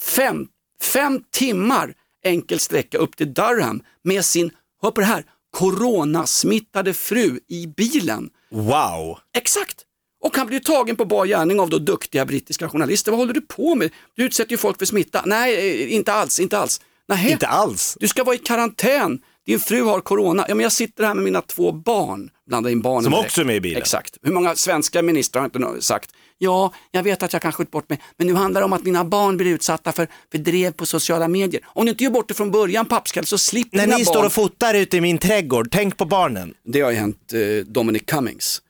fem, 0.00 0.46
fem 0.82 1.24
timmar 1.30 1.94
enkel 2.24 2.60
sträcka 2.60 2.98
upp 2.98 3.16
till 3.16 3.34
Durham 3.34 3.82
med 4.04 4.24
sin, 4.24 4.50
hör 4.82 4.90
på 4.90 5.00
det 5.00 5.06
här, 5.06 5.24
coronasmittade 5.50 6.94
fru 6.94 7.40
i 7.48 7.66
bilen. 7.66 8.30
Wow! 8.50 9.18
Exakt! 9.36 9.76
Och 10.22 10.36
han 10.36 10.46
blir 10.46 10.60
tagen 10.60 10.96
på 10.96 11.04
bar 11.04 11.26
gärning 11.26 11.60
av 11.60 11.70
då 11.70 11.78
duktiga 11.78 12.26
brittiska 12.26 12.68
journalister. 12.68 13.10
Vad 13.10 13.18
håller 13.18 13.32
du 13.32 13.40
på 13.40 13.74
med? 13.74 13.90
Du 14.16 14.24
utsätter 14.24 14.50
ju 14.50 14.56
folk 14.56 14.78
för 14.78 14.86
smitta. 14.86 15.22
Nej, 15.26 15.82
eh, 15.82 15.94
inte 15.94 16.12
alls, 16.12 16.40
inte 16.40 16.58
alls. 16.58 16.80
Nähä. 17.08 17.30
Inte 17.30 17.46
alls? 17.46 17.96
Du 18.00 18.08
ska 18.08 18.24
vara 18.24 18.34
i 18.34 18.38
karantän. 18.38 19.18
Din 19.50 19.60
fru 19.60 19.82
har 19.82 20.00
corona. 20.00 20.44
Ja, 20.48 20.54
men 20.54 20.62
jag 20.62 20.72
sitter 20.72 21.04
här 21.04 21.14
med 21.14 21.24
mina 21.24 21.40
två 21.42 21.72
barn. 21.72 22.30
Blanda 22.46 22.70
in 22.70 22.80
barnen 22.82 23.02
Som 23.04 23.12
direkt. 23.12 23.26
också 23.26 23.40
är 23.40 23.44
med 23.44 23.56
i 23.56 23.60
bilen. 23.60 23.78
Exakt. 23.78 24.16
Hur 24.22 24.32
många 24.32 24.54
svenska 24.56 25.02
ministrar 25.02 25.40
har 25.42 25.46
inte 25.46 25.82
sagt 25.82 26.10
Ja, 26.38 26.72
jag 26.90 27.02
vet 27.02 27.22
att 27.22 27.32
jag 27.32 27.42
kan 27.42 27.52
skjuta 27.52 27.70
bort 27.70 27.88
mig, 27.88 28.00
men 28.16 28.26
nu 28.26 28.34
handlar 28.34 28.60
det 28.60 28.64
om 28.64 28.72
att 28.72 28.84
mina 28.84 29.04
barn 29.04 29.36
blir 29.36 29.46
utsatta 29.54 29.92
för, 29.92 30.08
för 30.30 30.38
drev 30.38 30.72
på 30.72 30.86
sociala 30.86 31.28
medier. 31.28 31.62
Om 31.66 31.84
du 31.84 31.90
inte 31.90 32.04
gör 32.04 32.10
bort 32.10 32.28
det 32.28 32.34
från 32.34 32.50
början, 32.50 32.86
pappskalle, 32.86 33.26
så 33.26 33.38
slipper 33.38 33.76
När 33.76 33.84
dina 33.84 33.96
ni 33.96 34.04
barn. 34.04 34.14
står 34.14 34.26
och 34.26 34.32
fotar 34.32 34.74
ute 34.74 34.96
i 34.96 35.00
min 35.00 35.18
trädgård, 35.18 35.68
tänk 35.70 35.96
på 35.96 36.04
barnen. 36.04 36.54
Det 36.64 36.80
har 36.80 36.90
ju 36.90 36.96
hänt 36.96 37.32
eh, 37.32 37.66
Dominic 37.66 38.02
Cummings. 38.06 38.62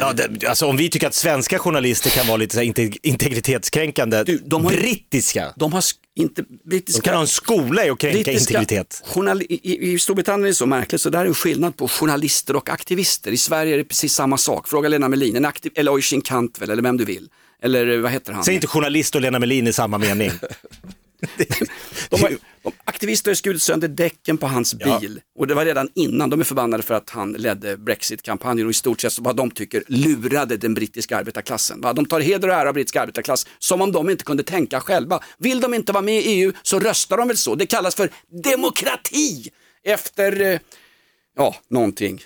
Ja, 0.00 0.12
det, 0.12 0.48
alltså 0.48 0.66
om 0.66 0.76
vi 0.76 0.90
tycker 0.90 1.06
att 1.06 1.14
svenska 1.14 1.58
journalister 1.58 2.10
kan 2.10 2.26
vara 2.26 2.36
lite 2.36 2.54
så 2.54 2.60
här 2.60 2.66
inte, 2.66 2.90
integritetskränkande, 3.02 4.24
de 4.44 4.64
har 4.64 4.72
brittiska, 4.72 5.52
De 5.56 5.72
har 5.72 5.84
inte, 6.16 6.44
brittiska... 6.64 7.00
de 7.00 7.04
kan 7.04 7.14
ha 7.14 7.20
en 7.20 7.26
skola 7.28 7.86
i 7.86 7.90
att 7.90 7.98
kränka 7.98 8.22
brittiska 8.22 8.58
integritet. 8.60 9.02
journali- 9.06 9.46
i, 9.48 9.92
I 9.92 9.98
Storbritannien 9.98 10.44
är 10.44 10.48
det 10.48 10.54
så 10.54 10.66
märkligt, 10.66 11.00
så 11.00 11.10
där 11.10 11.18
är 11.20 11.24
en 11.26 11.34
skillnad 11.34 11.76
på 11.76 11.88
journalister 11.88 12.56
och 12.56 12.68
aktivister. 12.70 13.30
I 13.30 13.36
Sverige 13.36 13.74
är 13.74 13.78
det 13.78 13.84
precis 13.84 14.12
samma 14.14 14.36
sak. 14.36 14.68
Fråga 14.68 14.88
Lena 14.88 15.08
Melin, 15.08 15.36
en 15.36 15.44
aktiv, 15.44 15.72
eller 15.74 15.92
Oisin 15.92 16.20
Cantwell, 16.20 16.70
eller 16.70 16.82
vem 16.82 16.96
du 16.96 17.04
vill. 17.04 17.28
Eller 17.62 17.98
vad 17.98 18.12
heter 18.12 18.32
han? 18.32 18.44
Säg 18.44 18.54
inte 18.54 18.66
journalist 18.66 19.14
och 19.14 19.20
Lena 19.20 19.38
Melin 19.38 19.66
i 19.66 19.72
samma 19.72 19.98
mening. 19.98 20.30
De 22.10 22.20
har, 22.20 22.28
de, 22.62 22.72
aktivister 22.84 23.30
har 23.30 23.34
skurit 23.34 23.62
sönder 23.62 23.88
däcken 23.88 24.38
på 24.38 24.46
hans 24.46 24.74
Ja. 24.78 24.98
bil 25.00 25.20
och 25.38 25.46
det 25.46 25.54
var 25.54 25.64
redan 25.64 25.88
innan. 25.94 26.30
De 26.30 26.40
är 26.40 26.44
förbannade 26.44 26.82
för 26.82 26.94
att 26.94 27.10
han 27.10 27.32
ledde 27.32 27.76
Brexit-kampanjen 27.76 28.66
och 28.66 28.70
i 28.70 28.74
stort 28.74 29.00
sett 29.00 29.18
vad 29.18 29.36
de 29.36 29.50
tycker 29.50 29.82
lurade 29.88 30.56
den 30.56 30.74
brittiska 30.74 31.16
arbetarklassen. 31.16 31.80
Va? 31.80 31.92
De 31.92 32.06
tar 32.06 32.20
heder 32.20 32.48
och 32.48 32.54
ära 32.54 32.68
av 32.68 32.74
brittiska 32.74 33.00
arbetarklass 33.02 33.46
som 33.58 33.82
om 33.82 33.92
de 33.92 34.10
inte 34.10 34.24
kunde 34.24 34.42
tänka 34.42 34.80
själva. 34.80 35.20
Vill 35.38 35.60
de 35.60 35.74
inte 35.74 35.92
vara 35.92 36.02
med 36.04 36.14
i 36.14 36.24
EU 36.28 36.52
så 36.62 36.80
röstar 36.80 37.16
de 37.16 37.28
väl 37.28 37.36
så. 37.36 37.54
Det 37.54 37.66
kallas 37.66 37.94
för 37.94 38.10
demokrati 38.44 39.50
efter, 39.84 40.40
eh, 40.40 40.60
ja, 41.36 41.56
någonting. 41.70 42.20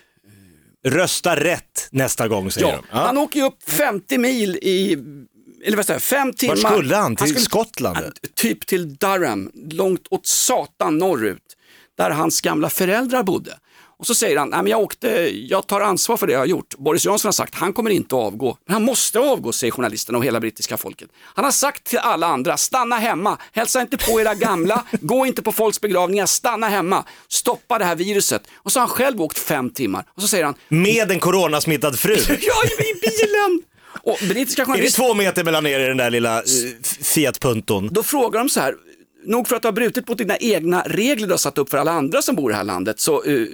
Rösta 0.85 1.37
rätt 1.37 1.89
nästa 1.91 2.29
gång 2.29 2.51
säger 2.51 2.67
Ja, 2.69 2.73
de. 2.77 2.83
Ja. 2.91 2.99
Han 2.99 3.19
åker 3.19 3.41
ju 3.41 3.47
upp 3.47 3.63
50 3.71 4.19
mil 4.19 4.57
i, 4.57 4.99
eller 5.65 5.77
vad 5.77 5.87
säger 5.87 6.01
fem 6.01 6.33
timmar. 6.33 6.57
skulle 6.57 6.97
han? 6.97 7.17
Till 7.17 7.27
skulle- 7.29 7.41
Skottland? 7.45 7.99
Ja, 8.03 8.29
Typ 8.35 8.67
till 8.67 8.97
Durham, 8.97 9.51
långt 9.71 10.07
åt 10.11 10.27
satan 10.27 10.99
norrut, 10.99 11.57
där 11.99 12.11
hans 12.11 12.41
gamla 12.41 12.71
föräldrar 12.71 13.23
bodde. 13.23 13.59
Och 13.99 14.07
så 14.07 14.15
säger 14.15 14.37
han, 14.39 14.49
Nej, 14.49 14.63
men 14.63 14.71
jag, 14.71 14.81
åkte, 14.81 15.09
jag 15.35 15.67
tar 15.67 15.81
ansvar 15.81 16.17
för 16.17 16.27
det 16.27 16.33
jag 16.33 16.41
har 16.41 16.47
gjort. 16.47 16.75
Boris 16.79 17.05
Johnson 17.05 17.29
har 17.29 17.33
sagt, 17.33 17.55
han 17.55 17.73
kommer 17.73 17.91
inte 17.91 18.15
att 18.15 18.21
avgå. 18.23 18.57
Men 18.67 18.73
han 18.73 18.83
måste 18.83 19.19
avgå, 19.19 19.53
säger 19.53 19.71
journalisterna 19.71 20.19
och 20.19 20.25
hela 20.25 20.41
brittiska 20.41 20.77
folket. 20.77 21.09
Han 21.25 21.45
har 21.45 21.53
sagt 21.53 21.85
till 21.85 21.99
alla 21.99 22.27
andra, 22.27 22.57
stanna 22.57 22.97
hemma, 22.97 23.39
hälsa 23.53 23.81
inte 23.81 23.97
på 23.97 24.21
era 24.21 24.35
gamla, 24.35 24.85
gå 25.01 25.27
inte 25.27 25.43
på 25.43 25.53
folks 25.53 25.81
begravningar, 25.81 26.27
stanna 26.27 26.69
hemma, 26.69 27.05
stoppa 27.29 27.79
det 27.79 27.85
här 27.85 27.97
viruset. 27.97 28.43
Och 28.55 28.73
så 28.73 28.81
har 28.81 28.87
han 28.87 28.97
själv 28.97 29.23
åkt 29.23 29.39
fem 29.39 29.71
timmar. 29.71 30.05
Och 30.17 30.23
så 30.23 30.29
säger 30.29 30.45
han, 30.45 30.55
Med 30.69 31.11
en 31.11 31.21
coronasmittad 31.21 31.99
fru. 31.99 32.15
jag 32.29 32.65
är 32.65 32.81
i 32.81 33.01
bilen! 33.01 33.63
Och 34.03 34.19
brittiska 34.29 34.63
Är 34.63 34.67
det 34.67 34.73
journalister, 34.73 35.03
två 35.03 35.15
meter 35.15 35.45
mellan 35.45 35.67
er 35.67 35.81
i 35.81 35.89
den 35.89 35.97
där 35.97 36.11
lilla 36.11 36.39
eh, 36.39 36.45
Fiat 37.03 37.41
Punton? 37.41 37.89
då 37.93 38.03
frågar 38.03 38.41
de 38.41 38.49
så 38.49 38.61
här, 38.61 38.75
nog 39.27 39.49
för 39.49 39.57
att 39.57 39.63
du 39.63 39.69
har 39.69 39.73
brutit 39.73 40.09
mot 40.09 40.19
dina 40.19 40.37
egna 40.37 40.83
regler 40.83 41.27
du 41.27 41.33
har 41.33 41.39
satt 41.39 41.59
upp 41.59 41.71
för 41.71 41.79
alla 41.79 41.93
andra 41.93 42.23
som 42.23 42.37
bor 42.37 42.51
i 42.51 42.53
det 42.53 42.57
här 42.57 42.65
landet, 42.65 43.01
så, 43.01 43.25
eh, 43.25 43.47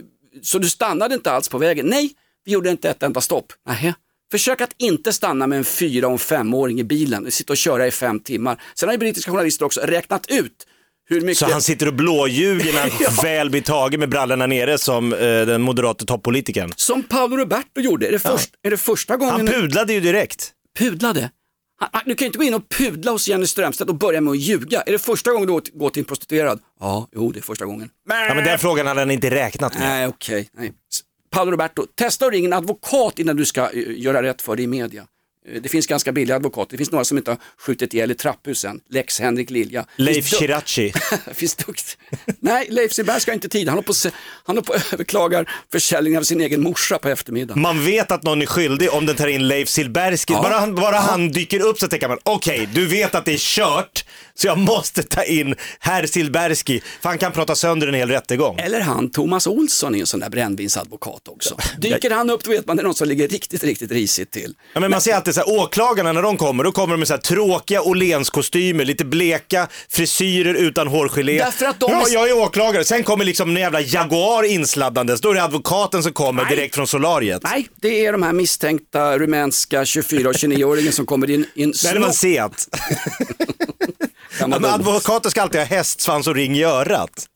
så 0.42 0.58
du 0.58 0.68
stannade 0.68 1.14
inte 1.14 1.30
alls 1.30 1.48
på 1.48 1.58
vägen. 1.58 1.86
Nej, 1.86 2.10
vi 2.44 2.52
gjorde 2.52 2.70
inte 2.70 2.90
ett 2.90 3.02
enda 3.02 3.20
stopp. 3.20 3.52
Nähä. 3.66 3.94
Försök 4.30 4.60
att 4.60 4.74
inte 4.78 5.12
stanna 5.12 5.46
med 5.46 5.58
en 5.58 5.64
fyra 5.64 6.08
och 6.08 6.20
femåring 6.20 6.80
i 6.80 6.84
bilen, 6.84 7.30
sitta 7.30 7.52
och 7.52 7.56
köra 7.56 7.86
i 7.86 7.90
fem 7.90 8.20
timmar. 8.20 8.62
Sen 8.74 8.88
har 8.88 8.94
ju 8.94 8.98
brittiska 8.98 9.30
journalister 9.30 9.64
också 9.64 9.80
räknat 9.80 10.26
ut 10.30 10.66
mycket... 11.10 11.38
Så 11.38 11.46
han 11.46 11.62
sitter 11.62 11.86
och 11.88 11.94
blåljuger 11.94 12.72
när 12.72 12.80
han 12.80 12.90
Ja. 13.00 13.10
väl 13.22 13.50
blir 13.50 13.60
tagen 13.62 14.00
med 14.00 14.08
brallorna 14.08 14.46
nere 14.46 14.78
som 14.78 15.12
eh, 15.12 15.18
den 15.20 15.62
moderata 15.62 16.04
toppolitikern. 16.04 16.72
Som 16.76 17.02
Paolo 17.02 17.36
Roberto 17.36 17.80
gjorde, 17.80 18.08
är 18.08 18.12
det, 18.12 18.18
först, 18.18 18.50
är 18.62 18.70
det 18.70 18.76
första 18.76 19.16
gången... 19.16 19.34
Han 19.34 19.46
pudlade 19.46 19.92
ju 19.92 20.00
direkt. 20.00 20.52
Pudlade? 20.78 21.30
Han- 21.80 22.02
Du 22.06 22.14
kan 22.14 22.24
ju 22.24 22.26
inte 22.26 22.38
gå 22.38 22.44
in 22.44 22.54
och 22.54 22.68
pudla 22.68 23.10
hos 23.12 23.28
Jenny 23.28 23.46
Strömstedt 23.46 23.90
och 23.90 23.96
börja 23.96 24.20
med 24.20 24.30
att 24.30 24.38
ljuga. 24.38 24.80
Är 24.82 24.92
det 24.92 24.98
första 24.98 25.30
gången 25.32 25.46
du 25.46 25.60
går 25.78 25.90
till 25.90 26.00
en 26.00 26.04
prostituerad? 26.04 26.60
Ja, 26.80 27.08
jo 27.14 27.32
det 27.32 27.38
är 27.38 27.42
första 27.42 27.64
gången. 27.64 27.88
Ja, 28.08 28.34
men 28.34 28.44
den 28.44 28.58
frågan 28.58 28.86
hade 28.86 29.00
han 29.00 29.10
inte 29.10 29.30
räknat 29.30 29.74
med. 29.74 29.88
Nej, 29.88 30.06
okej. 30.06 30.48
nej. 30.58 30.68
S- 30.92 31.00
Paolo 31.30 31.50
Roberto, 31.50 31.86
testa 31.94 32.26
att 32.26 32.32
ringa 32.32 32.46
en 32.46 32.52
advokat 32.52 33.18
innan 33.18 33.36
du 33.36 33.44
ska 33.44 33.60
eh, 33.70 33.82
göra 33.96 34.22
rätt 34.22 34.42
för 34.42 34.56
dig 34.56 34.64
i 34.64 34.68
media. 34.68 35.04
Eh, 35.48 35.62
Det 35.62 35.68
finns 35.68 35.86
ganska 35.86 36.12
billiga 36.12 36.36
advokater, 36.36 36.70
det 36.70 36.76
finns 36.78 36.90
några 36.92 37.04
som 37.04 37.18
inte 37.18 37.30
har 37.30 37.38
skjutit 37.58 37.94
ihjäl 37.94 38.10
i 38.10 38.14
trapphusen. 38.14 38.80
Lex 38.90 39.20
Henrik 39.20 39.50
Lilja. 39.50 39.86
Leif 39.96 40.26
Chirachi. 40.38 40.92
finns 41.34 41.54
dukt. 41.54 41.98
Nej, 42.40 42.66
Leif 42.70 42.92
Silberg 42.92 43.20
ska 43.20 43.32
inte 43.32 43.48
tid. 43.48 43.68
Han 43.68 43.82
på, 43.82 43.92
han 44.44 44.62
på 44.62 44.74
överklagar 44.92 45.50
försäljningen 45.72 46.18
av 46.18 46.22
sin 46.24 46.40
egen 46.40 46.60
morsa 46.62 46.98
på 46.98 47.08
eftermiddagen. 47.08 47.62
Man 47.62 47.84
vet 47.84 48.10
att 48.10 48.22
någon 48.22 48.42
är 48.42 48.46
skyldig 48.46 48.92
om 48.92 49.06
den 49.06 49.16
tar 49.16 49.26
in 49.26 49.48
Leif 49.48 49.68
Silbersky. 49.68 50.32
Ja. 50.32 50.42
Bara, 50.42 50.58
han, 50.58 50.74
bara 50.74 50.96
han 50.96 51.28
dyker 51.28 51.60
upp 51.60 51.78
så 51.78 51.88
tänker 51.88 52.08
man, 52.08 52.18
okej, 52.22 52.68
du 52.74 52.86
vet 52.86 53.14
att 53.14 53.24
det 53.24 53.32
är 53.32 53.38
kört, 53.38 54.04
så 54.40 54.46
jag 54.46 54.58
måste 54.58 55.02
ta 55.02 55.22
in 55.22 55.54
herr 55.80 56.06
Silbersky, 56.06 56.80
för 57.00 57.08
han 57.08 57.18
kan 57.18 57.32
prata 57.32 57.54
sönder 57.54 57.86
en 57.86 57.94
hel 57.94 58.08
rättegång. 58.08 58.58
Eller 58.58 58.80
han 58.80 59.10
Thomas 59.10 59.46
Olsson 59.46 59.94
är 59.94 60.00
en 60.00 60.06
sån 60.06 60.20
där 60.20 60.30
brännvinsadvokat 60.30 61.28
också. 61.28 61.56
Dyker 61.78 62.10
han 62.10 62.30
upp 62.30 62.44
då 62.44 62.50
vet 62.50 62.66
man 62.66 62.76
det 62.76 62.82
är 62.82 62.84
någon 62.84 62.94
som 62.94 63.08
ligger 63.08 63.28
riktigt, 63.28 63.64
riktigt 63.64 63.92
risigt 63.92 64.30
till. 64.30 64.54
Ja, 64.72 64.80
men 64.80 64.90
man 64.90 65.00
ser 65.00 65.14
alltid 65.14 65.34
så 65.34 65.40
här, 65.40 65.50
åklagarna 65.50 66.12
när 66.12 66.22
de 66.22 66.36
kommer, 66.36 66.64
då 66.64 66.72
kommer 66.72 66.94
de 66.94 66.98
med 66.98 67.08
så 67.08 67.14
här 67.14 67.20
tråkiga 67.20 67.82
Åhlénskostymer, 67.82 68.84
lite 68.84 69.04
bleka 69.04 69.68
frisyrer 69.88 70.54
utan 70.54 70.88
hårgelé. 70.88 71.38
Därför 71.38 71.66
att 71.66 71.80
de 71.80 71.90
ja, 71.90 72.06
jag 72.08 72.28
är 72.28 72.36
åklagare. 72.36 72.84
Sen 72.84 73.04
kommer 73.04 73.24
liksom 73.24 73.50
en 73.50 73.62
jävla 73.62 73.80
Jaguar 73.80 74.42
insladdandes, 74.42 75.20
då 75.20 75.30
är 75.30 75.34
det 75.34 75.42
advokaten 75.42 76.02
som 76.02 76.12
kommer 76.12 76.44
Nej. 76.44 76.56
direkt 76.56 76.74
från 76.74 76.86
solariet. 76.86 77.42
Nej, 77.44 77.68
det 77.76 78.06
är 78.06 78.12
de 78.12 78.22
här 78.22 78.32
misstänkta 78.32 79.18
rumänska 79.18 79.84
24 79.84 80.28
och 80.28 80.34
29-åringen 80.34 80.92
som 80.92 81.06
kommer 81.06 81.30
in 81.30 81.46
i 81.54 81.62
en 81.62 81.72
Där 81.82 81.94
är 81.94 82.00
man 82.00 82.12
Seat. 82.12 82.68
Ja, 84.50 84.58
men 84.58 84.70
advokater 84.70 85.30
ska 85.30 85.42
alltid 85.42 85.60
ha 85.60 85.66
hästsvans 85.66 86.26
och 86.26 86.34
ring 86.34 86.56
i 86.56 86.64
örat. 86.64 87.26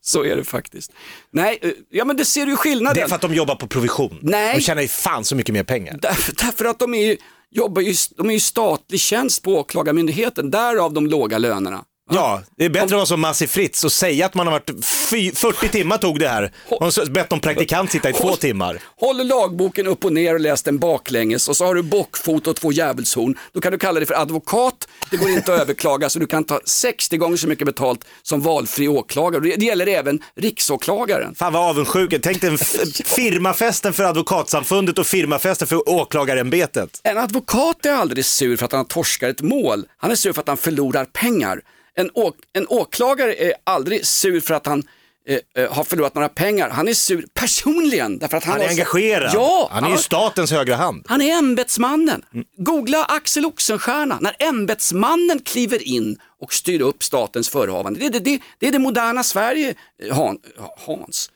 Så 0.00 0.24
är 0.24 0.36
det 0.36 0.44
faktiskt. 0.44 0.92
Nej, 1.32 1.58
eh, 1.62 1.70
ja 1.90 2.04
men 2.04 2.16
det 2.16 2.24
ser 2.24 2.46
du 2.46 2.56
skillnaden. 2.56 2.94
Det 2.94 3.00
är 3.02 3.08
för 3.08 3.14
att 3.14 3.20
de 3.20 3.34
jobbar 3.34 3.54
på 3.54 3.66
provision. 3.66 4.18
Nej. 4.22 4.54
De 4.56 4.60
tjänar 4.60 4.82
ju 4.82 4.88
fan 4.88 5.24
så 5.24 5.36
mycket 5.36 5.52
mer 5.52 5.64
pengar. 5.64 5.98
Därför, 6.02 6.34
därför 6.44 6.64
att 6.64 6.78
de 6.78 6.94
är 6.94 7.06
ju, 7.06 7.16
jobbar 7.50 7.82
ju, 7.82 7.94
de 8.16 8.28
är 8.28 8.34
ju 8.34 8.40
statlig 8.40 9.00
tjänst 9.00 9.42
på 9.42 9.56
åklagarmyndigheten, 9.56 10.50
därav 10.50 10.92
de 10.92 11.06
låga 11.06 11.38
lönerna. 11.38 11.84
Ja, 12.14 12.42
det 12.56 12.64
är 12.64 12.68
bättre 12.68 12.84
att 12.84 12.92
vara 12.92 13.06
som 13.06 13.20
Massi 13.20 13.46
Fritz 13.46 13.84
och 13.84 13.92
säga 13.92 14.26
att 14.26 14.34
man 14.34 14.46
har 14.46 14.52
varit 14.52 14.84
fy, 14.84 15.32
40 15.32 15.68
timmar 15.68 15.98
tog 15.98 16.18
det 16.18 16.28
här. 16.28 16.52
Och 16.68 16.92
bett 17.10 17.30
någon 17.30 17.40
praktikant 17.40 17.90
sitta 17.90 18.10
i 18.10 18.12
två 18.12 18.36
timmar. 18.36 18.78
Håller 18.96 19.24
lagboken 19.24 19.86
upp 19.86 20.04
och 20.04 20.12
ner 20.12 20.34
och 20.34 20.40
läs 20.40 20.62
den 20.62 20.78
baklänges 20.78 21.48
och 21.48 21.56
så 21.56 21.64
har 21.64 21.74
du 21.74 21.82
bockfot 21.82 22.46
och 22.46 22.56
två 22.56 22.72
djävulshorn. 22.72 23.38
Då 23.52 23.60
kan 23.60 23.72
du 23.72 23.78
kalla 23.78 24.00
dig 24.00 24.06
för 24.06 24.14
advokat, 24.14 24.88
det 25.10 25.16
går 25.16 25.30
inte 25.30 25.54
att 25.54 25.60
överklaga 25.62 26.10
så 26.10 26.18
du 26.18 26.26
kan 26.26 26.44
ta 26.44 26.60
60 26.64 27.16
gånger 27.16 27.36
så 27.36 27.48
mycket 27.48 27.66
betalt 27.66 28.04
som 28.22 28.40
valfri 28.40 28.88
åklagare. 28.88 29.42
Det 29.56 29.64
gäller 29.64 29.86
även 29.86 30.20
riksåklagaren. 30.36 31.34
Fan 31.34 31.52
vad 31.52 31.70
avundsjuk. 31.70 32.14
Tänk 32.22 32.40
dig 32.40 32.58
firmafesten 33.04 33.92
för 33.92 34.04
advokatsamfundet 34.04 34.98
och 34.98 35.06
firmafesten 35.06 35.68
för 35.68 35.88
åklagarämbetet. 35.88 37.00
En 37.02 37.18
advokat 37.18 37.86
är 37.86 37.92
aldrig 37.92 38.24
sur 38.24 38.56
för 38.56 38.64
att 38.64 38.72
han 38.72 38.84
torskar 38.84 39.28
ett 39.28 39.40
mål. 39.40 39.84
Han 39.96 40.10
är 40.10 40.14
sur 40.14 40.32
för 40.32 40.40
att 40.40 40.48
han 40.48 40.56
förlorar 40.56 41.04
pengar. 41.04 41.60
En, 41.96 42.10
å- 42.14 42.32
en 42.52 42.66
åklagare 42.68 43.34
är 43.34 43.54
aldrig 43.64 44.06
sur 44.06 44.40
för 44.40 44.54
att 44.54 44.66
han 44.66 44.82
eh, 45.28 45.38
eh, 45.64 45.72
har 45.72 45.84
förlorat 45.84 46.14
några 46.14 46.28
pengar. 46.28 46.70
Han 46.70 46.88
är 46.88 46.94
sur 46.94 47.26
personligen. 47.34 48.18
Därför 48.18 48.36
att 48.36 48.44
han, 48.44 48.52
Han 48.52 48.60
är 48.60 48.64
har- 48.64 48.70
engagerad. 48.70 49.30
Ja, 49.34 49.68
han 49.72 49.84
är 49.84 49.90
ju 49.90 49.96
statens 49.96 50.50
högra 50.50 50.76
hand. 50.76 51.04
Han 51.08 51.22
är 51.22 51.38
ämbetsmannen. 51.38 52.22
Googla 52.56 53.04
Axel 53.04 53.46
Oxenstierna, 53.46 54.18
när 54.20 54.36
ämbetsmannen 54.38 55.38
kliver 55.44 55.82
in 55.88 56.18
och 56.40 56.52
styr 56.52 56.80
upp 56.80 57.02
statens 57.02 57.48
förehavande. 57.48 58.00
Det, 58.00 58.06
är 58.06 58.10
det, 58.10 58.18
det, 58.18 58.40
det 58.58 58.68
är 58.68 58.72
det 58.72 58.78
moderna 58.78 59.22
Sverige, 59.22 59.74
eh, 60.02 60.16
Han, 60.16 60.38
Hans. 60.86 61.30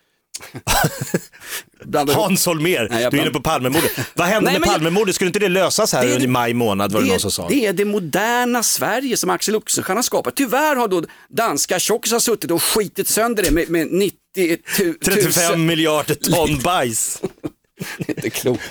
Hans 2.15 2.47
Holmér, 2.47 2.89
Nej, 2.91 3.09
du 3.11 3.17
är 3.19 3.23
inne 3.23 3.31
på 3.31 3.41
Palmemordet. 3.41 3.91
Vad 4.15 4.27
hände 4.27 4.51
Nej, 4.51 4.61
med 4.61 4.69
Palmemordet? 4.69 5.15
Skulle 5.15 5.29
inte 5.29 5.39
det 5.39 5.49
lösas 5.49 5.93
här 5.93 6.07
Det 6.07 6.19
det- 6.19 6.27
maj 6.29 6.55
månad 6.55 6.93
var 6.93 7.01
det, 7.01 7.07
det, 7.07 7.11
någon 7.11 7.21
som 7.21 7.31
sa? 7.31 7.49
det 7.49 7.67
är 7.67 7.73
det 7.73 7.85
moderna 7.85 8.63
Sverige 8.63 9.17
som 9.17 9.31
Axel 9.31 9.57
Oxenstierna 9.57 10.03
skapar. 10.03 10.31
Tyvärr 10.31 10.77
har 10.77 10.89
då 10.89 11.03
danska 11.29 11.79
tjockisar 11.79 12.19
suttit 12.19 12.51
och 12.51 12.63
skitit 12.63 13.09
sönder 13.09 13.43
det 13.43 13.51
med, 13.51 13.69
med 13.71 13.93
90 13.93 14.17
tu, 14.77 14.95
35 14.95 15.25
tusen... 15.33 15.67
miljarder 15.67 16.15
ton 16.15 16.59
bajs. 16.65 17.23
Inte 18.09 18.31
klokt. 18.31 18.63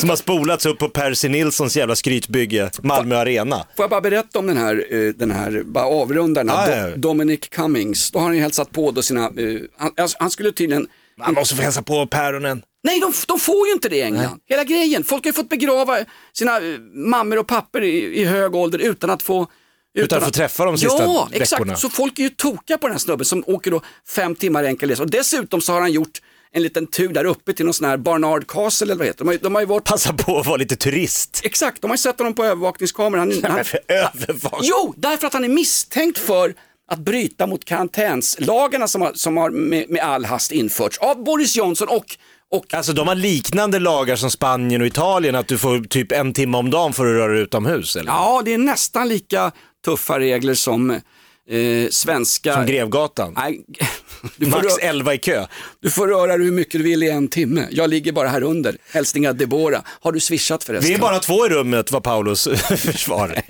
Som 0.00 0.08
har 0.08 0.16
spolats 0.16 0.66
upp 0.66 0.78
på 0.78 0.88
Percy 0.88 1.28
Nilssons 1.28 1.76
jävla 1.76 1.96
skrytbygge, 1.96 2.70
Malmö 2.82 3.16
Arena. 3.16 3.56
Får 3.76 3.82
jag 3.82 3.90
bara 3.90 4.00
berätta 4.00 4.38
om 4.38 4.46
den 4.46 4.56
här, 4.56 4.86
eh, 4.90 5.08
den 5.14 5.30
här 5.30 5.62
bara 5.66 5.84
avrunda 5.84 6.40
den 6.44 6.48
här 6.56 6.78
ja. 6.78 6.86
Do- 6.86 6.96
Dominic 6.96 7.40
Cummings. 7.50 8.10
Då 8.10 8.18
har 8.18 8.26
han 8.26 8.34
ju 8.36 8.42
hälsat 8.42 8.72
på 8.72 8.90
då 8.90 9.02
sina, 9.02 9.24
eh, 9.24 9.30
han, 9.76 9.90
alltså, 9.96 10.16
han 10.20 10.30
skulle 10.30 10.52
tydligen 10.52 10.86
Man 11.18 11.34
måste 11.34 11.54
få 11.56 11.62
hälsa 11.62 11.82
på 11.82 12.06
päronen. 12.06 12.62
Nej, 12.84 13.00
de, 13.00 13.12
de 13.28 13.38
får 13.40 13.66
ju 13.66 13.72
inte 13.72 13.88
det 13.88 13.96
i 13.96 14.02
England. 14.02 14.40
Hela 14.48 14.64
grejen. 14.64 15.04
Folk 15.04 15.24
har 15.24 15.28
ju 15.28 15.32
fått 15.32 15.48
begrava 15.48 15.98
sina 16.32 16.56
eh, 16.56 16.78
mammor 16.94 17.38
och 17.38 17.46
pappor 17.46 17.82
i, 17.82 18.20
i 18.20 18.24
hög 18.24 18.54
ålder 18.54 18.78
utan 18.78 19.10
att 19.10 19.22
få 19.22 19.46
Utan 19.94 20.18
att 20.18 20.24
få 20.24 20.30
träffa 20.30 20.64
dem 20.64 20.78
sista 20.78 21.02
Ja, 21.02 21.28
veckorna. 21.30 21.42
exakt. 21.42 21.78
Så 21.80 21.88
folk 21.90 22.18
är 22.18 22.22
ju 22.22 22.28
tokiga 22.28 22.78
på 22.78 22.86
den 22.86 22.94
här 22.94 22.98
snubben 22.98 23.24
som 23.24 23.44
åker 23.46 23.70
då 23.70 23.80
fem 24.08 24.34
timmar 24.34 24.64
enkel 24.64 24.88
resa. 24.90 25.02
Och 25.02 25.10
dessutom 25.10 25.60
så 25.60 25.72
har 25.72 25.80
han 25.80 25.92
gjort 25.92 26.20
en 26.54 26.62
liten 26.62 26.86
tur 26.86 27.08
där 27.08 27.24
uppe 27.24 27.52
till 27.52 27.64
någon 27.64 27.74
sån 27.74 27.86
här 27.88 27.96
Barnard 27.96 28.46
Castle 28.46 28.84
eller 28.84 28.94
vad 28.94 29.06
heter? 29.06 29.18
De 29.18 29.28
har, 29.28 29.38
de 29.42 29.54
har 29.54 29.62
ju 29.62 29.66
varit... 29.66 29.84
Passa 29.84 30.12
på 30.12 30.38
att 30.38 30.46
vara 30.46 30.56
lite 30.56 30.76
turist. 30.76 31.40
Exakt, 31.44 31.82
de 31.82 31.90
har 31.90 31.94
ju 31.96 31.98
sett 31.98 32.18
honom 32.18 32.34
på 32.34 32.44
övervakningskameran. 32.44 33.32
Han... 33.42 33.58
Övervakning. 33.88 34.70
Jo, 34.70 34.94
därför 34.96 35.26
att 35.26 35.32
han 35.32 35.44
är 35.44 35.48
misstänkt 35.48 36.18
för 36.18 36.54
att 36.92 36.98
bryta 36.98 37.46
mot 37.46 37.64
karantänslagarna 37.64 38.88
som 38.88 39.02
har, 39.02 39.12
som 39.14 39.36
har 39.36 39.50
med, 39.50 39.90
med 39.90 40.02
all 40.02 40.24
hast 40.24 40.52
införts 40.52 40.98
av 40.98 41.24
Boris 41.24 41.56
Johnson 41.56 41.88
och 41.88 42.16
och, 42.50 42.74
Alltså 42.74 42.92
de 42.92 43.08
har 43.08 43.14
liknande 43.14 43.78
lagar 43.78 44.16
som 44.16 44.30
Spanien 44.30 44.80
och 44.80 44.86
Italien, 44.86 45.34
att 45.34 45.48
du 45.48 45.58
får 45.58 45.80
typ 45.80 46.12
en 46.12 46.32
timme 46.32 46.58
om 46.58 46.70
dagen 46.70 46.92
för 46.92 47.06
att 47.06 47.12
röra 47.12 47.32
dig 47.32 47.42
utomhus 47.42 47.96
eller? 47.96 48.10
ja, 48.10 48.42
det 48.44 48.54
är 48.54 48.58
nästan 48.58 49.08
lika 49.08 49.52
tuffa 49.84 50.18
regler 50.18 50.54
som 50.54 51.00
eh, 51.48 51.88
svenska... 51.90 52.54
Som 52.54 52.66
Grevgatan. 52.66 53.32
Nej, 53.36 53.64
du 54.36 54.50
får, 54.50 54.62
Max 54.62 54.66
rö- 54.78 54.80
11 54.82 55.14
i 55.14 55.18
kö. 55.18 55.46
du 55.80 55.90
får 55.90 56.08
röra 56.08 56.36
dig 56.36 56.44
hur 56.46 56.52
mycket 56.52 56.72
du 56.72 56.82
vill 56.82 57.02
i 57.02 57.10
en 57.10 57.28
timme. 57.28 57.68
Jag 57.70 57.90
ligger 57.90 58.12
bara 58.12 58.28
här 58.28 58.42
under. 58.42 58.76
Hälsningar 58.92 59.32
Deborah. 59.32 59.82
Har 59.86 60.12
du 60.12 60.20
swishat 60.20 60.64
förresten? 60.64 60.88
Vi 60.88 60.94
är 60.94 60.98
bara 60.98 61.18
två 61.18 61.46
i 61.46 61.48
rummet 61.48 61.92
var 61.92 62.00
Paulus 62.00 62.48
försvar. 62.76 63.42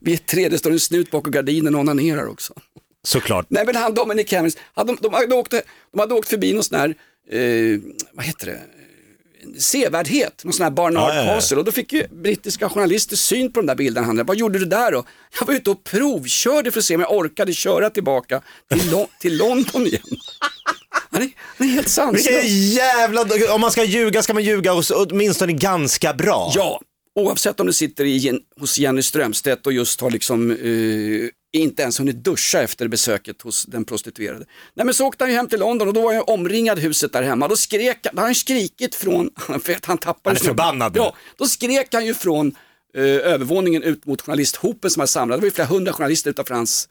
Vi 0.00 0.12
är 0.12 0.16
tre, 0.16 0.48
det 0.48 0.58
står 0.58 0.70
en 0.70 0.80
snut 0.80 1.10
bakom 1.10 1.32
gardinen 1.32 1.74
och 1.74 1.80
onanerar 1.80 2.26
också. 2.28 2.54
Såklart. 3.06 3.46
Nej 3.48 3.66
men 3.66 3.76
han 3.76 3.94
Dominic 3.94 4.32
hade, 4.32 4.50
de, 4.74 4.98
de, 5.00 5.12
hade 5.14 5.34
åkt, 5.34 5.50
de 5.92 6.00
hade 6.00 6.14
åkt 6.14 6.28
förbi 6.28 6.52
någon 6.52 6.62
sån 6.64 6.78
här, 6.78 6.88
eh, 7.30 7.78
vad 8.12 8.24
heter 8.24 8.46
det, 8.46 8.60
sevärdhet, 9.58 10.44
någon 10.44 10.52
sån 10.52 10.64
här 10.64 10.70
Barnard 10.70 11.14
Ja. 11.16 11.24
Castle 11.34 11.56
och 11.56 11.64
då 11.64 11.72
fick 11.72 11.92
ju 11.92 12.06
brittiska 12.22 12.68
journalister 12.68 13.16
syn 13.16 13.52
på 13.52 13.60
de 13.60 13.66
där 13.66 13.74
bilderna. 13.74 14.06
Han, 14.06 14.26
vad 14.26 14.36
gjorde 14.36 14.58
du 14.58 14.64
där 14.64 14.92
då? 14.92 15.04
Jag 15.40 15.46
var 15.46 15.54
ute 15.54 15.70
och 15.70 15.84
provkörde 15.84 16.70
för 16.70 16.78
att 16.78 16.84
se 16.84 16.94
om 16.94 17.00
jag 17.00 17.12
orkade 17.16 17.52
köra 17.52 17.90
tillbaka 17.90 18.42
till, 18.70 18.90
Lo- 18.90 19.08
till 19.20 19.36
London 19.36 19.86
igen. 19.86 20.02
Han 21.10 21.22
är, 21.22 21.30
han 21.58 21.68
är 21.68 21.72
helt 21.72 21.88
sanslös. 21.88 22.44
Jävla, 22.74 23.26
om 23.54 23.60
man 23.60 23.70
ska 23.70 23.84
ljuga 23.84 24.22
ska 24.22 24.34
man 24.34 24.42
ljuga 24.44 24.72
hos- 24.72 24.90
åtminstone 24.90 25.52
ganska 25.52 26.14
bra. 26.14 26.52
Ja, 26.54 26.80
oavsett 27.14 27.60
om 27.60 27.66
du 27.66 27.72
sitter 27.72 28.04
i, 28.04 28.40
hos 28.60 28.78
Jenny 28.78 29.02
Strömstedt 29.02 29.66
och 29.66 29.72
just 29.72 30.00
har 30.00 30.10
liksom 30.10 30.50
eh, 30.50 30.56
inte 31.52 31.82
ens 31.82 32.00
hunnit 32.00 32.24
duscha 32.24 32.62
efter 32.62 32.88
besöket 32.88 33.42
hos 33.42 33.64
den 33.64 33.84
prostituerade. 33.84 34.44
Nej 34.74 34.86
men 34.86 34.94
så 34.94 35.06
åkte 35.06 35.24
han 35.24 35.30
ju 35.30 35.36
hem 35.36 35.48
till 35.48 35.60
London 35.60 35.88
och 35.88 35.94
då 35.94 36.02
var 36.02 36.12
jag 36.12 36.28
omringad 36.28 36.78
huset 36.78 37.12
där 37.12 37.22
hemma. 37.22 37.48
Då 37.48 37.56
skrek 37.56 37.98
han, 38.04 38.16
då 38.16 38.22
han 38.22 38.34
skrikit 38.34 38.94
från, 38.94 39.30
för 39.62 39.72
att 39.72 39.84
han 39.84 39.98
tappade 39.98 40.36
Han 40.36 40.44
är 40.44 40.48
förbannad. 40.48 40.96
Ja, 40.96 41.16
då 41.36 41.46
skrek 41.46 41.94
han 41.94 42.06
ju 42.06 42.14
från 42.14 42.56
eh, 42.94 43.02
övervåningen 43.02 43.82
ut 43.82 44.06
mot 44.06 44.22
journalisthopen 44.22 44.90
som 44.90 45.00
var 45.00 45.06
samlad. 45.06 45.38
Det 45.38 45.40
var 45.40 45.46
ju 45.46 45.50
flera 45.50 45.68
hundra 45.68 45.92
journalister 45.92 46.30
utanför 46.30 46.54
hans 46.54 46.88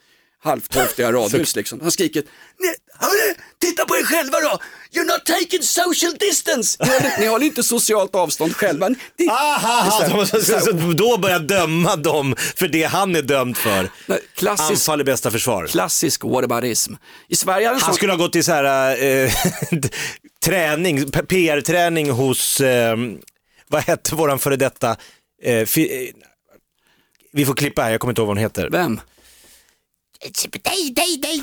halvtorftiga 0.47 1.11
radhus 1.13 1.55
liksom. 1.55 1.81
Han 1.81 1.91
skriker, 1.91 2.23
"Nej, 2.59 2.75
hörru, 2.99 3.35
titta 3.59 3.85
på 3.85 3.95
er 3.97 4.03
själva 4.03 4.39
då, 4.39 4.59
you're 4.91 5.05
not 5.05 5.25
taking 5.25 5.61
social 5.63 6.13
distance. 6.19 6.77
Ni 6.83 6.89
håller, 6.89 7.19
ni 7.19 7.25
håller 7.27 7.45
inte 7.45 7.63
socialt 7.63 8.15
avstånd 8.15 8.55
själva. 8.55 8.89
Det, 8.89 9.29
Aha, 9.29 10.03
är 10.03 10.25
så 10.25 10.25
så, 10.25 10.41
så, 10.45 10.59
så, 10.59 10.71
då 10.71 11.17
börjar 11.17 11.35
jag 11.35 11.47
döma 11.47 11.95
dem 11.95 12.35
för 12.55 12.67
det 12.67 12.83
han 12.83 13.15
är 13.15 13.21
dömd 13.21 13.57
för. 13.57 13.89
Klassisk- 14.35 14.69
Anfall 14.71 14.99
är 14.99 15.03
bästa 15.03 15.31
försvar. 15.31 15.67
Klassisk 15.67 16.23
whataboutism. 16.23 16.93
I 17.27 17.35
Sverige 17.35 17.67
Han 17.67 17.79
så... 17.79 17.93
skulle 17.93 18.11
ha 18.11 18.17
gått 18.17 18.35
i 18.35 18.43
så 18.43 18.51
här 18.51 19.03
eh, 19.03 19.31
träning, 20.45 21.11
PR-träning 21.11 22.09
hos, 22.11 22.61
eh, 22.61 22.97
vad 23.67 23.81
hette 23.83 24.15
våran 24.15 24.39
före 24.39 24.55
detta, 24.55 24.95
fi, 25.65 26.07
eh, 26.07 26.13
vi 27.33 27.45
får 27.45 27.53
klippa 27.53 27.81
här, 27.81 27.91
jag 27.91 27.99
kommer 28.01 28.11
inte 28.11 28.21
ihåg 28.21 28.27
vad 28.27 28.37
hon 28.37 28.43
heter. 28.43 28.69
Vem? 28.69 28.99
Tipo, 30.33 30.59
dei, 30.59 30.91
dei, 30.91 31.17
dei. 31.17 31.41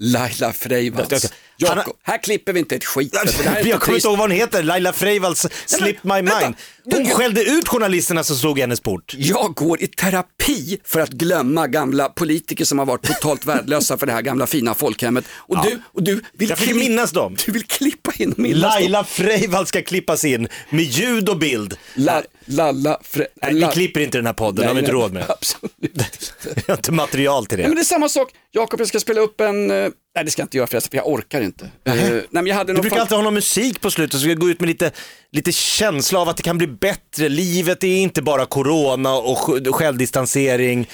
Laila 0.00 0.52
Freivalds. 0.52 1.32
Jakob, 1.60 1.96
här 2.02 2.22
klipper 2.22 2.52
vi 2.52 2.58
inte 2.60 2.76
ett 2.76 2.84
skit. 2.84 3.16
Jag 3.64 3.80
kommer 3.80 3.96
inte 3.98 4.08
ihåg 4.08 4.18
vad 4.18 4.30
hon 4.30 4.30
heter, 4.30 4.62
Laila 4.62 4.92
Freivalds, 4.92 5.46
Slip 5.66 6.04
My. 6.04 6.14
Mind. 6.14 6.54
Hon 6.84 7.04
Du- 7.04 7.10
skällde 7.10 7.42
ut 7.44 7.68
journalisterna 7.68 8.24
som 8.24 8.36
slog 8.36 8.58
hennes 8.58 8.80
port. 8.80 9.14
Jag 9.18 9.54
går 9.54 9.82
i 9.82 9.86
terapi 9.86 10.78
för 10.84 11.00
att 11.00 11.10
glömma 11.10 11.66
gamla 11.66 12.08
politiker 12.08 12.64
som 12.64 12.78
har 12.78 12.86
varit 12.86 13.02
totalt 13.02 13.46
värdelösa 13.46 13.98
för 13.98 14.06
det 14.06 14.12
här 14.12 14.22
gamla 14.22 14.46
fina 14.46 14.74
folkhemmet. 14.74 15.24
Och 15.30 15.62
du, 15.64 15.80
och 15.92 16.02
du 16.02 16.22
vill 16.32 16.48
Jag 16.48 16.58
fick 16.58 16.68
kli- 16.70 16.78
minnas 16.78 17.10
dem. 17.10 17.36
Du 17.46 17.52
vill 17.52 17.64
klippa 17.64 18.12
in 18.16 18.32
och 18.32 18.38
minnas. 18.38 18.62
Laila 18.62 19.04
Freivalds 19.04 19.68
ska 19.68 19.82
klippas 19.82 20.24
in 20.24 20.48
med 20.70 20.84
ljud 20.84 21.28
och 21.28 21.38
bild. 21.38 21.76
La, 21.94 22.22
lalla, 22.44 22.98
fre, 23.02 23.26
Nej, 23.42 23.54
vi 23.54 23.66
klipper 23.72 24.00
inte 24.00 24.18
den 24.18 24.26
här 24.26 24.32
podden, 24.32 24.62
det 24.62 24.66
har 24.66 24.74
vi 24.74 24.80
inte 24.80 24.92
nej, 24.92 25.02
råd 25.02 25.12
med. 25.12 25.24
Absolut. 25.30 26.32
Jag 26.54 26.62
har 26.66 26.76
inte 26.76 26.92
material 26.92 27.46
till 27.46 27.58
Nej, 27.58 27.62
det. 27.64 27.68
men 27.68 27.76
det 27.76 27.82
är 27.82 27.84
samma 27.84 28.08
sak. 28.08 28.28
Jakob, 28.52 28.80
jag 28.80 28.88
ska 28.88 29.00
spela 29.00 29.20
upp 29.20 29.40
en... 29.40 29.87
eh, 29.88 29.94
Nej, 30.14 30.24
det 30.24 30.30
ska 30.30 30.42
jag 30.42 30.44
inte 30.46 30.56
göra 30.56 30.66
förresten, 30.66 30.90
för 30.90 30.96
jag 30.96 31.08
orkar 31.08 31.40
inte. 31.40 31.64
Eh, 31.84 31.94
nej, 31.94 32.22
men 32.30 32.46
jag 32.46 32.54
hade 32.54 32.72
Du 32.72 32.80
brukar 32.80 32.98
alltid 33.00 33.16
ha 33.16 33.22
någon 33.24 33.34
musik 33.34 33.80
på 33.80 33.90
slutet 33.90 34.12
så 34.12 34.24
ska 34.24 34.34
gå 34.34 34.50
ut 34.50 34.60
med 34.60 34.68
lite, 34.68 34.90
lite 35.32 35.52
känsla 35.52 36.18
av 36.18 36.28
att 36.28 36.36
det 36.36 36.42
kan 36.42 36.58
bli 36.58 36.66
bättre. 36.66 37.28
Livet 37.28 37.84
är 37.84 37.96
inte 37.96 38.22
bara 38.22 38.46
corona 38.46 39.14
och 39.18 39.36
sj- 39.38 39.72
självdistansering, 39.72 40.88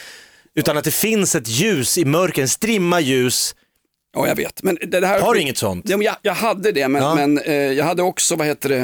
utan 0.55 0.77
att 0.79 0.85
det 0.85 0.91
finns 0.95 1.35
ett 1.35 1.49
ljus 1.49 1.99
i 1.99 2.05
mörker, 2.05 2.43
en 2.43 2.49
strimma 2.49 3.01
ljus. 3.01 3.55
Ja, 4.17 4.29
jag 4.29 4.37
vet. 4.37 4.63
Men 4.63 4.79
det, 4.87 5.01
det 5.01 5.07
här... 5.07 5.21
Har 5.21 5.35
du 5.35 5.41
inget 5.41 5.59
sånt? 5.59 5.89
Ja, 5.89 6.03
jag, 6.03 6.17
jag 6.23 6.35
hade 6.35 6.73
det, 6.73 6.89
men, 6.89 7.03
Ja. 7.03 7.15
men 7.15 7.39
eh, 7.39 7.55
jag 7.55 7.85
hade 7.85 8.03
också, 8.03 8.37
vad 8.37 8.47
heter 8.47 8.69
det, 8.69 8.81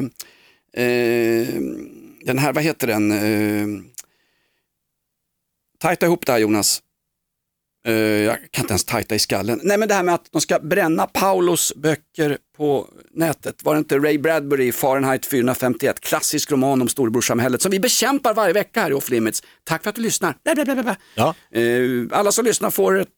eh, 0.83 1.49
den 2.25 2.39
här, 2.39 2.53
vad 2.53 2.65
heter 2.65 2.87
den, 2.87 3.13
eh, 3.13 3.83
tajta 5.79 6.07
ihop 6.07 6.27
det 6.27 6.33
här 6.33 6.39
Jonas. 6.39 6.83
Eh, 7.87 7.95
jag 7.95 8.39
kan 8.51 8.64
inte 8.64 8.72
ens 8.72 8.85
tajta 8.85 9.14
i 9.14 9.18
skallen. 9.18 9.61
Nej 9.62 9.78
men 9.78 9.89
det 9.89 9.95
här 9.95 10.03
med 10.03 10.14
att 10.14 10.33
de 10.33 10.41
ska 10.41 10.59
bränna 10.59 11.07
Paulos 11.07 11.72
böcker 11.76 12.39
på 12.57 12.89
nätet. 13.11 13.64
Var 13.64 13.74
det 13.74 13.78
inte 13.78 13.99
Ray 13.99 14.18
Bradbury 14.18 14.66
i 14.66 14.72
Fahrenheit 14.72 15.26
451, 15.26 16.01
klassisk 16.01 16.53
roman 16.53 16.83
om 16.83 16.89
storebrorsamhället 16.89 17.62
som 17.62 17.70
vi 17.70 17.81
bekämpar 17.81 18.35
varje 18.35 18.53
vecka 18.53 18.81
här 18.81 18.91
i 18.91 18.95
Off 18.95 19.11
Limits. 19.11 19.43
Tack 19.64 19.83
för 19.83 19.91
att 19.91 19.97
du 19.97 20.03
lyssnar. 20.03 20.35
Bla, 20.45 20.55
bla, 20.55 20.64
bla, 20.64 20.74
bla, 20.74 20.83
bla. 20.83 20.97
Ja. 21.14 21.35
Eh, 21.61 22.18
alla 22.18 22.33
som 22.33 22.45
lyssnar 22.45 22.70
får 22.70 23.01
ett, 23.01 23.09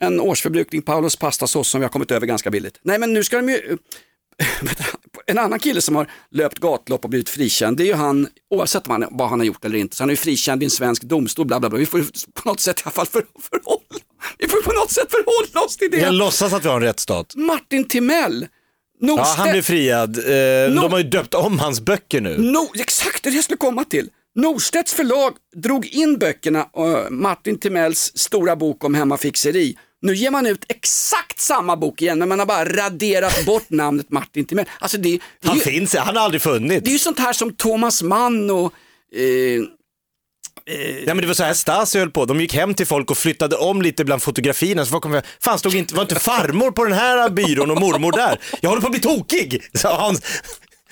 en 0.00 0.20
årsförbrukning 0.20 0.82
Paulos 0.82 1.16
pastasås 1.16 1.68
som 1.68 1.80
vi 1.80 1.84
har 1.84 1.90
kommit 1.90 2.10
över 2.10 2.26
ganska 2.26 2.50
billigt. 2.50 2.78
Nej 2.82 2.98
men 2.98 3.12
nu 3.12 3.24
ska 3.24 3.36
de 3.36 3.48
ju, 3.48 3.78
en 5.26 5.38
annan 5.38 5.58
kille 5.58 5.80
som 5.80 5.96
har 5.96 6.10
löpt 6.30 6.58
gatlopp 6.58 7.04
och 7.04 7.10
blivit 7.10 7.28
frikänd, 7.28 7.76
det 7.76 7.82
är 7.82 7.86
ju 7.86 7.94
han, 7.94 8.28
oavsett 8.50 8.88
vad 8.88 9.02
han, 9.02 9.16
vad 9.18 9.28
han 9.28 9.40
har 9.40 9.46
gjort 9.46 9.64
eller 9.64 9.78
inte, 9.78 9.96
så 9.96 10.02
han 10.02 10.10
är 10.10 10.12
ju 10.12 10.16
frikänd 10.16 10.62
i 10.62 10.64
en 10.64 10.70
svensk 10.70 11.02
domstol, 11.02 11.46
bla 11.46 11.60
bla 11.60 11.70
bla. 11.70 11.78
Vi 11.78 11.86
får 11.86 12.04
på 12.34 12.48
något 12.48 12.60
sätt 12.60 12.80
i 12.80 12.82
alla 12.84 12.92
fall 12.92 13.06
för, 13.06 13.24
förhålla, 13.50 14.04
vi 14.38 14.48
får 14.48 14.62
på 14.62 14.72
något 14.72 14.90
sätt 14.90 15.10
förhålla 15.10 15.66
oss 15.66 15.76
till 15.76 15.90
det. 15.90 16.10
låtsas 16.10 16.52
att 16.52 16.64
vi 16.64 16.68
har 16.68 16.76
en 16.76 16.82
rättsstat. 16.82 17.34
Martin 17.36 17.88
Timell, 17.88 18.46
Ja, 19.04 19.34
han 19.36 19.50
blev 19.50 19.62
friad. 19.62 20.18
Eh, 20.18 20.74
No. 20.74 20.80
De 20.80 20.92
har 20.92 20.98
ju 20.98 21.04
döpt 21.04 21.34
om 21.34 21.58
hans 21.58 21.80
böcker 21.80 22.20
nu. 22.20 22.38
No, 22.38 22.70
exakt 22.74 23.22
det 23.22 23.28
är 23.28 23.30
det 23.30 23.36
jag 23.36 23.44
skulle 23.44 23.56
komma 23.56 23.84
till. 23.84 24.08
Norstedts 24.34 24.94
förlag 24.94 25.32
drog 25.56 25.86
in 25.86 26.18
böckerna, 26.18 26.60
uh, 26.78 27.10
Martin 27.10 27.58
Timells 27.58 28.12
stora 28.14 28.56
bok 28.56 28.84
om 28.84 28.94
hemmafixeri. 28.94 29.76
Nu 30.02 30.14
ger 30.14 30.30
man 30.30 30.46
ut 30.46 30.64
exakt 30.68 31.40
samma 31.40 31.76
bok 31.76 32.02
igen 32.02 32.18
men 32.18 32.28
man 32.28 32.38
har 32.38 32.46
bara 32.46 32.64
raderat 32.64 33.44
bort 33.44 33.70
namnet 33.70 34.10
Martin 34.10 34.44
Timell. 34.44 34.66
Alltså 34.78 34.98
det, 34.98 35.10
det, 35.40 35.48
Han 35.48 35.56
ju, 35.56 35.62
finns, 35.62 35.94
han 35.96 36.16
har 36.16 36.24
aldrig 36.24 36.42
funnits. 36.42 36.84
det 36.84 36.90
är 36.90 36.92
ju 36.92 36.98
sånt 36.98 37.18
här 37.18 37.32
som 37.32 37.54
Thomas 37.54 38.02
Mann 38.02 38.50
och 38.50 38.72
eh, 39.16 39.62
Ja, 41.06 41.14
men 41.14 41.16
det 41.16 41.26
var 41.26 41.34
så 41.34 41.42
här 41.42 41.54
Stasi 41.54 41.98
höll 41.98 42.10
på, 42.10 42.24
de 42.24 42.40
gick 42.40 42.54
hem 42.54 42.74
till 42.74 42.86
folk 42.86 43.10
och 43.10 43.18
flyttade 43.18 43.56
om 43.56 43.82
lite 43.82 44.04
bland 44.04 44.22
fotografierna. 44.22 44.84
Så 44.84 44.90
folk 44.90 45.02
kom, 45.02 45.20
fan 45.40 45.58
stod 45.58 45.74
inte, 45.74 45.94
var 45.94 46.02
inte 46.02 46.14
farmor 46.20 46.70
på 46.70 46.84
den 46.84 46.92
här 46.92 47.30
byrån 47.30 47.70
och 47.70 47.80
mormor 47.80 48.12
där? 48.12 48.38
Jag 48.60 48.68
håller 48.70 48.80
på 48.80 48.86
att 48.86 48.92
bli 48.92 49.00
tokig, 49.00 49.62
sa 49.74 49.96
Hans. 49.96 50.20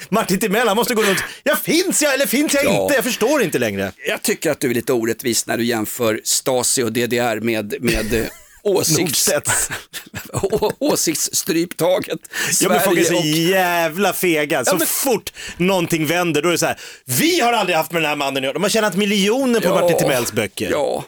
Martin 0.08 0.38
Timell, 0.40 0.68
han 0.68 0.76
måste 0.76 0.94
gå 0.94 1.02
runt, 1.02 1.18
jag 1.42 1.58
finns 1.58 2.02
jag 2.02 2.14
eller 2.14 2.26
finns 2.26 2.54
jag 2.54 2.64
Ja. 2.64 2.82
inte? 2.82 2.94
Jag 2.94 3.04
förstår 3.04 3.42
inte 3.42 3.58
längre. 3.58 3.92
jag 4.08 4.22
tycker 4.22 4.50
att 4.50 4.60
du 4.60 4.70
är 4.70 4.74
lite 4.74 4.92
orättvis 4.92 5.46
när 5.46 5.56
du 5.56 5.64
jämför 5.64 6.20
Stasi 6.24 6.82
och 6.82 6.92
DDR 6.92 7.40
med, 7.40 7.74
med, 7.80 8.14
eh, 8.14 8.24
åsikts... 8.62 9.30
Å- 10.32 10.72
åsiktsstryptaget. 10.78 12.18
Ja 12.60 12.68
men 12.68 12.80
folk 12.80 12.98
är 12.98 13.04
så 13.04 13.16
och- 13.18 13.24
jävla 13.26 14.12
fega. 14.12 14.64
Så 14.64 14.76
men- 14.76 14.86
fort 14.86 15.32
någonting 15.56 16.06
vänder 16.06 16.42
då 16.42 16.48
är 16.48 16.52
det 16.52 16.58
så 16.58 16.66
här, 16.66 16.80
vi 17.04 17.40
har 17.40 17.52
aldrig 17.52 17.76
haft 17.76 17.92
med 17.92 18.02
den 18.02 18.08
här 18.08 18.16
mannen 18.16 18.36
att 18.36 18.42
göra. 18.42 18.52
De 18.52 18.62
har 18.62 18.70
tjänat 18.70 18.96
miljoner 18.96 19.60
på 19.60 19.68
Ja. 19.68 19.80
Martin 19.80 19.98
Timells 19.98 20.32
böcker. 20.32 20.70
Ja, 20.70 21.04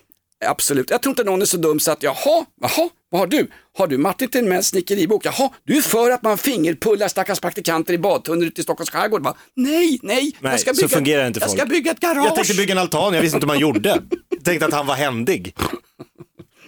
absolut. 0.47 0.91
Jag 0.91 1.03
tror 1.03 1.11
inte 1.11 1.25
någon 1.25 1.43
är 1.43 1.47
så 1.47 1.57
dum 1.57 1.81
så 1.81 1.91
att 1.93 2.03
jaha, 2.03 2.45
jaha, 2.61 2.89
vad 3.11 3.21
har 3.21 3.27
du? 3.27 3.51
Har 3.79 3.87
du 3.87 3.99
Martin 3.99 4.29
Timells 4.29 4.67
snickeribok? 4.67 5.25
Jaha, 5.27 5.51
du 5.67 5.77
är 5.77 5.83
för 5.83 6.11
att 6.11 6.23
man 6.23 6.39
fingerpullar 6.39 7.09
stackars 7.09 7.41
praktikanter 7.41 7.95
i 7.95 7.99
badtunnor 7.99 8.47
ute 8.47 8.61
i 8.61 8.65
Stockholms 8.65 8.91
skärgård? 8.91 9.23
Va? 9.23 9.35
Nej, 9.57 9.99
nej, 10.03 10.37
Nej, 10.41 10.53
jag 10.53 10.61
ska 10.61 10.75
så 10.75 10.77
bygga, 10.77 10.89
fungerar 10.89 11.27
inte 11.27 11.41
jag 11.41 11.49
folk. 11.49 11.61
ska 11.61 11.67
bygga 11.69 11.91
ett 11.91 12.01
garage. 12.01 12.27
Jag 12.27 12.35
tänkte 12.35 12.55
bygga 12.55 12.73
en 12.73 12.79
altan, 12.79 13.15
jag 13.15 13.23
visste 13.23 13.37
inte 13.37 13.45
hur 13.45 13.49
man 13.49 13.59
gjorde. 13.59 13.89
Jag 14.29 14.45
tänkte 14.45 14.67
att 14.67 14.73
han 14.73 14.87
var 14.87 14.95
händig. 14.95 15.55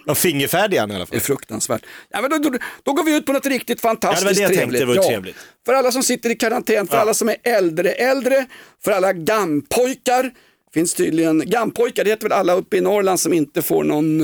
De 0.06 0.16
fingerfärdiga 0.16 0.80
han 0.80 0.90
i 0.90 0.94
alla 0.94 1.04
Det 1.04 1.08
är 1.16 1.20
fall. 1.20 1.20
fruktansvärt. 1.26 1.82
Ja, 2.10 2.20
men 2.20 2.30
då, 2.30 2.50
då, 2.50 2.58
då 2.82 2.92
går 2.92 3.04
vi 3.04 3.16
ut 3.16 3.26
på 3.26 3.32
något 3.32 3.46
riktigt 3.46 3.80
fantastiskt 3.80 4.22
Ja, 4.22 4.34
det 4.34 4.42
var 4.42 4.48
det 4.48 4.54
jag 4.54 4.60
tänkte, 4.60 4.78
trevligt. 4.78 4.96
det 4.96 5.02
var 5.02 5.08
trevligt. 5.10 5.36
För 5.66 5.72
alla 5.74 5.92
som 5.92 6.02
sitter 6.02 6.30
i 6.30 6.34
karantän, 6.34 6.86
för 6.86 6.96
alla 6.96 7.14
som 7.14 7.28
är 7.28 7.36
äldre 7.42 7.90
äldre, 7.92 8.46
för 8.84 8.90
alla 8.92 9.12
gampojkar. 9.12 10.30
Finns 10.74 10.94
tydligen, 10.94 11.38
gampojkar 11.50 12.04
det 12.04 12.10
heter 12.10 12.22
väl 12.28 12.32
alla 12.38 12.52
uppe 12.52 12.76
i 12.76 12.80
Norrland 12.80 13.20
som 13.20 13.32
inte 13.32 13.62
får 13.62 13.84
någon 13.84 14.20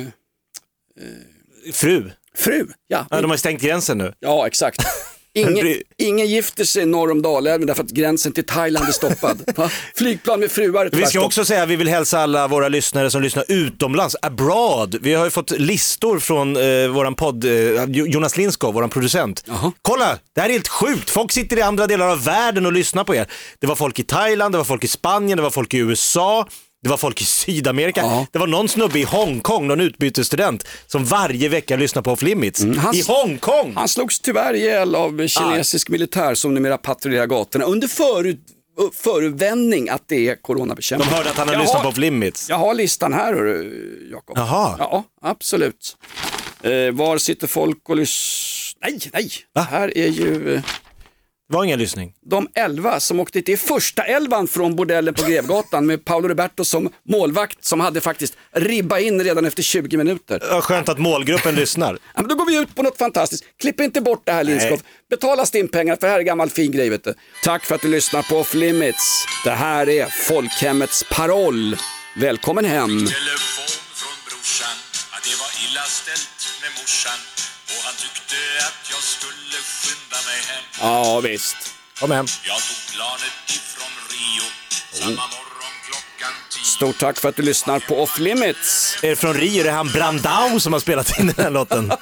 eh, 0.00 0.06
Fru. 1.72 2.10
fru. 2.34 2.66
Ja, 2.86 3.06
Ja, 3.10 3.20
de 3.20 3.30
har 3.30 3.36
stängt 3.36 3.62
gränsen 3.62 3.98
nu. 3.98 4.12
Ja, 4.20 4.46
exakt. 4.46 4.80
Ingen, 5.34 5.76
ingen 5.98 6.26
gifter 6.26 6.64
sig 6.64 6.86
norr 6.86 7.10
om 7.10 7.22
Dalälven 7.22 7.66
därför 7.66 7.82
att 7.82 7.90
gränsen 7.90 8.32
till 8.32 8.46
Thailand 8.46 8.88
är 8.88 8.92
stoppad. 8.92 9.42
Va? 9.56 9.70
Flygplan 9.94 10.40
med 10.40 10.50
fruar. 10.50 10.90
Vi 10.92 11.06
ska 11.06 11.20
också 11.20 11.44
säga 11.44 11.62
att 11.62 11.68
vi 11.68 11.76
vill 11.76 11.88
hälsa 11.88 12.18
alla 12.18 12.48
våra 12.48 12.68
lyssnare 12.68 13.10
som 13.10 13.22
lyssnar 13.22 13.44
utomlands, 13.48 14.16
abroad. 14.22 14.96
Vi 15.00 15.14
har 15.14 15.24
ju 15.24 15.30
fått 15.30 15.50
listor 15.50 16.18
från 16.18 16.56
eh, 16.56 16.88
våran 16.88 17.14
podd, 17.14 17.44
eh, 17.44 17.84
Jonas 17.90 18.36
Lindskov, 18.36 18.74
våran 18.74 18.90
producent. 18.90 19.44
Kolla, 19.82 20.18
det 20.34 20.40
här 20.40 20.48
är 20.48 20.52
helt 20.52 20.68
sjukt. 20.68 21.10
Folk 21.10 21.32
sitter 21.32 21.58
i 21.58 21.62
andra 21.62 21.86
delar 21.86 22.08
av 22.08 22.24
världen 22.24 22.66
och 22.66 22.72
lyssnar 22.72 23.04
på 23.04 23.14
er. 23.14 23.26
Det 23.58 23.66
var 23.66 23.74
folk 23.76 23.98
i 23.98 24.02
Thailand, 24.02 24.54
det 24.54 24.58
var 24.58 24.64
folk 24.64 24.84
i 24.84 24.88
Spanien, 24.88 25.36
det 25.36 25.42
var 25.42 25.50
folk 25.50 25.74
i 25.74 25.78
USA. 25.78 26.46
Det 26.82 26.88
var 26.88 26.96
folk 26.96 27.20
i 27.20 27.24
Sydamerika. 27.24 28.26
Det 28.32 28.38
var 28.38 28.46
någon 28.46 28.68
snubbe 28.68 28.98
i 28.98 29.02
Hongkong, 29.02 29.66
någon 29.66 29.80
utbytesstudent, 29.80 30.66
som 30.86 31.04
varje 31.04 31.48
vecka 31.48 31.76
lyssnar 31.76 32.02
på 32.02 32.10
Off 32.12 32.22
Limits. 32.22 32.64
han- 32.78 32.94
I 32.94 33.02
Hongkong! 33.06 33.72
Han 33.74 33.88
slogs 33.88 34.20
tyvärr 34.20 34.54
ihjäl 34.54 34.94
av 34.94 35.26
kinesisk 35.26 35.88
militär 35.88 36.34
som 36.34 36.54
numera 36.54 36.78
patrullerar 36.78 37.26
gatorna 37.26 37.64
under 37.64 37.88
förut, 37.88 38.40
förevändning 38.94 39.88
att 39.88 40.02
det 40.06 40.28
är 40.28 40.34
coronabekämpning. 40.42 41.10
De 41.10 41.16
hörde 41.16 41.30
att 41.30 41.36
han 41.36 41.48
hade 41.48 41.58
Jag 41.58 41.62
lyssnat 41.62 41.76
har- 41.76 41.82
på 41.82 41.88
Off 41.88 41.96
Limits. 41.98 42.48
Jag 42.48 42.56
har 42.58 42.74
listan 42.74 43.12
här, 43.12 43.34
hörru, 43.34 44.08
Jakob. 44.12 44.38
Jaha. 44.38 44.76
Ja, 44.78 45.04
absolut. 45.22 45.96
Eh, 46.62 46.70
var 46.92 47.18
sitter 47.18 47.46
folk 47.46 47.88
och 47.88 47.96
lyssnar? 47.96 48.90
Nej, 48.90 48.98
nej. 49.12 49.30
Det 49.54 49.60
här 49.60 49.98
är 49.98 50.08
ju... 50.08 50.54
eh, 50.54 50.62
var 51.52 51.64
ingen 51.64 51.78
lyssning. 51.78 52.12
de 52.26 52.48
elva 52.54 53.00
som 53.00 53.20
åkte 53.20 53.42
till 53.42 53.58
första 53.58 54.02
elvan 54.02 54.48
från 54.48 54.76
bordellen 54.76 55.14
på 55.14 55.22
Grevgatan 55.22 55.86
med 55.86 56.04
Paolo 56.04 56.28
Roberto 56.28 56.64
som 56.64 56.90
målvakt 57.08 57.64
som 57.64 57.80
hade 57.80 58.00
faktiskt 58.00 58.36
ribba 58.52 58.98
in 58.98 59.24
redan 59.24 59.44
efter 59.44 59.62
20 59.62 59.96
minuter. 59.96 60.40
Ja, 60.50 60.60
Skönt 60.60 60.88
att 60.88 60.98
målgruppen 60.98 61.54
lyssnar. 61.54 61.98
Ja, 62.14 62.20
men 62.20 62.28
då 62.28 62.34
går 62.34 62.46
vi 62.46 62.56
ut 62.56 62.74
på 62.74 62.82
något 62.82 62.98
fantastiskt. 62.98 63.44
Klipp 63.60 63.80
inte 63.80 64.00
bort 64.00 64.22
det 64.24 64.32
här 64.32 64.44
Lindskov. 64.44 64.80
Betala 65.10 65.46
stimpengar 65.46 65.96
för 65.96 66.06
det 66.06 66.12
här 66.12 66.18
är 66.18 66.22
gammal 66.22 66.50
fin 66.50 66.72
grej 66.72 66.88
vet 66.90 67.04
du. 67.04 67.14
Tack 67.44 67.64
för 67.64 67.74
att 67.74 67.82
du 67.82 67.88
lyssnar 67.88 68.22
på 68.22 68.36
Off 68.38 68.54
Limits. 68.54 69.24
Det 69.44 69.50
här 69.50 69.88
är 69.88 70.06
folkhemmets 70.06 71.04
paroll. 71.10 71.76
Välkommen 72.16 72.64
hem. 72.64 72.88
Telefon 72.88 73.68
från 73.94 74.16
brorsan 74.28 74.76
att 75.16 75.22
det 75.24 75.36
var 75.42 75.50
illa 75.70 75.82
ställt 75.82 76.60
med 76.62 76.70
morsan 76.80 77.18
Ja 80.82 81.20
visst. 81.20 81.56
Kom 82.00 82.10
hem. 82.10 82.26
Jag 82.46 82.56
tog 82.56 82.94
planet 82.94 83.32
ifrån 83.48 83.90
Rio 84.10 84.44
samma 84.92 85.10
morgon 85.10 85.72
klockan 85.86 86.32
tio. 86.50 86.64
Stort 86.64 86.98
tack 86.98 87.18
för 87.18 87.28
att 87.28 87.36
du 87.36 87.42
lyssnar 87.42 87.80
på 87.80 88.02
Off 88.02 88.18
Limits. 88.18 88.98
Är 89.02 89.08
det 89.08 89.16
från 89.16 89.34
Rio? 89.34 89.62
Det 89.62 89.68
är 89.68 89.72
han 89.72 89.88
Brandau 89.88 90.60
som 90.60 90.72
har 90.72 90.80
spelat 90.80 91.18
in 91.18 91.26
den 91.26 91.44
här 91.44 91.50
låten. 91.50 91.92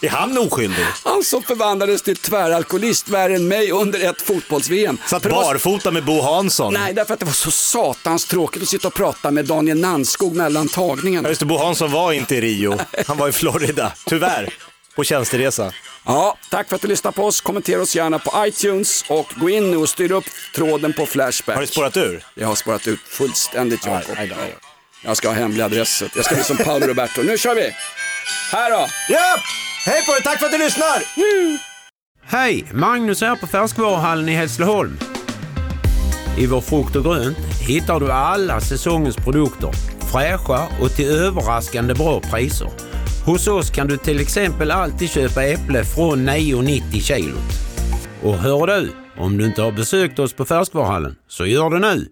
Är 0.00 0.08
han 0.08 0.38
oskyldig? 0.38 0.86
Han 1.04 1.24
som 1.24 1.42
förvandlades 1.42 2.02
till 2.02 2.16
tväralkoholist 2.16 3.08
värre 3.08 3.34
än 3.36 3.48
mig 3.48 3.70
under 3.72 4.10
ett 4.10 4.22
fotbolls-VM. 4.22 4.98
Satt 5.06 5.22
det 5.22 5.28
barfota 5.28 5.90
med 5.90 6.04
Bo 6.04 6.20
Hansson. 6.22 6.74
Nej, 6.74 6.94
därför 6.94 7.14
att 7.14 7.20
det 7.20 7.26
var 7.26 7.32
så 7.32 7.50
satans 7.50 8.24
tråkigt 8.24 8.62
att 8.62 8.68
sitta 8.68 8.88
och 8.88 8.94
prata 8.94 9.30
med 9.30 9.44
Daniel 9.44 9.80
Nannskog 9.80 10.36
mellan 10.36 10.68
tagningarna. 10.68 11.26
Ja, 11.28 11.30
just 11.30 11.40
det, 11.40 11.46
Bo 11.46 11.58
Hansson 11.58 11.90
var 11.90 12.12
inte 12.12 12.36
i 12.36 12.40
Rio. 12.40 12.78
Han 13.06 13.18
var 13.18 13.28
i 13.28 13.32
Florida, 13.32 13.92
tyvärr. 14.06 14.52
På 14.96 15.04
tjänsteresa. 15.04 15.72
Ja, 16.04 16.36
tack 16.50 16.68
för 16.68 16.76
att 16.76 16.82
du 16.82 16.88
lyssnar 16.88 17.12
på 17.12 17.24
oss. 17.24 17.40
Kommentera 17.40 17.82
oss 17.82 17.96
gärna 17.96 18.18
på 18.18 18.46
iTunes 18.46 19.04
och 19.08 19.32
gå 19.36 19.50
in 19.50 19.70
nu 19.70 19.76
och 19.76 19.88
styr 19.88 20.12
upp 20.12 20.24
tråden 20.54 20.92
på 20.92 21.06
Flashback. 21.06 21.54
Har 21.54 21.62
det 21.62 21.66
spårat 21.68 21.96
ur? 21.96 22.24
Jag 22.34 22.48
har 22.48 22.54
spårat 22.54 22.86
ut 22.88 23.00
fullständigt 23.00 23.86
Jakob. 23.86 24.16
Jag 25.04 25.16
ska 25.16 25.28
ha 25.28 25.34
hemlig 25.34 25.62
adress. 25.62 26.02
Jag 26.14 26.24
ska 26.24 26.34
bli 26.34 26.44
som 26.44 26.56
Paolo 26.56 26.86
Roberto. 26.86 27.22
Nu 27.22 27.38
kör 27.38 27.54
vi! 27.54 27.74
Här 28.52 28.70
då! 28.70 28.86
Ja! 29.08 29.36
Hej 29.86 30.06
på 30.06 30.12
dig, 30.12 30.22
tack 30.22 30.38
för 30.38 30.46
att 30.46 30.52
du 30.52 30.58
lyssnar! 30.58 31.02
Hej! 32.24 32.64
Magnus 32.72 33.20
här 33.20 33.36
på 33.36 33.46
Färskvaruhallen 33.46 34.28
i 34.28 34.32
Hässleholm. 34.32 34.98
I 36.38 36.46
vår 36.46 36.60
frukt 36.60 36.96
och 36.96 37.04
grönt 37.04 37.38
hittar 37.60 38.00
du 38.00 38.12
alla 38.12 38.60
säsongens 38.60 39.16
produkter. 39.16 39.70
Fräscha 40.12 40.68
och 40.80 40.96
till 40.96 41.10
överraskande 41.10 41.94
bra 41.94 42.20
priser. 42.20 42.91
Hos 43.24 43.48
oss 43.48 43.70
kan 43.70 43.86
du 43.86 43.96
till 43.96 44.20
exempel 44.20 44.70
alltid 44.70 45.10
köpa 45.10 45.44
äpple 45.44 45.84
från 45.84 46.28
9,90 46.28 47.00
kilot. 47.00 47.52
Och 48.22 48.34
hör 48.34 48.66
du, 48.66 48.92
om 49.16 49.38
du 49.38 49.46
inte 49.46 49.62
har 49.62 49.72
besökt 49.72 50.18
oss 50.18 50.32
på 50.32 50.44
Färskvaruhallen, 50.44 51.16
så 51.28 51.46
gör 51.46 51.70
det 51.70 51.78
nu. 51.78 52.08